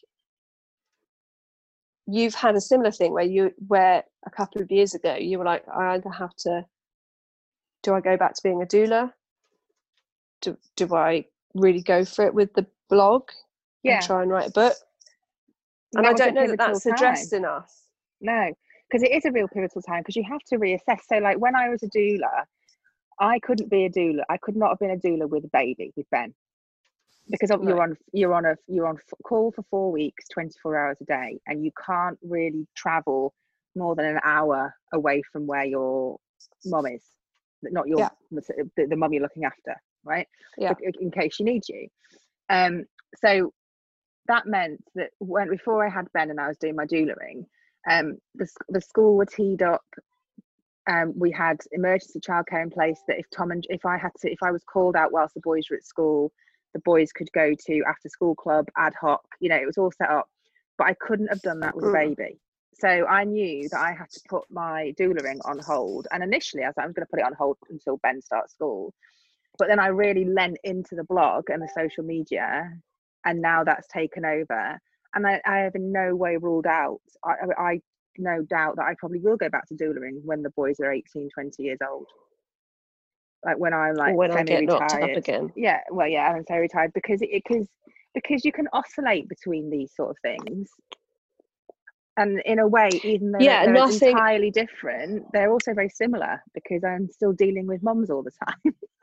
you've 2.07 2.35
had 2.35 2.57
a 2.57 2.61
similar 2.61 2.91
thing 2.91 3.13
where 3.13 3.25
you 3.25 3.53
where 3.69 4.05
a 4.27 4.31
couple 4.31 4.63
of 4.63 4.71
years 4.71 4.95
ago 4.95 5.17
you 5.17 5.39
were 5.39 5.45
like 5.45 5.65
i 5.69 5.95
either 5.95 6.11
have 6.11 6.35
to 6.37 6.65
do 7.83 7.95
i 7.95 8.01
go 8.01 8.17
back 8.17 8.35
to 8.35 8.43
being 8.45 8.63
a 8.63 8.67
doula 8.67 9.13
do, 10.41 10.57
do 10.77 10.95
i 10.95 11.25
really 11.55 11.83
go 11.83 12.05
for 12.05 12.25
it 12.27 12.35
with 12.35 12.53
the 12.55 12.67
blog 12.89 13.29
Yeah. 13.83 13.95
and 13.97 14.03
try 14.05 14.23
and 14.23 14.31
write 14.31 14.49
a 14.49 14.53
book 14.53 14.75
and 15.95 16.05
that 16.05 16.11
i 16.11 16.13
don't 16.13 16.35
know 16.35 16.47
that 16.47 16.59
that's 16.59 16.85
time. 16.85 16.93
addressed 16.95 17.33
enough 17.33 17.73
No, 18.21 18.53
because 18.89 19.03
it 19.03 19.13
is 19.13 19.25
a 19.25 19.33
real 19.33 19.49
pivotal 19.49 19.83
time 19.83 20.01
because 20.01 20.17
you 20.17 20.25
have 20.25 20.43
to 20.51 20.57
reassess. 20.57 21.01
So, 21.09 21.19
like 21.19 21.39
when 21.39 21.55
I 21.57 21.69
was 21.69 21.83
a 21.83 21.89
doula, 21.89 22.45
I 23.19 23.39
couldn't 23.39 23.71
be 23.71 23.85
a 23.85 23.91
doula. 23.91 24.23
I 24.29 24.37
could 24.37 24.57
not 24.57 24.71
have 24.71 24.79
been 24.79 24.91
a 24.91 24.97
doula 24.97 25.29
with 25.29 25.45
a 25.45 25.49
baby 25.53 25.93
with 25.97 26.07
Ben, 26.11 26.35
because 27.31 27.51
of, 27.51 27.63
you're 27.65 27.81
on 27.83 27.97
you're 28.13 28.35
on 28.35 28.45
a 28.45 28.57
you're 28.67 28.87
on 28.87 28.99
call 29.25 29.53
for 29.53 29.63
four 29.71 29.91
weeks, 29.93 30.29
twenty 30.29 30.55
four 30.63 30.77
hours 30.77 30.99
a 31.01 31.05
day, 31.05 31.39
and 31.47 31.65
you 31.65 31.71
can't 31.87 32.19
really 32.23 32.67
travel 32.77 33.33
more 33.77 33.95
than 33.95 34.05
an 34.07 34.21
hour 34.25 34.75
away 34.93 35.23
from 35.33 35.47
where 35.47 35.65
your 35.65 36.19
mom 36.67 36.87
is, 36.87 37.03
not 37.63 37.87
your 37.89 38.01
Yeah. 38.01 38.11
the, 38.77 38.87
the 38.87 38.97
mum 38.97 39.13
you're 39.13 39.23
looking 39.23 39.45
after, 39.45 39.75
right? 40.05 40.29
Yeah. 40.59 40.75
in, 41.01 41.11
case 41.11 41.35
she 41.35 41.45
needs 41.45 41.69
you. 41.69 41.89
Um, 42.49 42.85
so 43.17 43.53
that 44.27 44.47
meant 44.47 44.83
that 44.95 45.11
when 45.19 45.49
before 45.51 45.87
I 45.87 45.91
had 45.91 46.13
Ben 46.13 46.31
and 46.31 46.41
I 46.41 46.49
was 46.49 46.59
doing 46.59 46.77
my 46.77 46.87
doulaing, 46.87 47.47
um, 47.91 48.19
the 48.35 48.49
the 48.69 48.81
school 48.81 49.17
were 49.17 49.27
teed 49.27 49.63
up. 49.63 49.85
Um, 50.91 51.13
we 51.17 51.31
had 51.31 51.59
emergency 51.73 52.21
childcare 52.21 52.63
in 52.63 52.71
place 52.71 53.01
that 53.07 53.19
if 53.19 53.27
Tom 53.31 53.51
and 53.51 53.65
if 53.69 53.87
I 53.87 53.99
had 53.99 54.13
to 54.21 54.31
if 54.31 54.43
I 54.43 54.51
was 54.51 54.65
called 54.65 54.97
out 54.97 55.13
whilst 55.13 55.35
the 55.35 55.41
boys 55.41 55.67
were 55.71 55.77
at 55.77 55.85
school, 55.85 56.33
the 56.75 56.81
boys 56.81 57.13
could 57.13 57.31
go 57.33 57.55
to 57.67 57.83
after 57.89 58.09
school 58.09 58.35
club 58.35 58.67
ad 58.77 58.95
hoc. 59.01 59.23
You 59.41 59.49
know, 59.51 59.57
it 59.57 59.67
was 59.67 59.79
all 59.79 59.93
set 59.93 60.11
up, 60.11 60.29
but 60.79 60.87
I 60.87 60.95
couldn't 60.95 61.29
have 61.29 61.43
done 61.43 61.61
that 61.61 61.75
with 61.75 61.87
a 61.87 61.89
Mm. 61.89 62.17
baby. 62.17 62.41
So 62.81 63.07
I 63.07 63.25
knew 63.25 63.69
that 63.69 63.81
I 63.81 63.93
had 63.93 64.11
to 64.11 64.21
put 64.29 64.45
my 64.51 64.95
doulaing 64.99 65.41
on 65.45 65.59
hold. 65.59 66.09
And 66.13 66.23
initially, 66.23 66.65
I 66.65 66.69
was 66.69 66.77
like, 66.77 66.87
I'm 66.87 66.93
going 66.93 67.05
to 67.05 67.11
put 67.11 67.21
it 67.21 67.27
on 67.27 67.35
hold 67.35 67.59
until 67.69 67.99
Ben 67.99 68.23
starts 68.23 68.55
school. 68.55 68.95
But 69.61 69.69
then 69.69 69.79
I 69.79 69.89
really 69.89 70.25
lent 70.25 70.57
into 70.65 70.95
the 70.97 71.05
blog 71.05 71.51
and 71.51 71.61
the 71.63 71.69
social 71.77 72.03
media, 72.03 72.73
and 73.27 73.43
now 73.43 73.63
that's 73.63 73.87
taken 73.89 74.25
over. 74.25 74.79
And 75.15 75.27
I, 75.27 75.39
I 75.45 75.59
have 75.59 75.75
in 75.75 75.93
no 75.93 76.17
way 76.17 76.39
ruled 76.39 76.67
out. 76.67 77.01
I, 77.23 77.33
I, 77.59 77.63
I 77.73 77.81
no 78.17 78.43
doubt 78.43 78.77
that 78.77 78.87
I 78.87 78.95
probably 78.99 79.21
will 79.21 79.37
go 79.37 79.51
back 79.51 79.67
to 79.69 79.75
doulaing 79.75 80.23
when 80.25 80.43
the 80.43 80.49
boys 80.51 80.81
are 80.81 80.91
18, 80.91 81.29
20 81.35 81.63
years 81.63 81.79
old. 81.87 82.07
Like 83.45 83.59
when 83.59 83.75
I'm 83.75 83.95
like 83.95 84.15
when 84.17 84.31
i 84.31 84.43
get 84.43 84.65
knocked 84.65 84.95
up 84.95 85.11
again 85.17 85.53
Yeah, 85.57 85.81
well, 85.91 86.09
yeah, 86.09 86.29
I'm 86.33 86.45
so 86.49 86.57
retired 86.57 86.93
because 86.95 87.21
it 87.21 87.29
because 87.33 87.69
because 88.15 88.45
you 88.45 88.53
can 88.53 88.67
oscillate 88.73 89.29
between 89.29 89.69
these 89.69 89.93
sort 89.95 90.11
of 90.11 90.17
things. 90.23 90.71
And 92.17 92.41
in 92.47 92.59
a 92.59 92.67
way, 92.67 92.89
even 93.05 93.33
though 93.33 93.39
Yeah, 93.41 93.65
they're 93.65 93.75
nothing- 93.75 94.09
entirely 94.09 94.51
different, 94.51 95.27
they're 95.33 95.53
also 95.53 95.75
very 95.75 95.91
similar 95.91 96.43
because 96.55 96.83
I'm 96.83 97.11
still 97.11 97.33
dealing 97.33 97.67
with 97.67 97.83
mums 97.83 98.09
all 98.09 98.23
the 98.23 98.33
time. 98.47 98.75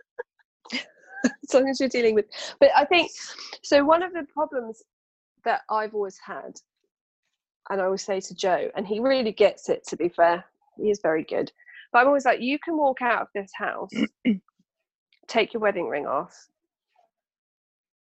as 1.25 1.53
long 1.53 1.67
as 1.69 1.79
you're 1.79 1.89
dealing 1.89 2.15
with 2.15 2.25
but 2.59 2.69
i 2.75 2.85
think 2.85 3.11
so 3.63 3.83
one 3.83 4.03
of 4.03 4.13
the 4.13 4.25
problems 4.33 4.83
that 5.43 5.61
i've 5.69 5.93
always 5.93 6.17
had 6.17 6.53
and 7.69 7.81
i 7.81 7.85
always 7.85 8.03
say 8.03 8.19
to 8.19 8.35
joe 8.35 8.69
and 8.75 8.87
he 8.87 8.99
really 8.99 9.31
gets 9.31 9.69
it 9.69 9.85
to 9.85 9.95
be 9.95 10.09
fair 10.09 10.43
he 10.77 10.89
is 10.89 10.99
very 11.01 11.23
good 11.23 11.51
but 11.91 11.99
i'm 11.99 12.07
always 12.07 12.25
like 12.25 12.41
you 12.41 12.57
can 12.59 12.77
walk 12.77 13.01
out 13.01 13.21
of 13.21 13.27
this 13.33 13.51
house 13.55 13.91
take 15.27 15.53
your 15.53 15.61
wedding 15.61 15.87
ring 15.87 16.05
off 16.05 16.47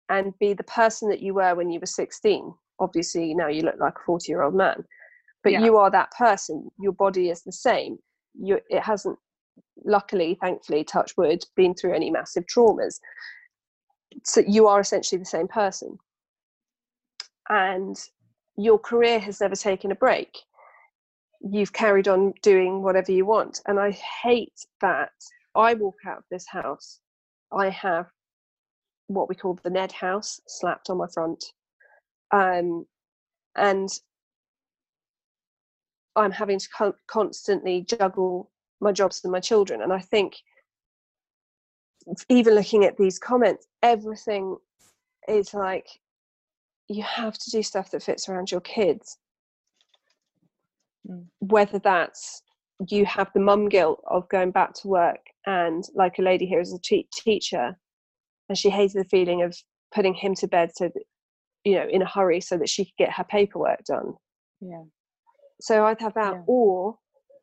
and 0.09 0.37
be 0.39 0.53
the 0.53 0.63
person 0.63 1.09
that 1.09 1.21
you 1.21 1.33
were 1.33 1.55
when 1.55 1.69
you 1.69 1.79
were 1.79 1.85
16 1.85 2.53
obviously 2.79 3.33
now 3.33 3.47
you 3.47 3.61
look 3.61 3.79
like 3.79 3.93
a 3.95 4.05
40 4.05 4.31
year 4.31 4.41
old 4.41 4.55
man 4.55 4.83
but 5.43 5.53
Yeah. 5.53 5.61
you 5.61 5.77
are 5.77 5.89
that 5.89 6.11
person. 6.11 6.69
Your 6.79 6.93
body 6.93 7.29
is 7.29 7.43
the 7.43 7.51
same. 7.51 7.97
You 8.33 8.59
it 8.69 8.81
hasn't 8.81 9.17
luckily 9.85 10.37
thankfully 10.39 10.83
touch 10.83 11.13
wood 11.17 11.43
been 11.55 11.73
through 11.73 11.93
any 11.93 12.09
massive 12.09 12.45
traumas. 12.45 12.99
So 14.25 14.41
you 14.47 14.67
are 14.67 14.79
essentially 14.79 15.19
the 15.19 15.25
same 15.25 15.47
person. 15.47 15.97
And 17.49 17.97
your 18.57 18.79
career 18.79 19.19
has 19.19 19.41
never 19.41 19.55
taken 19.55 19.91
a 19.91 19.95
break. 19.95 20.37
You've 21.41 21.73
carried 21.73 22.07
on 22.07 22.33
doing 22.41 22.83
whatever 22.83 23.11
you 23.11 23.25
want. 23.25 23.61
And 23.65 23.79
i 23.79 23.91
hate 23.91 24.65
that 24.81 25.11
i 25.55 25.73
walk 25.73 25.97
out 26.05 26.19
of 26.19 26.23
this 26.31 26.47
house 26.47 27.01
i 27.51 27.67
have 27.69 28.07
what 29.07 29.27
we 29.27 29.35
call 29.35 29.59
the 29.63 29.69
ned 29.69 29.91
house 29.91 30.39
slapped 30.47 30.89
on 30.89 30.97
my 30.97 31.07
front. 31.13 31.43
Um, 32.31 32.85
and 33.55 33.89
i'm 36.15 36.31
having 36.31 36.59
to 36.59 36.69
con- 36.69 36.93
constantly 37.07 37.81
juggle 37.81 38.49
my 38.81 38.91
jobs 38.91 39.21
and 39.23 39.31
my 39.31 39.39
children 39.39 39.81
and 39.81 39.93
i 39.93 39.99
think 39.99 40.33
even 42.29 42.55
looking 42.55 42.83
at 42.83 42.97
these 42.97 43.19
comments 43.19 43.67
everything 43.83 44.57
is 45.27 45.53
like 45.53 45.87
you 46.89 47.03
have 47.03 47.37
to 47.37 47.51
do 47.51 47.61
stuff 47.63 47.91
that 47.91 48.03
fits 48.03 48.27
around 48.27 48.51
your 48.51 48.61
kids 48.61 49.17
Mm. 51.09 51.25
whether 51.39 51.79
that's 51.79 52.43
you 52.89 53.07
have 53.07 53.31
the 53.33 53.39
mum 53.39 53.69
guilt 53.69 54.03
of 54.07 54.29
going 54.29 54.51
back 54.51 54.73
to 54.75 54.87
work 54.87 55.19
and 55.47 55.83
like 55.95 56.19
a 56.19 56.21
lady 56.21 56.45
here 56.45 56.59
is 56.59 56.73
a 56.73 56.79
te- 56.79 57.07
teacher 57.11 57.75
and 58.49 58.55
she 58.55 58.69
hated 58.69 58.99
the 59.03 59.09
feeling 59.09 59.41
of 59.41 59.57
putting 59.95 60.13
him 60.13 60.35
to 60.35 60.47
bed 60.47 60.69
so 60.75 60.91
that 60.93 61.03
you 61.63 61.73
know 61.73 61.87
in 61.89 62.03
a 62.03 62.07
hurry 62.07 62.39
so 62.39 62.55
that 62.55 62.69
she 62.69 62.85
could 62.85 62.97
get 62.99 63.11
her 63.13 63.23
paperwork 63.23 63.83
done 63.85 64.13
Yeah. 64.59 64.83
so 65.59 65.85
I'd 65.85 65.99
have 66.01 66.13
that, 66.13 66.33
Yeah. 66.33 66.43
or 66.45 66.99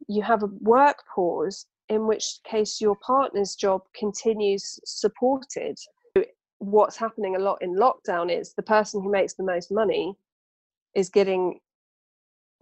you 0.08 0.22
have 0.22 0.42
a 0.42 0.48
work 0.60 1.04
pause, 1.14 1.66
in 1.88 2.06
which 2.06 2.40
case 2.44 2.80
your 2.80 2.96
partner's 2.96 3.54
job 3.54 3.82
continues 3.94 4.80
supported. 4.84 5.76
What's 6.58 6.96
happening 6.96 7.36
a 7.36 7.38
lot 7.38 7.58
in 7.60 7.76
lockdown 7.76 8.36
is 8.36 8.54
the 8.54 8.62
person 8.62 9.02
who 9.02 9.10
makes 9.10 9.34
the 9.34 9.44
most 9.44 9.70
money 9.70 10.14
is 10.94 11.08
getting 11.08 11.60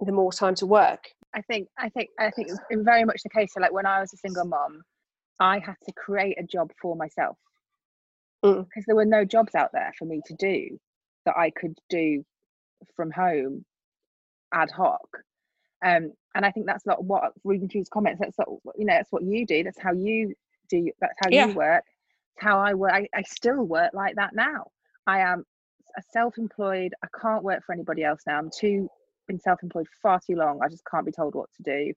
the 0.01 0.13
more 0.13 0.33
time 0.33 0.55
to 0.57 0.67
work. 0.67 1.05
I 1.35 1.41
think 1.43 1.69
I 1.79 1.89
think 1.89 2.11
I 2.19 2.31
think 2.31 2.49
it's 2.49 2.61
very 2.71 3.05
much 3.05 3.23
the 3.23 3.31
case. 3.31 3.55
So 3.55 3.61
like 3.61 3.73
when 3.73 3.87
I 3.87 4.01
was 4.01 4.13
a 4.13 4.17
single 4.19 4.45
mom, 4.45 4.83
I 5.41 5.59
had 5.59 5.77
to 5.87 5.93
create 5.93 6.37
a 6.39 6.43
job 6.43 6.71
for 6.81 6.97
myself 6.97 7.39
Mm. 8.45 8.65
because 8.65 8.85
there 8.87 8.97
were 8.97 9.07
no 9.07 9.25
jobs 9.25 9.55
out 9.55 9.71
there 9.73 9.93
for 9.99 10.05
me 10.05 10.21
to 10.27 10.35
do 10.35 10.79
that 11.25 11.37
I 11.37 11.51
could 11.51 11.79
do 11.89 12.25
from 12.95 13.11
home 13.11 13.65
ad 14.53 14.71
hoc. 14.71 15.01
Um, 15.85 16.13
and 16.35 16.45
I 16.45 16.51
think 16.51 16.67
that's 16.67 16.87
not 16.87 17.05
what 17.05 17.33
reading 17.45 17.69
through 17.69 17.83
his 17.83 17.89
comments. 17.89 18.21
That's 18.21 18.39
not, 18.39 18.49
you 18.77 18.85
know 18.85 18.95
that's 18.95 19.13
what 19.13 19.23
you 19.23 19.47
do. 19.47 19.63
That's 19.65 19.81
how 19.81 19.93
you 19.93 20.35
do. 20.69 20.91
That's 21.01 21.19
how 21.21 21.31
Yeah. 21.31 21.47
you 21.47 21.53
work. 21.53 21.85
It's 22.35 22.45
how 22.45 22.59
I 22.59 22.75
work. 22.75 22.93
I, 22.93 23.09
I 23.15 23.23
still 23.23 23.63
work 23.65 23.93
like 23.95 24.17
that 24.17 24.35
now. 24.35 24.67
I 25.07 25.21
am 25.21 25.45
a 25.97 26.03
self-employed. 26.13 26.95
I 27.03 27.09
can't 27.21 27.43
work 27.43 27.63
for 27.65 27.73
anybody 27.73 28.05
else 28.05 28.23
now. 28.27 28.39
I'm 28.39 28.51
too 28.51 28.89
been 29.29 29.41
self-employed 29.41 29.87
far 30.03 30.21
too 30.25 30.37
long. 30.37 30.61
I 30.63 30.69
just 30.69 30.85
can't 30.91 31.05
be 31.05 31.13
told 31.13 31.35
what 31.35 31.51
to 31.57 31.63
do. 31.63 31.93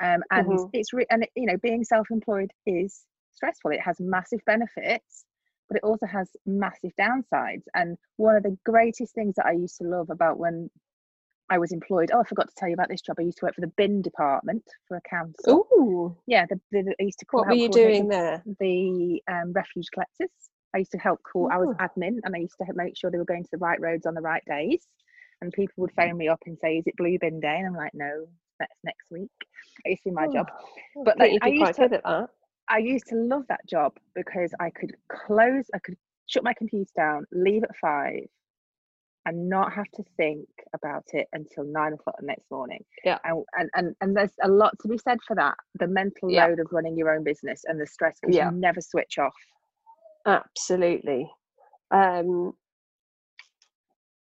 Um, 0.00 0.22
and 0.30 0.60
Mhm. 0.60 0.70
it's 0.72 0.92
re- 0.92 1.06
and 1.10 1.26
you 1.34 1.46
know 1.46 1.56
being 1.56 1.84
self-employed 1.84 2.50
is 2.66 3.04
stressful. 3.34 3.72
It 3.72 3.80
has 3.80 3.96
massive 4.00 4.40
benefits, 4.46 5.24
but 5.68 5.76
it 5.76 5.84
also 5.84 6.06
has 6.06 6.30
massive 6.46 6.92
downsides. 6.98 7.64
And 7.74 7.96
one 8.16 8.36
of 8.36 8.42
the 8.44 8.56
greatest 8.64 9.14
things 9.14 9.34
that 9.36 9.46
I 9.46 9.52
used 9.52 9.78
to 9.78 9.84
love 9.84 10.10
about 10.10 10.38
when 10.38 10.70
I 11.50 11.58
was 11.58 11.72
employed. 11.72 12.10
Oh, 12.12 12.20
I 12.20 12.24
forgot 12.24 12.48
to 12.48 12.54
tell 12.56 12.68
you 12.68 12.74
about 12.74 12.88
this 12.88 13.00
job. 13.00 13.16
I 13.18 13.22
used 13.22 13.38
to 13.38 13.46
work 13.46 13.54
for 13.54 13.62
the 13.62 13.72
bin 13.76 14.02
department 14.02 14.64
for 14.86 14.96
a 14.96 15.00
council. 15.08 15.66
Ooh, 15.72 16.16
Yeah, 16.26 16.44
the, 16.46 16.60
the, 16.72 16.94
I 17.00 17.02
used 17.02 17.18
to 17.20 17.24
call. 17.24 17.40
what 17.40 17.48
were 17.48 17.54
you 17.54 17.68
doing 17.70 18.08
there? 18.08 18.42
the 18.60 19.22
um, 19.30 19.52
refuge 19.52 19.88
collectors. 19.92 20.30
I 20.74 20.78
used 20.78 20.92
to 20.92 20.98
help 20.98 21.20
call. 21.22 21.48
I 21.50 21.56
was 21.56 21.74
admin, 21.80 22.18
and 22.24 22.34
I 22.34 22.38
used 22.38 22.56
to 22.60 22.66
make 22.74 22.96
sure 22.96 23.10
they 23.10 23.16
were 23.18 23.24
going 23.24 23.42
to 23.44 23.50
the 23.50 23.58
right 23.58 23.80
roads 23.80 24.04
on 24.04 24.14
the 24.14 24.20
right 24.20 24.42
days. 24.46 24.86
And 25.40 25.52
people 25.52 25.74
would 25.78 25.92
phone 25.92 26.16
me 26.18 26.28
up 26.28 26.40
and 26.46 26.58
say, 26.58 26.76
"Is 26.78 26.86
it 26.86 26.96
blue 26.96 27.16
bin 27.18 27.40
day?" 27.40 27.56
And 27.56 27.66
I'm 27.68 27.74
like, 27.74 27.94
"No, 27.94 28.26
that's 28.58 28.78
next 28.84 29.10
week." 29.10 29.30
I 29.86 29.90
used 29.90 30.02
to 30.02 30.10
do 30.10 30.14
my 30.14 30.26
job. 30.26 30.50
Oh, 30.96 31.04
But, 31.04 31.18
like, 31.18 31.38
I 31.40 31.50
be 31.50 31.58
used 31.58 31.74
to- 31.76 31.88
that. 31.88 32.28
I 32.68 32.78
used 32.78 33.06
to 33.06 33.14
love 33.16 33.44
that 33.48 33.64
job 33.66 33.94
because 34.14 34.52
I 34.60 34.68
could 34.68 34.94
close, 35.08 35.64
I 35.74 35.78
could 35.78 35.96
shut 36.26 36.44
my 36.44 36.52
computer 36.52 36.90
down, 36.94 37.24
leave 37.32 37.62
at 37.64 37.74
five, 37.80 38.26
and 39.26 39.48
not 39.48 39.72
have 39.72 39.88
to 39.94 40.02
think 40.16 40.48
about 40.74 41.04
it 41.12 41.28
until 41.32 41.64
nine 41.64 41.92
o'clock 41.92 42.16
the 42.20 42.26
next 42.26 42.50
morning. 42.50 42.84
Yeah. 43.04 43.18
And 43.24 43.44
and 43.58 43.70
and, 43.74 43.96
and 44.00 44.16
there's 44.16 44.32
a 44.42 44.48
lot 44.48 44.78
to 44.80 44.88
be 44.88 44.98
said 44.98 45.18
for 45.26 45.36
that. 45.36 45.54
The 45.78 45.86
mental 45.86 46.30
Yeah. 46.30 46.46
load 46.46 46.60
of 46.60 46.68
running 46.72 46.96
your 46.96 47.14
own 47.14 47.24
business 47.24 47.62
and 47.66 47.80
the 47.80 47.86
stress 47.86 48.18
because 48.20 48.34
Yeah. 48.36 48.50
you 48.50 48.56
never 48.56 48.80
switch 48.80 49.18
off. 49.18 49.34
Absolutely. 50.26 51.30
Um, 51.90 52.52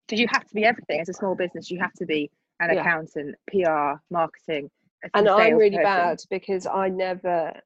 Because 0.07 0.19
you 0.19 0.27
have 0.31 0.45
to 0.45 0.53
be 0.53 0.65
everything 0.65 0.99
as 0.99 1.09
a 1.09 1.13
small 1.13 1.33
business. 1.35 1.71
You 1.71 1.79
have 1.79 1.93
to 1.93 2.05
be 2.05 2.29
an 2.59 2.73
Yeah. 2.73 2.81
accountant, 2.81 3.35
PR, 3.47 4.01
marketing. 4.11 4.69
and 5.15 5.27
I'm 5.27 5.55
really 5.57 5.75
salesperson. 5.75 5.83
bad 5.83 6.19
because 6.29 6.65
I 6.65 6.87
never 6.89 7.59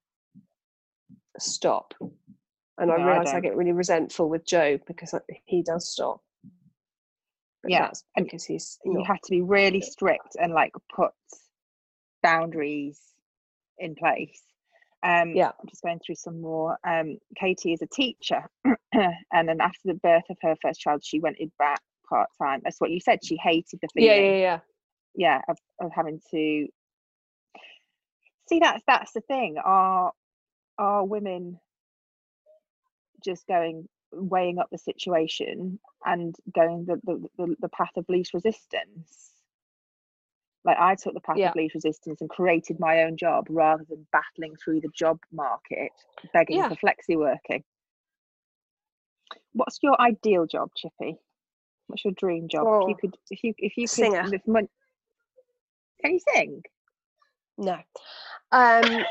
stop. 1.40 1.94
And 2.80 2.92
I 2.92 2.98
No, 2.98 3.04
I 3.04 3.08
realise 3.08 3.30
I, 3.30 3.34
don't. 3.34 3.42
get 3.44 3.56
really 3.56 3.72
resentful 3.74 4.30
with 4.30 4.46
Joe 4.46 4.78
because 4.88 5.14
he 5.46 5.62
does 5.64 5.88
stop. 5.88 6.22
Yeah, 7.66 7.92
and 8.16 8.26
because 8.26 8.46
he's 8.46 8.80
you 8.86 9.04
have 9.06 9.22
to 9.22 9.32
be 9.32 9.42
really 9.42 9.82
strict 9.82 10.36
and 10.40 10.54
like 10.54 10.74
put 10.96 11.12
boundaries 12.24 13.00
in 13.78 13.96
place. 13.96 14.42
Um, 15.04 15.36
Yeah. 15.36 15.52
I'm 15.60 15.68
just 15.68 15.84
going 15.84 16.00
through 16.00 16.16
some 16.16 16.42
more. 16.42 16.78
Um, 16.84 17.18
Katie 17.36 17.74
is 17.74 17.82
a 17.82 17.88
teacher, 17.88 18.44
and 18.94 19.48
then 19.48 19.62
after 19.62 19.82
the 19.86 19.94
birth 19.96 20.24
of 20.30 20.38
her 20.42 20.56
first 20.62 20.80
child, 20.80 21.04
she 21.04 21.20
went 21.20 21.38
back 21.60 21.82
part 22.10 22.30
time. 22.42 22.62
That's 22.64 22.80
what 22.80 22.92
you 22.92 23.00
said. 23.00 23.24
She 23.24 23.38
hated 23.38 23.80
the 23.82 23.88
yeah, 23.96 24.16
yeah, 24.16 24.38
yeah. 24.38 24.60
yeah, 25.16 25.42
of, 25.48 25.58
of 25.80 25.92
having 25.94 26.20
to 26.32 26.68
see. 28.48 28.60
That's 28.60 28.84
that's 28.88 29.14
the 29.14 29.22
thing. 29.22 29.58
Are 29.64 30.12
are 30.78 31.06
women 31.06 31.60
just 33.24 33.48
going 33.48 33.88
weighing 34.12 34.60
up 34.60 34.70
the 34.72 34.78
situation 34.78 35.80
and 36.06 36.36
going 36.54 36.86
the 36.86 37.00
the, 37.04 37.28
the, 37.38 37.56
the 37.62 37.70
path 37.70 37.92
of 37.98 38.08
least 38.10 38.34
resistance? 38.34 39.32
like 40.66 40.78
I 40.80 40.96
took 40.96 41.14
the 41.14 41.22
path 41.22 41.38
Yeah. 41.38 41.50
of 41.50 41.56
least 41.56 41.76
resistance 41.76 42.20
and 42.20 42.30
created 42.30 42.78
my 42.78 43.04
own 43.04 43.16
job 43.16 43.46
rather 43.50 43.86
than 43.90 44.06
battling 44.12 44.58
through 44.58 44.82
the 44.82 44.90
job 44.90 45.18
market, 45.32 45.92
begging 46.34 46.58
Yeah. 46.58 46.68
for 46.68 46.76
flexi 46.76 47.16
working. 47.16 47.64
What's 49.54 49.80
your 49.82 50.00
ideal 50.02 50.46
job, 50.46 50.72
Chippy? 50.76 51.18
What's 51.88 52.04
your 52.04 52.14
dream 52.18 52.50
job? 52.50 52.68
if 52.82 52.90
you 52.90 52.96
could, 53.00 53.18
if 53.32 53.44
you, 53.46 53.54
if 53.58 53.78
you 53.78 53.84
could, 53.84 53.88
singer. 53.88 54.30
if 54.34 54.42
mon- 54.46 54.68
can 56.02 56.14
you 56.14 56.20
sing? 56.34 56.62
No. 57.58 57.78
Um, 58.52 59.06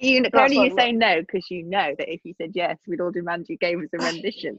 You 0.00 0.24
only 0.34 0.56
you 0.56 0.74
say 0.76 0.92
no 0.92 1.20
because 1.20 1.50
you 1.50 1.62
know 1.62 1.94
that 1.98 2.12
if 2.12 2.20
you 2.24 2.34
said 2.38 2.52
yes, 2.54 2.78
we'd 2.86 3.00
all 3.00 3.10
demand 3.10 3.46
you 3.48 3.58
gave 3.58 3.78
us 3.78 3.88
a 3.92 3.98
rendition. 3.98 4.58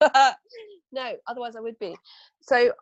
no, 0.92 1.12
otherwise 1.28 1.54
I 1.54 1.60
would 1.60 1.78
be. 1.78 1.96
So, 2.40 2.72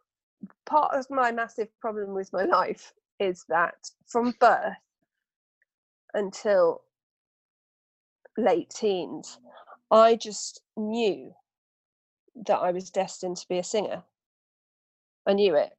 part 0.65 0.95
of 0.95 1.07
my 1.11 1.33
massive 1.33 1.69
problem 1.81 2.15
with 2.15 2.33
my 2.33 2.45
life 2.45 2.95
is 3.21 3.45
that 3.51 3.75
from 4.07 4.35
birth 4.41 4.73
until 6.15 6.83
late 8.39 8.71
teens, 8.71 9.39
I 9.91 10.17
just 10.17 10.63
knew 10.79 11.35
that 12.47 12.59
I 12.59 12.73
was 12.73 12.91
destined 12.91 13.37
to 13.37 13.49
be 13.49 13.59
a 13.59 13.65
singer. 13.65 14.03
I 15.27 15.35
knew 15.35 15.55
it. 15.57 15.71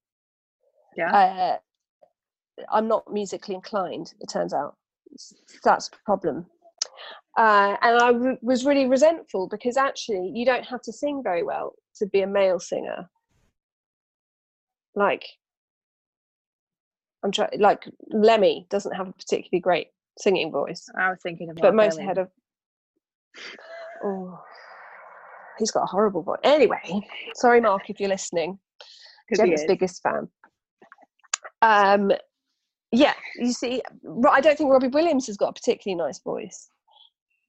Yeah. 0.96 1.12
Uh, 1.12 1.58
I'm 2.72 2.88
not 2.88 3.12
musically 3.12 3.56
inclined, 3.56 4.14
it 4.20 4.30
turns 4.30 4.54
out. 4.54 4.76
That's 5.64 5.88
a 5.90 5.92
problem. 6.06 6.46
Uh, 7.38 7.76
and 7.82 7.98
I 7.98 8.12
w- 8.12 8.38
was 8.42 8.66
really 8.66 8.86
resentful 8.86 9.48
because 9.50 9.78
actually, 9.78 10.32
you 10.34 10.46
don't 10.46 10.66
have 10.66 10.82
to 10.84 10.94
sing 10.94 11.22
very 11.24 11.44
well 11.44 11.74
to 11.98 12.06
be 12.08 12.22
a 12.22 12.28
male 12.28 12.60
singer. 12.60 13.10
Like, 14.96 15.26
I'm 17.24 17.32
trying. 17.32 17.60
Like 17.60 17.86
Lemmy 18.10 18.68
doesn't 18.70 18.96
have 18.96 19.10
a 19.10 19.14
particularly 19.14 19.60
great 19.60 19.88
singing 20.18 20.52
voice, 20.52 20.88
I 20.98 21.10
was 21.10 21.20
thinking 21.22 21.50
of 21.50 21.58
but 21.58 21.76
most 21.76 22.00
had 22.00 22.18
a. 22.18 22.28
Oh, 24.04 24.40
he's 25.58 25.72
got 25.72 25.84
a 25.84 25.88
horrible 25.88 26.22
voice. 26.22 26.40
Anyway, 26.44 27.02
sorry, 27.36 27.62
Mark, 27.62 27.90
if 27.90 28.00
you're 28.00 28.10
listening. 28.10 28.60
Gemma's 29.36 29.64
biggest 29.68 30.04
fan. 30.04 30.30
Um, 31.62 32.12
yeah, 32.96 33.14
you 33.38 33.52
see, 33.52 33.82
I 34.32 34.42
don't 34.42 34.58
think 34.58 34.72
Robbie 34.72 34.88
Williams 34.88 35.28
has 35.28 35.38
got 35.38 35.50
a 35.50 35.54
particularly 35.54 35.98
nice 36.02 36.20
voice. 36.20 36.70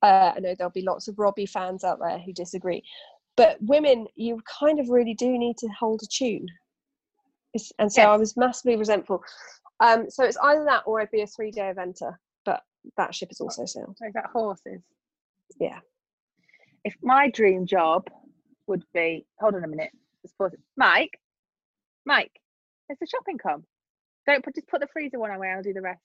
Uh, 0.03 0.33
I 0.37 0.41
know 0.41 0.55
there'll 0.57 0.71
be 0.71 0.83
lots 0.83 1.09
of 1.09 1.19
Robbie 1.19 1.47
fans 1.47 1.85
out 1.85 1.99
there 2.01 2.19
who 2.19 2.33
disagree, 2.33 2.83
but 3.37 3.57
women, 3.61 4.07
you 4.15 4.41
kind 4.61 4.79
of 4.79 4.89
really 4.89 5.15
do 5.15 5.39
need 5.39 5.57
to 5.59 5.69
hold 5.69 6.03
a 6.03 6.07
tune. 6.07 6.47
It's, 7.55 7.73
and 7.79 7.93
so 7.93 8.03
Yes. 8.03 8.09
I 8.09 8.17
was 8.17 8.37
massively 8.37 8.77
resentful. 8.77 9.23
Um, 9.81 10.11
so 10.11 10.25
it's 10.25 10.37
either 10.43 10.65
that 10.65 10.83
or 10.87 11.01
I'd 11.01 11.11
be 11.11 11.23
a 11.23 11.27
three 11.27 11.51
day 11.51 11.73
eventer, 11.75 12.15
but 12.45 12.63
that 12.97 13.15
ship 13.15 13.31
is 13.31 13.41
also 13.41 13.65
sailed. 13.67 13.97
Is 14.07 14.15
that 14.15 14.27
horses? 14.33 14.83
Yeah. 15.61 15.79
If 16.85 16.95
my 17.03 17.31
dream 17.31 17.67
job 17.67 18.09
would 18.67 18.85
be, 18.95 19.27
hold 19.41 19.55
on 19.55 19.65
a 19.65 19.69
minute, 19.69 19.91
let's 20.23 20.35
pause 20.35 20.53
it. 20.55 20.61
Mike, 20.77 21.19
Mike, 22.05 22.33
has 22.89 22.99
the 23.01 23.07
shopping 23.07 23.39
come? 23.39 23.65
Don't 24.27 24.45
put 24.45 24.55
just 24.55 24.69
put 24.69 24.81
the 24.81 24.89
freezer 24.89 25.19
one 25.19 25.31
away. 25.31 25.49
I'll 25.49 25.63
do 25.63 25.73
the 25.73 25.81
rest. 25.83 26.03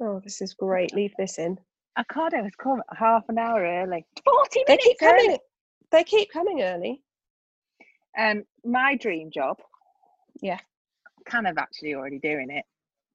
Oh, 0.00 0.20
this 0.22 0.42
is 0.42 0.54
great. 0.54 0.94
Leave 0.94 1.14
this 1.18 1.38
in. 1.38 1.58
Ocado 1.98 2.42
has 2.42 2.54
come 2.56 2.82
half 2.96 3.24
an 3.28 3.38
hour 3.38 3.62
early. 3.64 4.04
Forty 4.24 4.60
They 4.66 4.74
minutes 4.74 4.86
keep 4.86 4.98
coming. 4.98 5.30
early. 5.30 5.40
They 5.90 6.04
keep 6.04 6.30
coming 6.32 6.62
early. 6.62 7.02
Um, 8.18 8.44
my 8.64 8.96
dream 8.96 9.30
job. 9.30 9.58
Yeah. 10.40 10.58
Kind 11.26 11.46
of 11.46 11.58
actually 11.58 11.94
already 11.94 12.18
doing 12.18 12.50
it, 12.50 12.64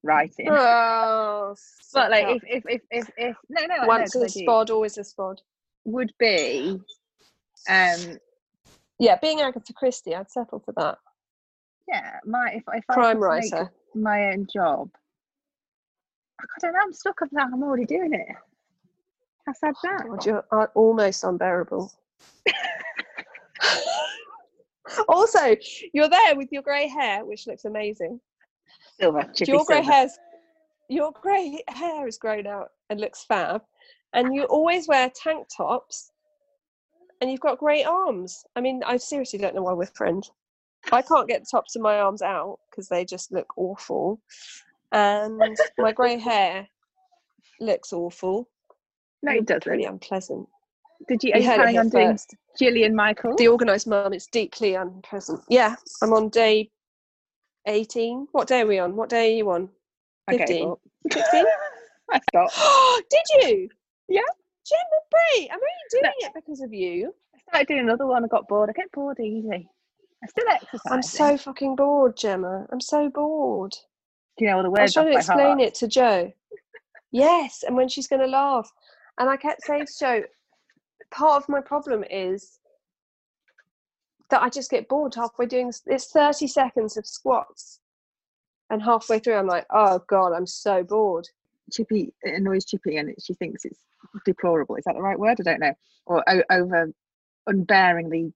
writing. 0.02 0.48
Oh, 0.48 1.54
but 1.92 2.10
like, 2.10 2.26
if 2.28 2.42
if 2.46 2.64
if 2.66 2.82
if, 2.90 3.08
if 3.16 3.36
no 3.48 3.66
no 3.66 3.76
no, 3.76 3.86
once 3.86 4.14
'cause 4.14 4.22
a 4.22 4.26
I 4.26 4.28
spod, 4.28 4.70
always 4.70 4.98
a 4.98 5.02
spod. 5.02 5.38
would 5.84 6.12
be, 6.18 6.80
um, 7.68 8.18
Yeah, 8.98 9.16
being 9.20 9.40
Agatha 9.40 9.72
Christie, 9.72 10.14
I'd 10.14 10.30
settle 10.30 10.60
for 10.60 10.72
that. 10.76 10.98
yeah, 11.88 12.20
my 12.24 12.52
if 12.54 12.64
if 12.72 12.84
I 12.88 12.94
Crime 12.94 13.16
make 13.16 13.22
writer. 13.22 13.72
My 13.94 14.32
own 14.32 14.46
job. 14.52 14.90
I 16.40 16.44
don't 16.60 16.72
know. 16.72 16.80
I'm 16.82 16.92
stuck 16.92 17.20
with 17.20 17.30
that. 17.32 17.48
I'm 17.52 17.62
already 17.62 17.84
doing 17.84 18.12
it. 18.12 18.26
How 19.46 19.52
sad's 19.52 19.78
that? 19.82 20.06
God, 20.08 20.26
you're 20.26 20.44
uh, 20.52 20.66
almost 20.74 21.24
unbearable. 21.24 21.92
also, 25.08 25.56
you're 25.92 26.08
there 26.08 26.36
with 26.36 26.48
your 26.52 26.62
grey 26.62 26.88
hair, 26.88 27.24
which 27.24 27.46
looks 27.46 27.64
amazing. 27.64 28.20
Silver, 29.00 29.30
your 29.46 29.64
grey 29.64 29.82
silver. 29.82 29.92
hair's 29.92 30.18
your 30.88 31.12
grey 31.22 31.62
hair 31.68 32.06
is 32.06 32.18
grown 32.18 32.46
out 32.46 32.68
and 32.90 33.00
looks 33.00 33.24
fab, 33.24 33.62
and 34.12 34.34
you 34.34 34.44
always 34.44 34.88
wear 34.88 35.10
tank 35.10 35.46
tops, 35.56 36.12
and 37.20 37.30
you've 37.30 37.40
got 37.40 37.58
great 37.58 37.84
arms. 37.84 38.44
I 38.56 38.60
mean, 38.60 38.82
I 38.84 38.96
seriously 38.98 39.38
don't 39.38 39.54
know 39.54 39.62
why 39.62 39.72
we're 39.72 39.86
friends. 39.86 40.30
I 40.90 41.02
can't 41.02 41.28
get 41.28 41.42
the 41.42 41.46
tops 41.50 41.76
of 41.76 41.82
my 41.82 42.00
arms 42.00 42.22
out 42.22 42.58
because 42.70 42.88
they 42.88 43.04
just 43.04 43.32
look 43.32 43.46
awful, 43.56 44.20
and 44.90 45.56
my 45.78 45.92
grey 45.92 46.18
hair 46.18 46.68
looks 47.60 47.92
awful. 47.92 48.48
No, 49.22 49.32
it 49.32 49.46
doesn't. 49.46 49.62
Pretty 49.62 49.84
unpleasant. 49.84 50.48
Did 51.08 51.22
you? 51.22 51.28
You 51.28 51.34
Are 51.34 51.38
you 51.38 51.50
it 51.50 51.54
planning 51.54 51.72
here 51.74 51.80
on 51.80 51.88
doing 51.88 52.12
first. 52.12 52.34
Jillian 52.60 52.94
Michael? 52.94 53.36
The 53.36 53.48
organised 53.48 53.86
mum 53.86 54.12
is 54.12 54.26
deeply 54.26 54.74
unpleasant. 54.74 55.40
Yeah, 55.48 55.76
I'm 56.02 56.12
on 56.12 56.28
day 56.28 56.70
18. 57.66 58.28
What 58.32 58.48
day 58.48 58.62
are 58.62 58.66
we 58.66 58.78
on? 58.78 58.96
What 58.96 59.08
day 59.08 59.32
are 59.32 59.36
you 59.36 59.50
on? 59.50 59.68
Okay, 60.30 60.38
15. 60.38 60.66
well, 60.66 60.80
16? 61.12 61.44
I 62.10 62.20
stopped. 62.30 63.06
Did 63.10 63.22
you? 63.42 63.68
Yeah. 64.08 64.20
Gemma 64.64 65.00
Bray, 65.10 65.48
I'm 65.50 65.56
only 65.56 65.90
doing 65.90 66.12
it 66.18 66.32
because 66.34 66.60
of 66.60 66.72
you. 66.72 67.12
I 67.34 67.38
started 67.40 67.68
doing 67.68 67.80
another 67.80 68.06
one. 68.06 68.24
I 68.24 68.28
got 68.28 68.46
bored. 68.46 68.70
I 68.70 68.72
get 68.72 68.92
bored 68.92 69.18
easy. 69.18 69.68
I 70.22 70.26
still 70.28 70.44
exercise. 70.50 70.92
I'm 70.92 71.02
so 71.02 71.36
fucking 71.36 71.76
bored, 71.76 72.16
Gemma. 72.16 72.66
I'm 72.70 72.80
so 72.80 73.08
bored. 73.08 73.72
Do 74.38 74.44
you 74.44 74.50
know 74.50 74.58
all 74.58 74.62
the 74.62 74.70
word? 74.70 74.80
I 74.80 74.82
was 74.84 74.94
trying 74.94 75.06
to 75.06 75.16
explain 75.16 75.46
heart? 75.48 75.60
it 75.60 75.74
to 75.76 75.88
Joe. 75.88 76.32
Yes, 77.10 77.64
and 77.66 77.76
when 77.76 77.88
she's 77.88 78.06
going 78.06 78.22
to 78.22 78.28
laugh. 78.28 78.70
And 79.18 79.28
I 79.28 79.36
kept 79.36 79.62
saying 79.62 79.86
to 79.86 79.92
Joe, 79.98 80.22
part 81.10 81.42
of 81.42 81.48
my 81.48 81.60
problem 81.60 82.04
is 82.10 82.58
that 84.30 84.42
I 84.42 84.48
just 84.48 84.70
get 84.70 84.88
bored 84.88 85.14
halfway 85.14 85.46
doing 85.46 85.66
this. 85.66 85.82
It's 85.86 86.10
30 86.12 86.46
seconds 86.46 86.96
of 86.96 87.06
squats. 87.06 87.80
And 88.70 88.82
halfway 88.82 89.18
through, 89.18 89.34
I'm 89.34 89.46
like, 89.46 89.66
oh 89.70 90.00
God, 90.08 90.32
I'm 90.32 90.46
so 90.46 90.82
bored. 90.82 91.28
Chippy 91.70 92.12
it 92.22 92.34
annoys 92.34 92.64
Chippy, 92.64 92.96
and 92.96 93.10
it, 93.10 93.22
she 93.22 93.34
thinks 93.34 93.64
it's 93.64 93.80
deplorable. 94.24 94.76
Is 94.76 94.84
that 94.84 94.94
the 94.94 95.02
right 95.02 95.18
word? 95.18 95.38
I 95.40 95.42
don't 95.42 95.60
know. 95.60 95.74
Or 96.06 96.24
o- 96.28 96.42
over 96.50 96.92
unbearingly 97.48 98.32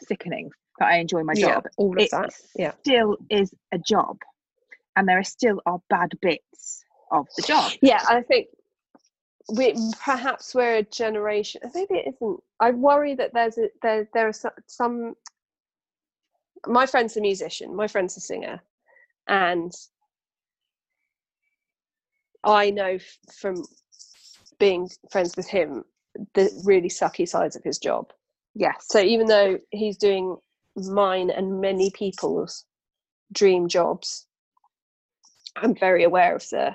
sickening 0.00 0.50
that 0.78 0.88
I 0.88 0.98
enjoy 0.98 1.22
my 1.22 1.34
Yeah, 1.36 1.54
job. 1.54 1.66
all 1.76 1.92
of 1.92 1.98
it 2.02 2.10
that. 2.10 2.30
Yeah. 2.56 2.72
still 2.80 3.16
is 3.30 3.52
a 3.72 3.78
job, 3.78 4.18
and 4.96 5.08
there 5.08 5.18
are 5.18 5.24
still 5.24 5.60
are 5.66 5.80
bad 5.90 6.12
bits 6.20 6.84
of 7.10 7.26
the 7.36 7.42
job. 7.42 7.72
Yeah, 7.82 8.02
I 8.08 8.22
think 8.22 8.48
we 9.54 9.74
perhaps 10.04 10.54
we're 10.54 10.76
a 10.76 10.82
generation. 10.82 11.62
Maybe 11.74 11.94
it 11.94 12.14
isn't. 12.14 12.40
I 12.60 12.70
worry 12.72 13.14
that 13.14 13.32
there's 13.32 13.58
a, 13.58 13.68
there 13.82 14.08
there 14.12 14.28
are 14.28 14.32
so- 14.32 14.50
some. 14.66 15.14
My 16.66 16.86
friend's 16.86 17.16
a 17.16 17.20
musician. 17.20 17.74
My 17.74 17.86
friend's 17.88 18.16
a 18.16 18.20
singer, 18.20 18.60
and 19.26 19.72
I 22.44 22.70
know 22.70 22.98
from 23.40 23.64
being 24.58 24.88
friends 25.10 25.36
with 25.36 25.48
him 25.48 25.84
the 26.34 26.50
really 26.64 26.88
sucky 26.88 27.28
sides 27.28 27.56
of 27.56 27.62
his 27.62 27.78
job. 27.78 28.12
Yes. 28.54 28.86
So 28.88 28.98
even 29.00 29.26
though 29.28 29.58
he's 29.70 29.96
doing 29.96 30.36
mine 30.86 31.30
and 31.30 31.60
many 31.60 31.90
people's 31.90 32.64
dream 33.32 33.68
jobs, 33.68 34.26
I'm 35.56 35.74
very 35.74 36.04
aware 36.04 36.34
of 36.36 36.48
the 36.50 36.74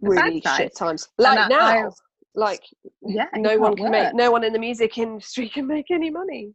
really 0.00 0.42
shit 0.56 0.76
times. 0.76 1.08
Like 1.18 1.38
I- 1.38 1.48
now, 1.48 1.88
I- 1.88 1.90
like 2.36 2.62
yeah. 3.02 3.26
no 3.36 3.56
one 3.58 3.76
can 3.76 3.90
make 3.92 4.12
no 4.14 4.30
one 4.32 4.42
in 4.44 4.52
the 4.52 4.58
music 4.58 4.98
industry 4.98 5.48
can 5.54 5.66
make 5.66 5.90
any 5.90 6.10
money. 6.10 6.52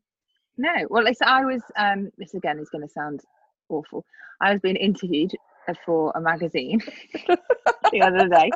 No, 0.57 0.73
well, 0.89 1.07
it's, 1.07 1.21
I 1.21 1.45
was. 1.45 1.61
Um, 1.77 2.09
this 2.17 2.33
again 2.33 2.59
is 2.59 2.69
going 2.69 2.85
to 2.85 2.93
sound 2.93 3.21
awful. 3.69 4.03
I 4.41 4.51
was 4.51 4.59
being 4.61 4.75
interviewed 4.75 5.31
for 5.85 6.11
a 6.15 6.21
magazine 6.21 6.81
the 7.91 8.01
other 8.01 8.27
day. 8.27 8.49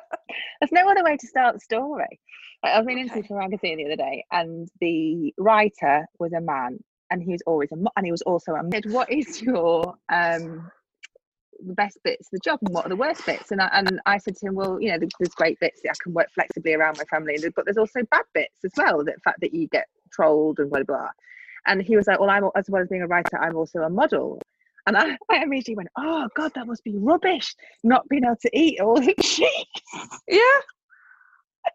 There's 0.59 0.71
no 0.71 0.89
other 0.89 1.03
way 1.03 1.15
to 1.15 1.27
start 1.27 1.53
the 1.55 1.59
story. 1.61 2.19
Like, 2.63 2.73
I 2.73 2.77
was 2.77 2.85
being 2.87 2.99
interviewed 2.99 3.25
Okay. 3.25 3.27
for 3.29 3.37
a 3.39 3.41
magazine 3.43 3.77
the 3.77 3.85
other 3.85 3.95
day, 3.95 4.25
and 4.31 4.67
the 4.81 5.33
writer 5.37 6.05
was 6.19 6.33
a 6.33 6.41
man, 6.41 6.79
and 7.11 7.21
he 7.21 7.31
was 7.31 7.41
always 7.45 7.71
a, 7.71 7.75
mo- 7.75 7.91
and 7.97 8.05
he 8.05 8.11
was 8.11 8.21
also 8.23 8.53
a. 8.55 8.61
Said, 8.71 8.85
what 8.91 9.11
is 9.11 9.41
your 9.41 9.95
um, 10.11 10.69
the 11.65 11.73
best 11.73 11.97
bits 12.03 12.27
of 12.27 12.31
the 12.31 12.39
job, 12.43 12.59
and 12.63 12.73
what 12.73 12.85
are 12.85 12.89
the 12.89 12.95
worst 12.95 13.25
bits? 13.25 13.51
And 13.51 13.61
I 13.61 13.69
and 13.73 14.01
I 14.05 14.17
said 14.17 14.35
to 14.37 14.47
him, 14.47 14.55
well, 14.55 14.81
you 14.81 14.91
know, 14.91 14.97
there's, 14.99 15.11
there's 15.19 15.33
great 15.35 15.59
bits 15.59 15.81
that 15.83 15.91
I 15.91 16.03
can 16.03 16.13
work 16.13 16.27
flexibly 16.33 16.73
around 16.73 16.97
my 16.97 17.05
family, 17.05 17.37
but 17.55 17.65
there's 17.65 17.77
also 17.77 18.01
bad 18.11 18.23
bits 18.33 18.63
as 18.65 18.71
well. 18.77 19.03
The 19.03 19.13
fact 19.23 19.41
that 19.41 19.53
you 19.53 19.67
get 19.67 19.85
trolled 20.11 20.59
and 20.59 20.69
blah 20.69 20.83
blah. 20.83 20.97
blah. 20.97 21.09
And 21.65 21.81
he 21.81 21.95
was 21.95 22.07
like, 22.07 22.19
well, 22.19 22.29
I'm 22.29 22.43
as 22.57 22.65
well 22.69 22.81
as 22.81 22.89
being 22.89 23.03
a 23.03 23.07
writer, 23.07 23.39
I'm 23.39 23.55
also 23.55 23.79
a 23.83 23.89
model. 23.89 24.41
And 24.85 24.97
I, 24.97 25.17
I 25.31 25.43
immediately 25.43 25.75
went, 25.75 25.89
oh 25.97 26.27
God, 26.35 26.51
that 26.55 26.67
must 26.67 26.83
be 26.83 26.95
rubbish, 26.97 27.55
not 27.85 28.07
being 28.09 28.25
able 28.25 28.35
to 28.41 28.49
eat 28.57 28.81
all 28.81 28.99
the 28.99 29.13
cheese. 29.21 29.47
Yeah. 30.27 30.39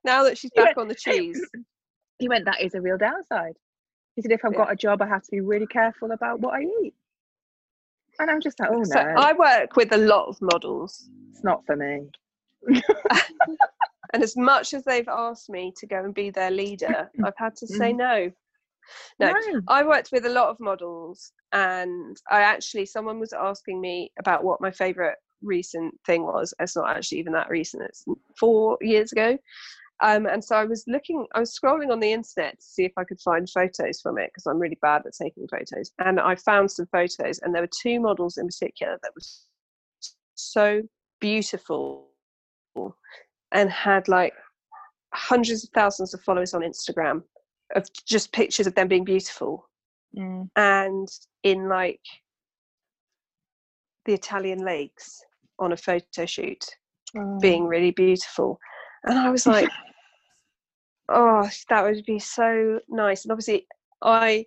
Now 0.04 0.24
that 0.24 0.36
she's 0.36 0.50
back 0.50 0.76
went- 0.76 0.78
on 0.78 0.88
the 0.88 0.94
cheese. 0.94 1.40
He 2.18 2.28
went, 2.28 2.44
that 2.46 2.60
is 2.60 2.74
a 2.74 2.80
real 2.80 2.98
downside. 2.98 3.54
He 4.18 4.22
said, 4.22 4.32
if 4.32 4.44
I've 4.44 4.50
Yeah. 4.52 4.58
got 4.58 4.72
a 4.72 4.74
job, 4.74 5.00
I 5.00 5.06
have 5.06 5.22
to 5.22 5.30
be 5.30 5.40
really 5.40 5.68
careful 5.68 6.10
about 6.10 6.40
what 6.40 6.54
I 6.54 6.62
eat. 6.62 6.92
And 8.18 8.28
I'm 8.28 8.40
just 8.40 8.58
like, 8.58 8.68
oh 8.68 8.78
no, 8.78 8.82
So 8.82 8.98
I 8.98 9.32
work 9.32 9.76
with 9.76 9.92
a 9.92 9.96
lot 9.96 10.26
of 10.26 10.42
models. 10.42 11.08
it's 11.30 11.44
not 11.44 11.64
for 11.66 11.76
me. 11.76 12.10
And 14.14 14.22
as 14.22 14.36
much 14.36 14.74
as 14.74 14.82
they've 14.84 15.06
asked 15.06 15.50
me 15.50 15.72
to 15.76 15.86
go 15.86 16.02
and 16.02 16.14
be 16.14 16.30
their 16.30 16.50
leader, 16.50 17.08
I've 17.24 17.36
had 17.36 17.54
to 17.56 17.66
mm-hmm. 17.66 17.76
say 17.76 17.92
no. 17.92 18.32
No, 19.20 19.34
I 19.68 19.84
worked 19.84 20.10
with 20.10 20.24
a 20.24 20.30
lot 20.30 20.48
of 20.48 20.58
models, 20.58 21.30
and 21.52 22.16
I 22.28 22.40
actually, 22.40 22.86
someone 22.86 23.20
was 23.20 23.34
asking 23.34 23.80
me 23.80 24.10
about 24.18 24.42
what 24.42 24.62
my 24.62 24.70
favorite 24.70 25.18
recent 25.42 25.94
thing 26.06 26.24
was. 26.24 26.54
It's 26.58 26.74
not 26.74 26.88
actually 26.88 27.18
even 27.18 27.34
that 27.34 27.50
recent, 27.50 27.82
it's 27.84 28.04
four 28.36 28.78
years 28.80 29.12
ago. 29.12 29.38
Um, 30.00 30.26
and 30.26 30.44
so 30.44 30.54
I 30.56 30.64
was 30.64 30.84
looking, 30.86 31.26
I 31.34 31.40
was 31.40 31.58
scrolling 31.58 31.90
on 31.90 31.98
the 32.00 32.12
internet 32.12 32.60
to 32.60 32.64
see 32.64 32.84
if 32.84 32.92
I 32.96 33.04
could 33.04 33.20
find 33.20 33.48
photos 33.50 34.00
from 34.00 34.16
it 34.18 34.30
because 34.30 34.46
I'm 34.46 34.58
really 34.58 34.78
bad 34.80 35.02
at 35.06 35.12
taking 35.20 35.48
photos. 35.48 35.90
And 35.98 36.20
I 36.20 36.36
found 36.36 36.70
some 36.70 36.86
photos, 36.92 37.40
and 37.40 37.52
there 37.54 37.62
were 37.62 37.68
two 37.82 37.98
models 38.00 38.38
in 38.38 38.46
particular 38.46 38.98
that 39.02 39.12
was 39.14 39.46
so 40.36 40.82
beautiful 41.20 42.06
and 43.52 43.70
had 43.70 44.06
like 44.08 44.34
hundreds 45.14 45.64
of 45.64 45.70
thousands 45.74 46.14
of 46.14 46.20
followers 46.20 46.54
on 46.54 46.60
Instagram 46.62 47.22
of 47.74 47.86
just 48.06 48.32
pictures 48.32 48.66
of 48.66 48.74
them 48.74 48.88
being 48.88 49.04
beautiful 49.04 49.64
Mm. 50.16 50.48
and 50.56 51.06
in 51.42 51.68
like 51.68 52.00
the 54.06 54.14
Italian 54.14 54.64
lakes 54.64 55.22
on 55.58 55.72
a 55.72 55.76
photo 55.76 56.24
shoot 56.24 56.64
Oh. 57.16 57.38
being 57.40 57.66
really 57.66 57.90
beautiful. 57.90 58.58
And 59.04 59.18
I 59.18 59.30
was 59.30 59.46
like, 59.46 59.68
oh, 61.08 61.48
that 61.68 61.84
would 61.84 62.04
be 62.04 62.18
so 62.18 62.80
nice. 62.88 63.24
And 63.24 63.32
obviously, 63.32 63.66
I 64.02 64.46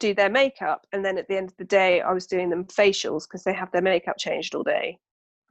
do 0.00 0.14
their 0.14 0.30
makeup, 0.30 0.86
and 0.92 1.04
then 1.04 1.18
at 1.18 1.28
the 1.28 1.36
end 1.36 1.48
of 1.48 1.56
the 1.56 1.64
day, 1.64 2.00
I 2.00 2.12
was 2.12 2.26
doing 2.26 2.50
them 2.50 2.64
facials 2.64 3.24
because 3.24 3.44
they 3.44 3.54
have 3.54 3.70
their 3.72 3.82
makeup 3.82 4.16
changed 4.18 4.54
all 4.54 4.62
day. 4.62 4.98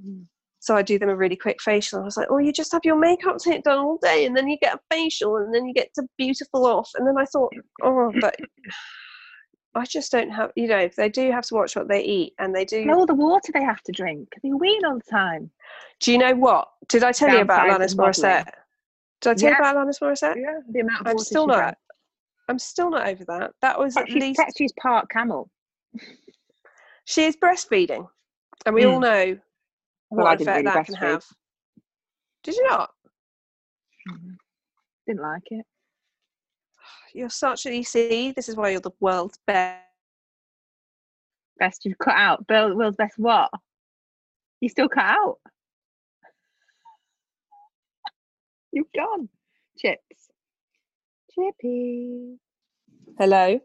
Mm. 0.05 0.25
So 0.63 0.77
I 0.77 0.81
do 0.81 0.97
them 0.97 1.09
a 1.09 1.15
really 1.15 1.35
quick 1.35 1.61
facial. 1.61 1.99
I 1.99 2.05
was 2.05 2.15
like, 2.15 2.27
oh, 2.29 2.37
you 2.37 2.53
just 2.53 2.71
have 2.71 2.85
your 2.85 2.97
makeup 2.97 3.37
done 3.65 3.79
all 3.79 3.97
day 4.01 4.25
and 4.25 4.35
then 4.35 4.47
you 4.47 4.57
get 4.61 4.75
a 4.75 4.79
facial 4.89 5.35
and 5.35 5.53
then 5.53 5.65
you 5.65 5.73
get 5.73 5.93
to 5.95 6.03
beautiful 6.17 6.65
off. 6.65 6.89
And 6.95 7.05
then 7.05 7.17
I 7.17 7.25
thought, 7.25 7.51
oh, 7.81 8.13
but 8.21 8.33
I 9.75 9.85
just 9.85 10.11
don't 10.11 10.29
have, 10.29 10.51
you 10.55 10.67
know, 10.67 10.87
they 10.95 11.09
do 11.09 11.31
have 11.31 11.45
to 11.45 11.55
watch 11.55 11.75
what 11.75 11.87
they 11.87 12.03
eat 12.03 12.33
and 12.37 12.53
they 12.53 12.63
do. 12.65 12.81
And 12.81 12.91
all 12.91 13.05
the 13.07 13.15
water 13.15 13.51
they 13.53 13.63
have 13.63 13.81
to 13.83 13.91
drink. 13.91 14.29
They 14.43 14.51
ween 14.53 14.85
all 14.85 14.95
the 14.99 15.11
time. 15.11 15.49
Do 15.99 16.11
you 16.11 16.19
know 16.19 16.35
what? 16.35 16.67
Did 16.89 17.03
I 17.03 17.11
tell 17.11 17.33
you 17.33 17.41
about 17.41 17.67
Alanis. 17.67 17.95
Morissette? 17.95 18.49
Did 19.21 19.29
I 19.31 19.33
tell 19.33 19.49
you 19.49 19.55
about 19.55 19.75
Alanis 19.75 19.99
Morissette? 19.99 20.35
Yeah, 20.35 20.59
the 20.69 20.79
amount 20.81 21.01
of 21.01 21.07
I'm 21.07 21.13
water 21.15 21.25
still 21.25 21.47
not. 21.47 21.55
drank. 21.55 21.77
I'm 22.49 22.59
still 22.59 22.89
not 22.91 23.07
over 23.07 23.23
that. 23.25 23.51
That 23.61 23.79
was 23.79 23.95
at 23.97 24.07
She's, 24.09 24.21
least 24.21 24.41
she's 24.57 24.73
part 24.73 25.09
camel. 25.09 25.49
she 27.05 27.23
is 27.23 27.37
breastfeeding, 27.37 28.05
and 28.65 28.75
we 28.75 28.85
all 28.85 28.99
know 28.99 29.39
Well, 30.11 30.27
I 30.27 30.31
what 30.31 30.41
effect 30.41 30.57
really 30.57 30.63
that 30.73 30.85
can 30.85 30.95
have. 30.95 31.23
Did 32.43 32.55
you 32.55 32.67
not? 32.69 32.91
Mhm. 34.09 34.35
Didn't 35.07 35.21
like 35.21 35.43
it. 35.51 35.65
You're 37.13 37.29
such 37.29 37.65
an 37.65 37.73
EC. 37.73 38.33
This 38.35 38.49
is 38.49 38.55
why 38.55 38.69
you're 38.69 38.79
the 38.79 38.91
world's 38.99 39.37
best. 39.45 39.79
Best 41.59 41.85
you've 41.85 41.99
cut 41.99 42.15
out. 42.15 42.47
Bill, 42.47 42.75
Will's 42.75 42.95
best 42.95 43.13
what? 43.17 43.51
You 44.59 44.69
still 44.69 44.89
cut 44.89 45.05
out. 45.05 45.37
You've 48.71 48.91
gone. 48.95 49.29
Chips. 49.77 50.01
Chippy. 51.35 52.39
Hello. 53.19 53.59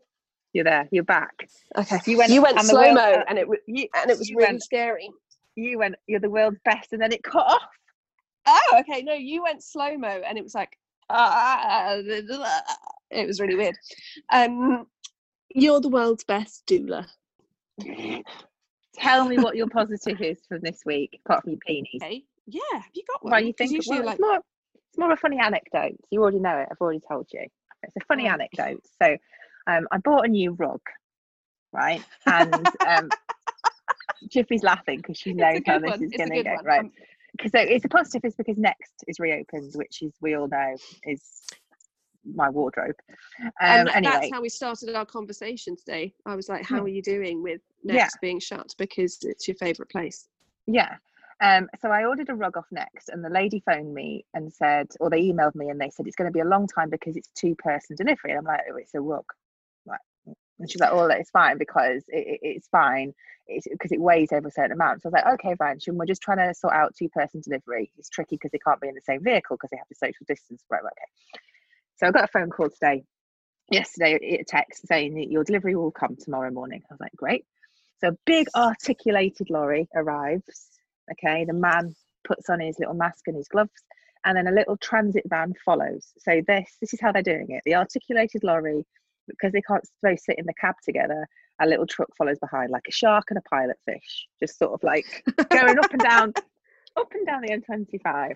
You're 0.52 0.64
there. 0.64 0.86
You're 0.90 1.04
back. 1.04 1.48
Okay. 1.76 1.98
You 2.06 2.18
went 2.18 2.30
You 2.30 2.42
went 2.42 2.60
slow 2.60 2.92
mo, 2.92 3.00
uh, 3.00 3.24
and 3.28 3.38
it 3.38 3.48
was 3.48 3.58
You, 3.66 3.88
and 3.94 4.10
it 4.10 4.18
was 4.18 4.30
really 4.30 4.52
went, 4.52 4.62
scary. 4.62 5.08
you 5.56 5.78
went, 5.78 5.94
you're 6.06 6.20
the 6.20 6.28
world's 6.28 6.58
best, 6.64 6.92
and 6.92 7.00
then 7.00 7.12
it 7.12 7.22
cut 7.22 7.46
off. 7.46 7.70
Oh, 8.46 8.80
okay. 8.80 9.02
No, 9.02 9.14
you 9.14 9.42
went 9.42 9.62
slow 9.62 9.96
mo, 9.96 10.08
and 10.08 10.36
it 10.36 10.42
was 10.42 10.54
like, 10.54 10.76
ah, 11.10 11.16
ah, 11.16 11.98
ah, 11.98 12.62
ah 12.68 12.97
it 13.10 13.26
was 13.26 13.40
really 13.40 13.54
weird. 13.56 13.76
Um, 14.32 14.86
you're 15.54 15.80
the 15.80 15.88
world's 15.88 16.24
best 16.24 16.66
doula. 16.66 17.06
Tell 18.94 19.26
me 19.28 19.36
what 19.38 19.56
your 19.56 19.68
positive 19.68 20.20
is 20.20 20.38
from 20.48 20.60
this 20.62 20.80
week, 20.84 21.20
apart 21.24 21.44
from 21.44 21.52
your 21.52 21.60
peonies. 21.66 22.00
Okay. 22.02 22.24
Yeah. 22.46 22.60
Have 22.72 22.82
you 22.94 23.02
got 23.06 23.22
one? 23.24 23.30
Well, 23.32 23.40
you 23.44 23.52
think 23.52 23.70
usually 23.70 23.98
well, 23.98 24.06
like 24.06 24.14
it's 24.14 24.20
more 24.20 24.36
it's 24.88 24.98
more 24.98 25.12
a 25.12 25.16
funny 25.16 25.38
anecdote. 25.38 25.96
You 26.10 26.22
already 26.22 26.40
know 26.40 26.58
it. 26.58 26.68
I've 26.70 26.80
already 26.80 27.00
told 27.08 27.28
you. 27.32 27.46
It's 27.82 27.96
a 27.96 28.00
funny 28.06 28.26
Oh. 28.28 28.32
anecdote. 28.32 28.82
So, 29.00 29.16
um, 29.68 29.86
I 29.92 29.98
bought 29.98 30.24
a 30.24 30.28
new 30.28 30.52
rug, 30.52 30.80
right? 31.72 32.02
And 32.26 32.66
um, 32.86 33.08
Jiffy's 34.28 34.62
laughing 34.64 34.96
because 34.98 35.16
she 35.18 35.32
knows 35.32 35.60
how 35.64 35.78
this 35.78 35.90
one. 35.90 36.04
is 36.04 36.12
going 36.16 36.30
to 36.30 36.42
go, 36.42 36.54
one. 36.56 36.64
right? 36.64 36.80
Um, 36.80 36.90
Because 37.32 37.52
so 37.52 37.60
it's 37.60 37.84
a 37.84 37.88
positive 37.88 38.24
is 38.24 38.34
because 38.34 38.56
next 38.58 39.04
is 39.06 39.20
reopened, 39.20 39.72
which 39.76 40.02
is 40.02 40.12
we 40.20 40.34
all 40.34 40.48
know 40.48 40.74
is 41.04 41.22
my 42.24 42.48
wardrobe. 42.48 42.96
Um, 43.40 43.48
and 43.60 43.88
anyway, 43.90 44.12
that's 44.12 44.32
how 44.32 44.40
we 44.42 44.48
started 44.48 44.94
our 44.94 45.06
conversation 45.06 45.76
today. 45.76 46.14
I 46.26 46.34
was 46.34 46.48
like, 46.48 46.64
"How 46.64 46.82
are 46.82 46.88
you 46.88 47.02
doing 47.02 47.42
with 47.42 47.60
Yeah. 47.82 47.94
Next 47.94 48.20
being 48.20 48.40
shut 48.40 48.74
because 48.78 49.18
it's 49.22 49.46
your 49.48 49.56
favourite 49.56 49.90
place?" 49.90 50.28
Yeah. 50.66 50.96
Um, 51.40 51.68
so 51.80 51.90
I 51.90 52.04
ordered 52.04 52.30
a 52.30 52.34
rug 52.34 52.56
off 52.56 52.66
Next, 52.72 53.10
and 53.10 53.24
the 53.24 53.28
lady 53.30 53.60
phoned 53.64 53.94
me 53.94 54.24
and 54.34 54.52
said, 54.52 54.88
or 54.98 55.08
they 55.08 55.22
emailed 55.22 55.54
me 55.54 55.68
and 55.68 55.80
they 55.80 55.88
said 55.88 56.06
it's 56.06 56.16
going 56.16 56.26
to 56.30 56.32
be 56.32 56.40
a 56.40 56.44
long 56.44 56.66
time 56.66 56.90
because 56.90 57.16
it's 57.16 57.28
two 57.28 57.54
person 57.54 57.94
delivery. 57.94 58.32
And 58.32 58.38
I'm 58.38 58.44
like, 58.44 58.62
oh, 58.72 58.76
it's 58.76 58.94
a 58.94 59.00
rug. 59.00 59.24
Right. 59.86 60.00
And 60.58 60.68
she's 60.68 60.80
like, 60.80 60.90
oh, 60.92 61.04
it's 61.06 61.30
fine 61.30 61.56
because 61.56 62.02
it, 62.08 62.26
it- 62.26 62.40
it's 62.42 62.68
fine. 62.68 63.14
Because 63.70 63.92
it 63.92 64.00
weighs 64.00 64.30
over 64.32 64.48
a 64.48 64.50
certain 64.50 64.72
amount. 64.72 65.00
So 65.00 65.06
I 65.06 65.10
was 65.10 65.22
like, 65.24 65.34
okay, 65.34 65.54
fine. 65.54 65.78
She, 65.78 65.90
we're 65.92 66.04
just 66.04 66.20
trying 66.20 66.36
to 66.38 66.52
sort 66.52 66.74
out 66.74 66.94
two 66.94 67.08
person 67.08 67.40
delivery. 67.40 67.90
It's 67.96 68.10
tricky 68.10 68.34
because 68.36 68.50
they 68.50 68.58
can't 68.58 68.78
be 68.80 68.88
in 68.88 68.94
the 68.94 69.00
same 69.00 69.22
vehicle 69.22 69.56
because 69.56 69.70
they 69.70 69.78
have 69.78 69.88
to 69.88 69.94
social 69.94 70.26
distance. 70.26 70.64
Right, 70.68 70.82
right, 70.82 70.92
okay. 70.92 71.40
So 71.98 72.06
I 72.06 72.12
got 72.12 72.24
a 72.24 72.28
phone 72.28 72.50
call 72.50 72.70
today, 72.70 73.02
yesterday, 73.70 74.38
a 74.40 74.44
text 74.44 74.86
saying 74.86 75.14
that 75.14 75.30
your 75.30 75.42
delivery 75.42 75.74
will 75.74 75.90
come 75.90 76.16
tomorrow 76.16 76.50
morning. 76.50 76.82
I 76.88 76.94
was 76.94 77.00
like, 77.00 77.16
great. 77.16 77.44
So 78.00 78.08
a 78.08 78.16
big 78.24 78.46
articulated 78.54 79.50
lorry 79.50 79.88
arrives. 79.94 80.68
Okay, 81.10 81.44
the 81.44 81.54
man 81.54 81.94
puts 82.26 82.48
on 82.50 82.60
his 82.60 82.78
little 82.78 82.94
mask 82.94 83.26
and 83.26 83.36
his 83.36 83.48
gloves, 83.48 83.82
and 84.24 84.36
then 84.36 84.46
a 84.46 84.52
little 84.52 84.76
transit 84.76 85.24
van 85.26 85.54
follows. 85.64 86.12
So 86.18 86.40
this 86.46 86.76
this 86.80 86.94
is 86.94 87.00
how 87.00 87.10
they're 87.10 87.22
doing 87.22 87.46
it. 87.48 87.62
The 87.64 87.74
articulated 87.74 88.44
lorry, 88.44 88.84
because 89.26 89.52
they 89.52 89.62
can't 89.62 89.84
both 90.00 90.20
sit 90.20 90.38
in 90.38 90.46
the 90.46 90.54
cab 90.54 90.76
together, 90.84 91.26
a 91.60 91.66
little 91.66 91.86
truck 91.86 92.10
follows 92.16 92.38
behind, 92.38 92.70
like 92.70 92.86
a 92.88 92.92
shark 92.92 93.24
and 93.30 93.38
a 93.38 93.48
pilot 93.48 93.76
fish, 93.84 94.28
just 94.38 94.58
sort 94.58 94.72
of 94.72 94.82
like 94.84 95.24
going 95.50 95.78
up 95.78 95.92
and 95.92 96.02
down, 96.02 96.32
up 96.98 97.12
and 97.14 97.26
down 97.26 97.42
the 97.42 97.48
M25. 97.48 98.34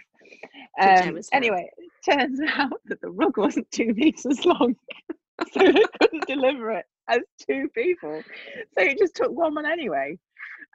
Um, 0.80 1.20
anyway, 1.32 1.70
it 1.76 2.10
turns 2.10 2.40
out 2.56 2.80
that 2.86 3.00
the 3.00 3.10
rug 3.10 3.36
wasn't 3.36 3.70
two 3.70 3.92
meters 3.94 4.44
long, 4.44 4.76
so 5.52 5.60
they 5.60 5.84
couldn't 6.00 6.26
deliver 6.26 6.70
it 6.72 6.86
as 7.08 7.20
two 7.48 7.68
people. 7.74 8.22
So 8.76 8.84
it 8.84 8.98
just 8.98 9.14
took 9.14 9.30
one 9.30 9.54
man 9.54 9.66
anyway. 9.66 10.18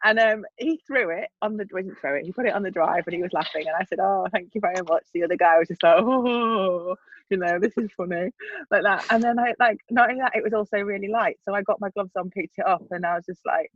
And 0.03 0.19
um, 0.19 0.45
he 0.57 0.79
threw 0.85 1.09
it 1.09 1.29
on 1.41 1.57
the 1.57 1.65
he 1.75 1.81
didn't 1.81 1.99
throw 1.99 2.13
it. 2.15 2.25
He 2.25 2.31
put 2.31 2.45
it 2.45 2.53
on 2.53 2.61
the 2.61 2.69
drive, 2.69 3.07
and 3.07 3.15
he 3.15 3.23
was 3.23 3.33
laughing. 3.33 3.65
And 3.65 3.75
I 3.75 3.83
said, 3.85 3.99
"Oh, 3.99 4.27
thank 4.31 4.53
you 4.53 4.61
very 4.61 4.83
much." 4.87 5.03
The 5.11 5.23
other 5.23 5.35
guy 5.35 5.57
was 5.57 5.69
just 5.69 5.81
like, 5.81 5.95
"Oh, 5.99 6.95
you 7.31 7.37
know, 7.37 7.57
this 7.59 7.73
is 7.77 7.89
funny," 7.97 8.29
like 8.69 8.83
that. 8.83 9.05
And 9.09 9.23
then 9.23 9.39
I 9.39 9.55
like 9.59 9.79
not 9.89 10.09
only 10.09 10.21
that, 10.21 10.35
it 10.35 10.43
was 10.43 10.53
also 10.53 10.77
really 10.77 11.07
light. 11.07 11.37
So 11.45 11.55
I 11.55 11.63
got 11.63 11.81
my 11.81 11.89
gloves 11.89 12.11
on, 12.15 12.29
picked 12.29 12.59
it 12.59 12.67
up, 12.67 12.83
and 12.91 13.07
I 13.07 13.15
was 13.15 13.25
just 13.25 13.41
like, 13.43 13.71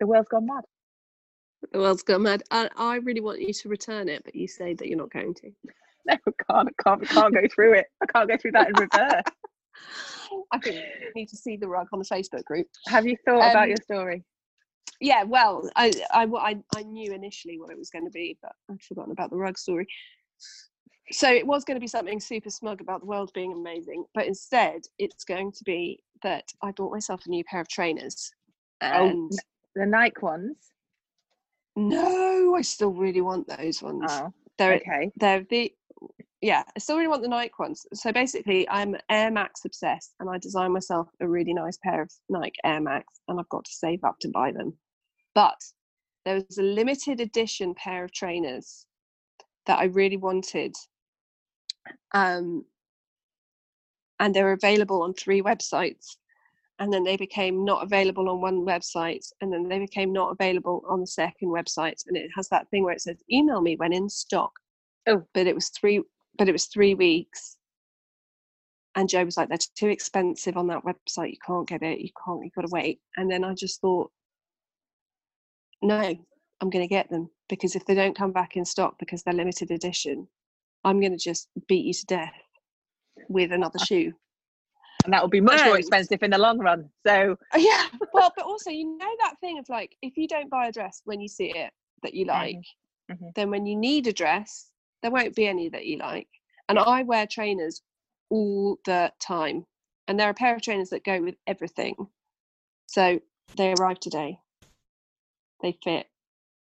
"The 0.00 0.08
world's 0.08 0.28
gone 0.28 0.46
mad." 0.46 0.64
The 1.72 1.78
world's 1.78 2.02
gone 2.02 2.22
mad. 2.22 2.42
I, 2.50 2.68
I 2.76 2.96
really 2.96 3.20
want 3.20 3.40
you 3.40 3.52
to 3.52 3.68
return 3.68 4.08
it, 4.08 4.24
but 4.24 4.34
you 4.34 4.48
say 4.48 4.74
that 4.74 4.88
you're 4.88 4.98
not 4.98 5.10
going 5.12 5.34
to. 5.34 5.50
No, 6.04 6.14
I 6.14 6.30
can't. 6.52 6.68
I 6.68 6.82
can't. 6.82 7.02
I 7.02 7.14
can't 7.14 7.32
go 7.34 7.42
through 7.54 7.74
it. 7.74 7.86
I 8.02 8.06
can't 8.06 8.28
go 8.28 8.36
through 8.36 8.50
that 8.52 8.66
in 8.70 8.74
reverse. 8.74 9.22
I 10.52 10.58
think 10.58 10.74
you 10.74 11.10
need 11.14 11.28
to 11.28 11.36
see 11.36 11.56
the 11.56 11.68
rug 11.68 11.86
on 11.92 12.00
the 12.00 12.04
Facebook 12.04 12.42
group. 12.42 12.66
Have 12.88 13.06
you 13.06 13.16
thought 13.24 13.50
about 13.52 13.62
Um, 13.62 13.68
your 13.68 13.76
story? 13.76 14.24
Yeah, 15.00 15.22
well, 15.22 15.70
I, 15.76 15.92
I, 16.12 16.24
I, 16.24 16.56
I 16.74 16.82
knew 16.82 17.12
initially 17.12 17.60
what 17.60 17.70
it 17.70 17.78
was 17.78 17.88
going 17.90 18.04
to 18.04 18.10
be, 18.10 18.36
but 18.42 18.50
I'd 18.68 18.82
forgotten 18.82 19.12
about 19.12 19.30
the 19.30 19.36
rug 19.36 19.56
story. 19.56 19.86
So 21.12 21.30
it 21.30 21.46
was 21.46 21.62
going 21.64 21.76
to 21.76 21.80
be 21.80 21.86
something 21.86 22.18
super 22.18 22.50
smug 22.50 22.80
about 22.80 22.98
the 23.00 23.06
world 23.06 23.30
being 23.32 23.52
amazing, 23.52 24.04
but 24.12 24.26
instead 24.26 24.80
it's 24.98 25.22
going 25.22 25.52
to 25.52 25.62
be 25.62 26.02
that 26.24 26.44
I 26.62 26.72
bought 26.72 26.90
myself 26.90 27.26
a 27.26 27.30
new 27.30 27.44
pair 27.44 27.60
of 27.60 27.68
trainers. 27.68 28.32
Oh, 28.80 29.08
And 29.08 29.30
The 29.76 29.86
Nike 29.86 30.20
ones. 30.20 30.56
No, 31.76 32.54
I 32.54 32.62
still 32.62 32.92
really 32.92 33.20
want 33.20 33.48
those 33.48 33.82
ones. 33.82 34.04
Oh, 34.08 34.32
they're 34.58 34.74
okay. 34.74 35.10
they're 35.16 35.44
the 35.50 35.72
yeah 36.40 36.62
i 36.76 36.78
still 36.78 36.96
really 36.96 37.08
want 37.08 37.22
the 37.22 37.28
nike 37.28 37.54
ones 37.58 37.86
so 37.94 38.12
basically 38.12 38.68
i'm 38.68 38.96
air 39.08 39.30
max 39.30 39.64
obsessed 39.64 40.14
and 40.20 40.28
i 40.28 40.38
designed 40.38 40.72
myself 40.72 41.08
a 41.20 41.28
really 41.28 41.54
nice 41.54 41.78
pair 41.82 42.02
of 42.02 42.10
nike 42.28 42.58
air 42.64 42.80
max 42.80 43.06
and 43.28 43.38
i've 43.38 43.48
got 43.48 43.64
to 43.64 43.72
save 43.72 44.02
up 44.04 44.16
to 44.20 44.28
buy 44.28 44.50
them 44.52 44.76
but 45.34 45.58
there 46.24 46.34
was 46.34 46.58
a 46.58 46.62
limited 46.62 47.20
edition 47.20 47.74
pair 47.74 48.04
of 48.04 48.12
trainers 48.12 48.86
that 49.66 49.78
i 49.78 49.84
really 49.84 50.16
wanted 50.16 50.74
um 52.12 52.64
and 54.20 54.34
they 54.34 54.42
were 54.42 54.52
available 54.52 55.02
on 55.02 55.14
three 55.14 55.42
websites 55.42 56.16
and 56.78 56.92
then 56.92 57.04
they 57.04 57.16
became 57.16 57.64
not 57.64 57.82
available 57.82 58.28
on 58.28 58.40
one 58.40 58.64
website 58.64 59.26
and 59.40 59.52
then 59.52 59.68
they 59.68 59.78
became 59.78 60.12
not 60.12 60.32
available 60.32 60.82
on 60.88 61.00
the 61.00 61.06
second 61.06 61.48
website 61.48 62.02
and 62.06 62.16
it 62.16 62.30
has 62.34 62.48
that 62.48 62.68
thing 62.70 62.82
where 62.82 62.94
it 62.94 63.00
says 63.00 63.22
email 63.30 63.60
me 63.60 63.76
when 63.76 63.92
in 63.92 64.08
stock. 64.08 64.52
Oh. 65.06 65.22
but 65.34 65.46
it 65.46 65.54
was 65.54 65.68
three 65.70 66.02
but 66.38 66.48
it 66.48 66.52
was 66.52 66.66
three 66.66 66.94
weeks. 66.94 67.56
And 68.94 69.08
joe 69.08 69.24
was 69.24 69.36
like 69.36 69.48
they're 69.48 69.58
too 69.76 69.88
expensive 69.88 70.56
on 70.56 70.66
that 70.68 70.84
website. 70.84 71.30
You 71.30 71.38
can't 71.46 71.68
get 71.68 71.82
it. 71.82 72.00
You 72.00 72.10
can't 72.24 72.44
you've 72.44 72.54
got 72.54 72.62
to 72.62 72.72
wait. 72.72 73.00
And 73.16 73.30
then 73.30 73.44
i 73.44 73.54
just 73.54 73.80
thought 73.80 74.10
no 75.82 76.14
i'm 76.60 76.70
going 76.70 76.84
to 76.84 76.88
get 76.88 77.10
them 77.10 77.28
because 77.48 77.74
if 77.74 77.84
they 77.84 77.94
don't 77.94 78.16
come 78.16 78.32
back 78.32 78.56
in 78.56 78.64
stock 78.64 78.94
because 78.98 79.22
they're 79.22 79.34
limited 79.34 79.70
edition 79.70 80.26
i'm 80.84 81.00
going 81.00 81.12
to 81.12 81.18
just 81.18 81.48
beat 81.68 81.84
you 81.84 81.92
to 81.92 82.06
death 82.06 82.32
with 83.28 83.52
another 83.52 83.78
shoe 83.80 84.12
And 85.04 85.12
that 85.12 85.22
will 85.22 85.28
be 85.28 85.40
much 85.40 85.64
more 85.64 85.78
expensive 85.78 86.22
in 86.22 86.30
the 86.30 86.38
long 86.38 86.58
run. 86.58 86.88
So 87.06 87.36
Oh, 87.52 87.58
yeah. 87.58 87.86
Well 88.12 88.32
but 88.36 88.44
also 88.44 88.70
you 88.70 88.96
know 88.96 89.10
that 89.20 89.34
thing 89.40 89.58
of 89.58 89.68
like 89.68 89.96
if 90.02 90.16
you 90.16 90.28
don't 90.28 90.50
buy 90.50 90.68
a 90.68 90.72
dress 90.72 91.02
when 91.04 91.20
you 91.20 91.28
see 91.28 91.50
it 91.50 91.72
that 92.02 92.14
you 92.14 92.24
like 92.24 92.58
mhm. 93.10 93.34
then 93.34 93.50
when 93.50 93.66
you 93.66 93.76
need 93.76 94.06
a 94.06 94.12
dress 94.12 94.70
there 95.02 95.10
won't 95.10 95.34
be 95.34 95.46
any 95.46 95.68
that 95.68 95.86
you 95.86 95.98
like. 95.98 96.28
And 96.68 96.78
i 96.78 97.02
wear 97.02 97.26
trainers 97.26 97.82
all 98.30 98.78
the 98.86 99.12
time 99.20 99.66
and 100.08 100.18
there 100.18 100.26
are 100.28 100.30
a 100.30 100.34
pair 100.34 100.54
of 100.54 100.62
trainers 100.62 100.90
that 100.90 101.04
go 101.04 101.20
with 101.20 101.34
everything. 101.46 101.94
So 102.86 103.20
they 103.56 103.72
arrived 103.72 104.02
today. 104.02 104.38
They 105.62 105.76
fit. 105.84 106.06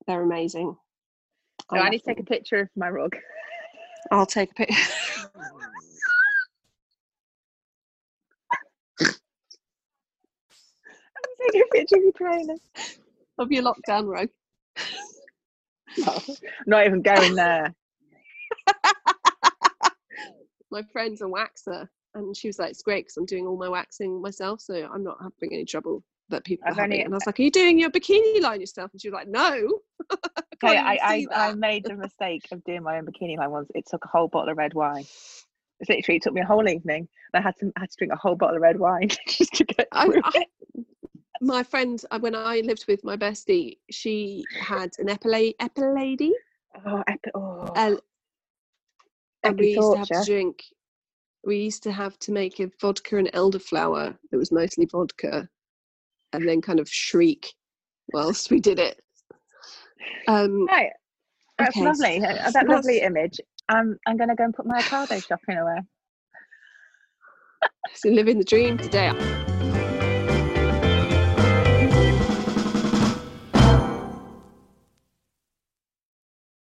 They're 0.06 0.22
amazing. 0.22 0.76
So 1.70 1.76
I 1.76 1.80
love 1.80 1.90
need 1.90 1.98
to 2.00 2.04
take 2.04 2.20
a 2.20 2.24
picture 2.24 2.58
of 2.58 2.68
my 2.76 2.90
rug. 2.90 3.16
i'll 4.10 4.26
take 4.26 4.50
a 4.50 4.54
picture 4.54 4.74
Take 11.52 11.62
a 11.64 11.68
picture 11.72 11.96
of 11.96 12.02
your 12.02 12.12
trainers. 12.12 12.60
of 13.38 13.50
your 13.52 13.62
lockdown 13.64 14.06
rug 14.06 14.28
Not 16.66 16.86
even 16.86 17.02
going 17.02 17.34
there. 17.34 17.74
my 20.70 20.82
friend's 20.92 21.20
a 21.20 21.24
waxer, 21.24 21.86
and 22.14 22.36
she 22.36 22.48
was 22.48 22.58
like, 22.58 22.70
"It's 22.70 22.82
great 22.82 23.04
because 23.04 23.16
I'm 23.18 23.26
doing 23.26 23.46
all 23.46 23.56
my 23.58 23.68
waxing 23.68 24.20
myself, 24.22 24.60
so 24.60 24.88
I'm 24.92 25.02
not 25.04 25.18
having 25.22 25.52
any 25.54 25.64
trouble 25.66 26.02
that 26.30 26.44
people 26.44 26.64
I've 26.66 26.78
are 26.78 26.82
having." 26.82 26.92
only- 26.94 27.04
And 27.04 27.12
I 27.14 27.16
was 27.16 27.26
like, 27.26 27.38
"Are 27.38 27.42
you 27.42 27.50
doing 27.50 27.78
your 27.78 27.90
bikini 27.90 28.40
line 28.40 28.60
yourself?" 28.60 28.90
And 28.92 29.00
she 29.02 29.08
was 29.10 29.14
like, 29.14 29.28
"No." 29.28 29.80
I 30.10 30.16
Okay, 30.64 30.78
I, 30.78 30.98
I, 31.02 31.26
I 31.50 31.54
made 31.54 31.84
the 31.84 31.94
mistake 31.96 32.46
of 32.52 32.62
doing 32.64 32.82
my 32.84 32.96
own 32.98 33.04
bikini 33.04 33.36
line 33.36 33.50
once. 33.50 33.68
It 33.74 33.84
took 33.90 34.04
a 34.04 34.08
whole 34.08 34.28
bottle 34.28 34.50
of 34.52 34.56
red 34.58 34.72
wine. 34.74 35.04
It 35.80 35.88
literally 35.88 36.20
took 36.20 36.32
me 36.32 36.40
a 36.40 36.44
whole 36.46 36.68
evening. 36.68 37.08
I 37.34 37.40
had 37.40 37.56
to 37.60 37.72
I 37.76 37.80
had 37.80 37.90
to 37.90 37.96
drink 37.98 38.12
a 38.12 38.16
whole 38.16 38.36
bottle 38.36 38.56
of 38.56 38.62
red 38.62 38.78
wine 38.78 39.08
just 39.28 39.52
to 39.54 39.64
get 39.64 39.88
I- 39.92 40.06
through 40.06 40.20
I- 40.24 40.30
it. 40.36 40.48
My 41.42 41.62
friend, 41.62 42.02
uh, 42.10 42.18
when 42.20 42.34
I 42.34 42.60
lived 42.60 42.84
with 42.88 43.02
my 43.04 43.16
bestie, 43.16 43.78
she 43.90 44.44
had 44.60 44.90
an 44.98 45.08
epilate, 45.08 45.56
epilady, 45.60 46.30
Oh, 46.86 47.02
epi- 47.06 47.30
oh. 47.34 47.68
and, 47.76 48.00
and 49.42 49.58
we 49.58 49.72
used 49.74 49.92
to 49.92 49.98
have 49.98 50.08
to 50.08 50.22
drink. 50.24 50.62
We 51.44 51.58
used 51.58 51.82
to 51.82 51.92
have 51.92 52.18
to 52.20 52.32
make 52.32 52.60
a 52.60 52.70
vodka 52.80 53.16
and 53.16 53.30
elderflower 53.32 54.16
that 54.30 54.36
was 54.38 54.52
mostly 54.52 54.86
vodka, 54.90 55.48
and 56.32 56.48
then 56.48 56.60
kind 56.62 56.78
of 56.80 56.88
shriek 56.88 57.52
whilst 58.14 58.50
we 58.50 58.60
did 58.60 58.78
it. 58.78 59.00
Um, 60.28 60.66
Right. 60.70 60.90
That's 61.58 61.76
Okay, 61.76 61.84
lovely. 61.84 62.24
Uh, 62.24 62.50
That 62.52 62.68
lovely 62.68 62.94
what's- 63.00 63.06
image. 63.06 63.40
Um, 63.68 63.96
I'm 64.06 64.16
going 64.16 64.28
to 64.30 64.34
go 64.36 64.44
and 64.44 64.54
put 64.54 64.66
my 64.66 64.80
Ocado 64.82 65.24
shopping 65.26 65.56
away. 65.58 65.78
so 67.94 68.08
living 68.10 68.38
the 68.38 68.44
dream 68.44 68.78
today. 68.78 69.10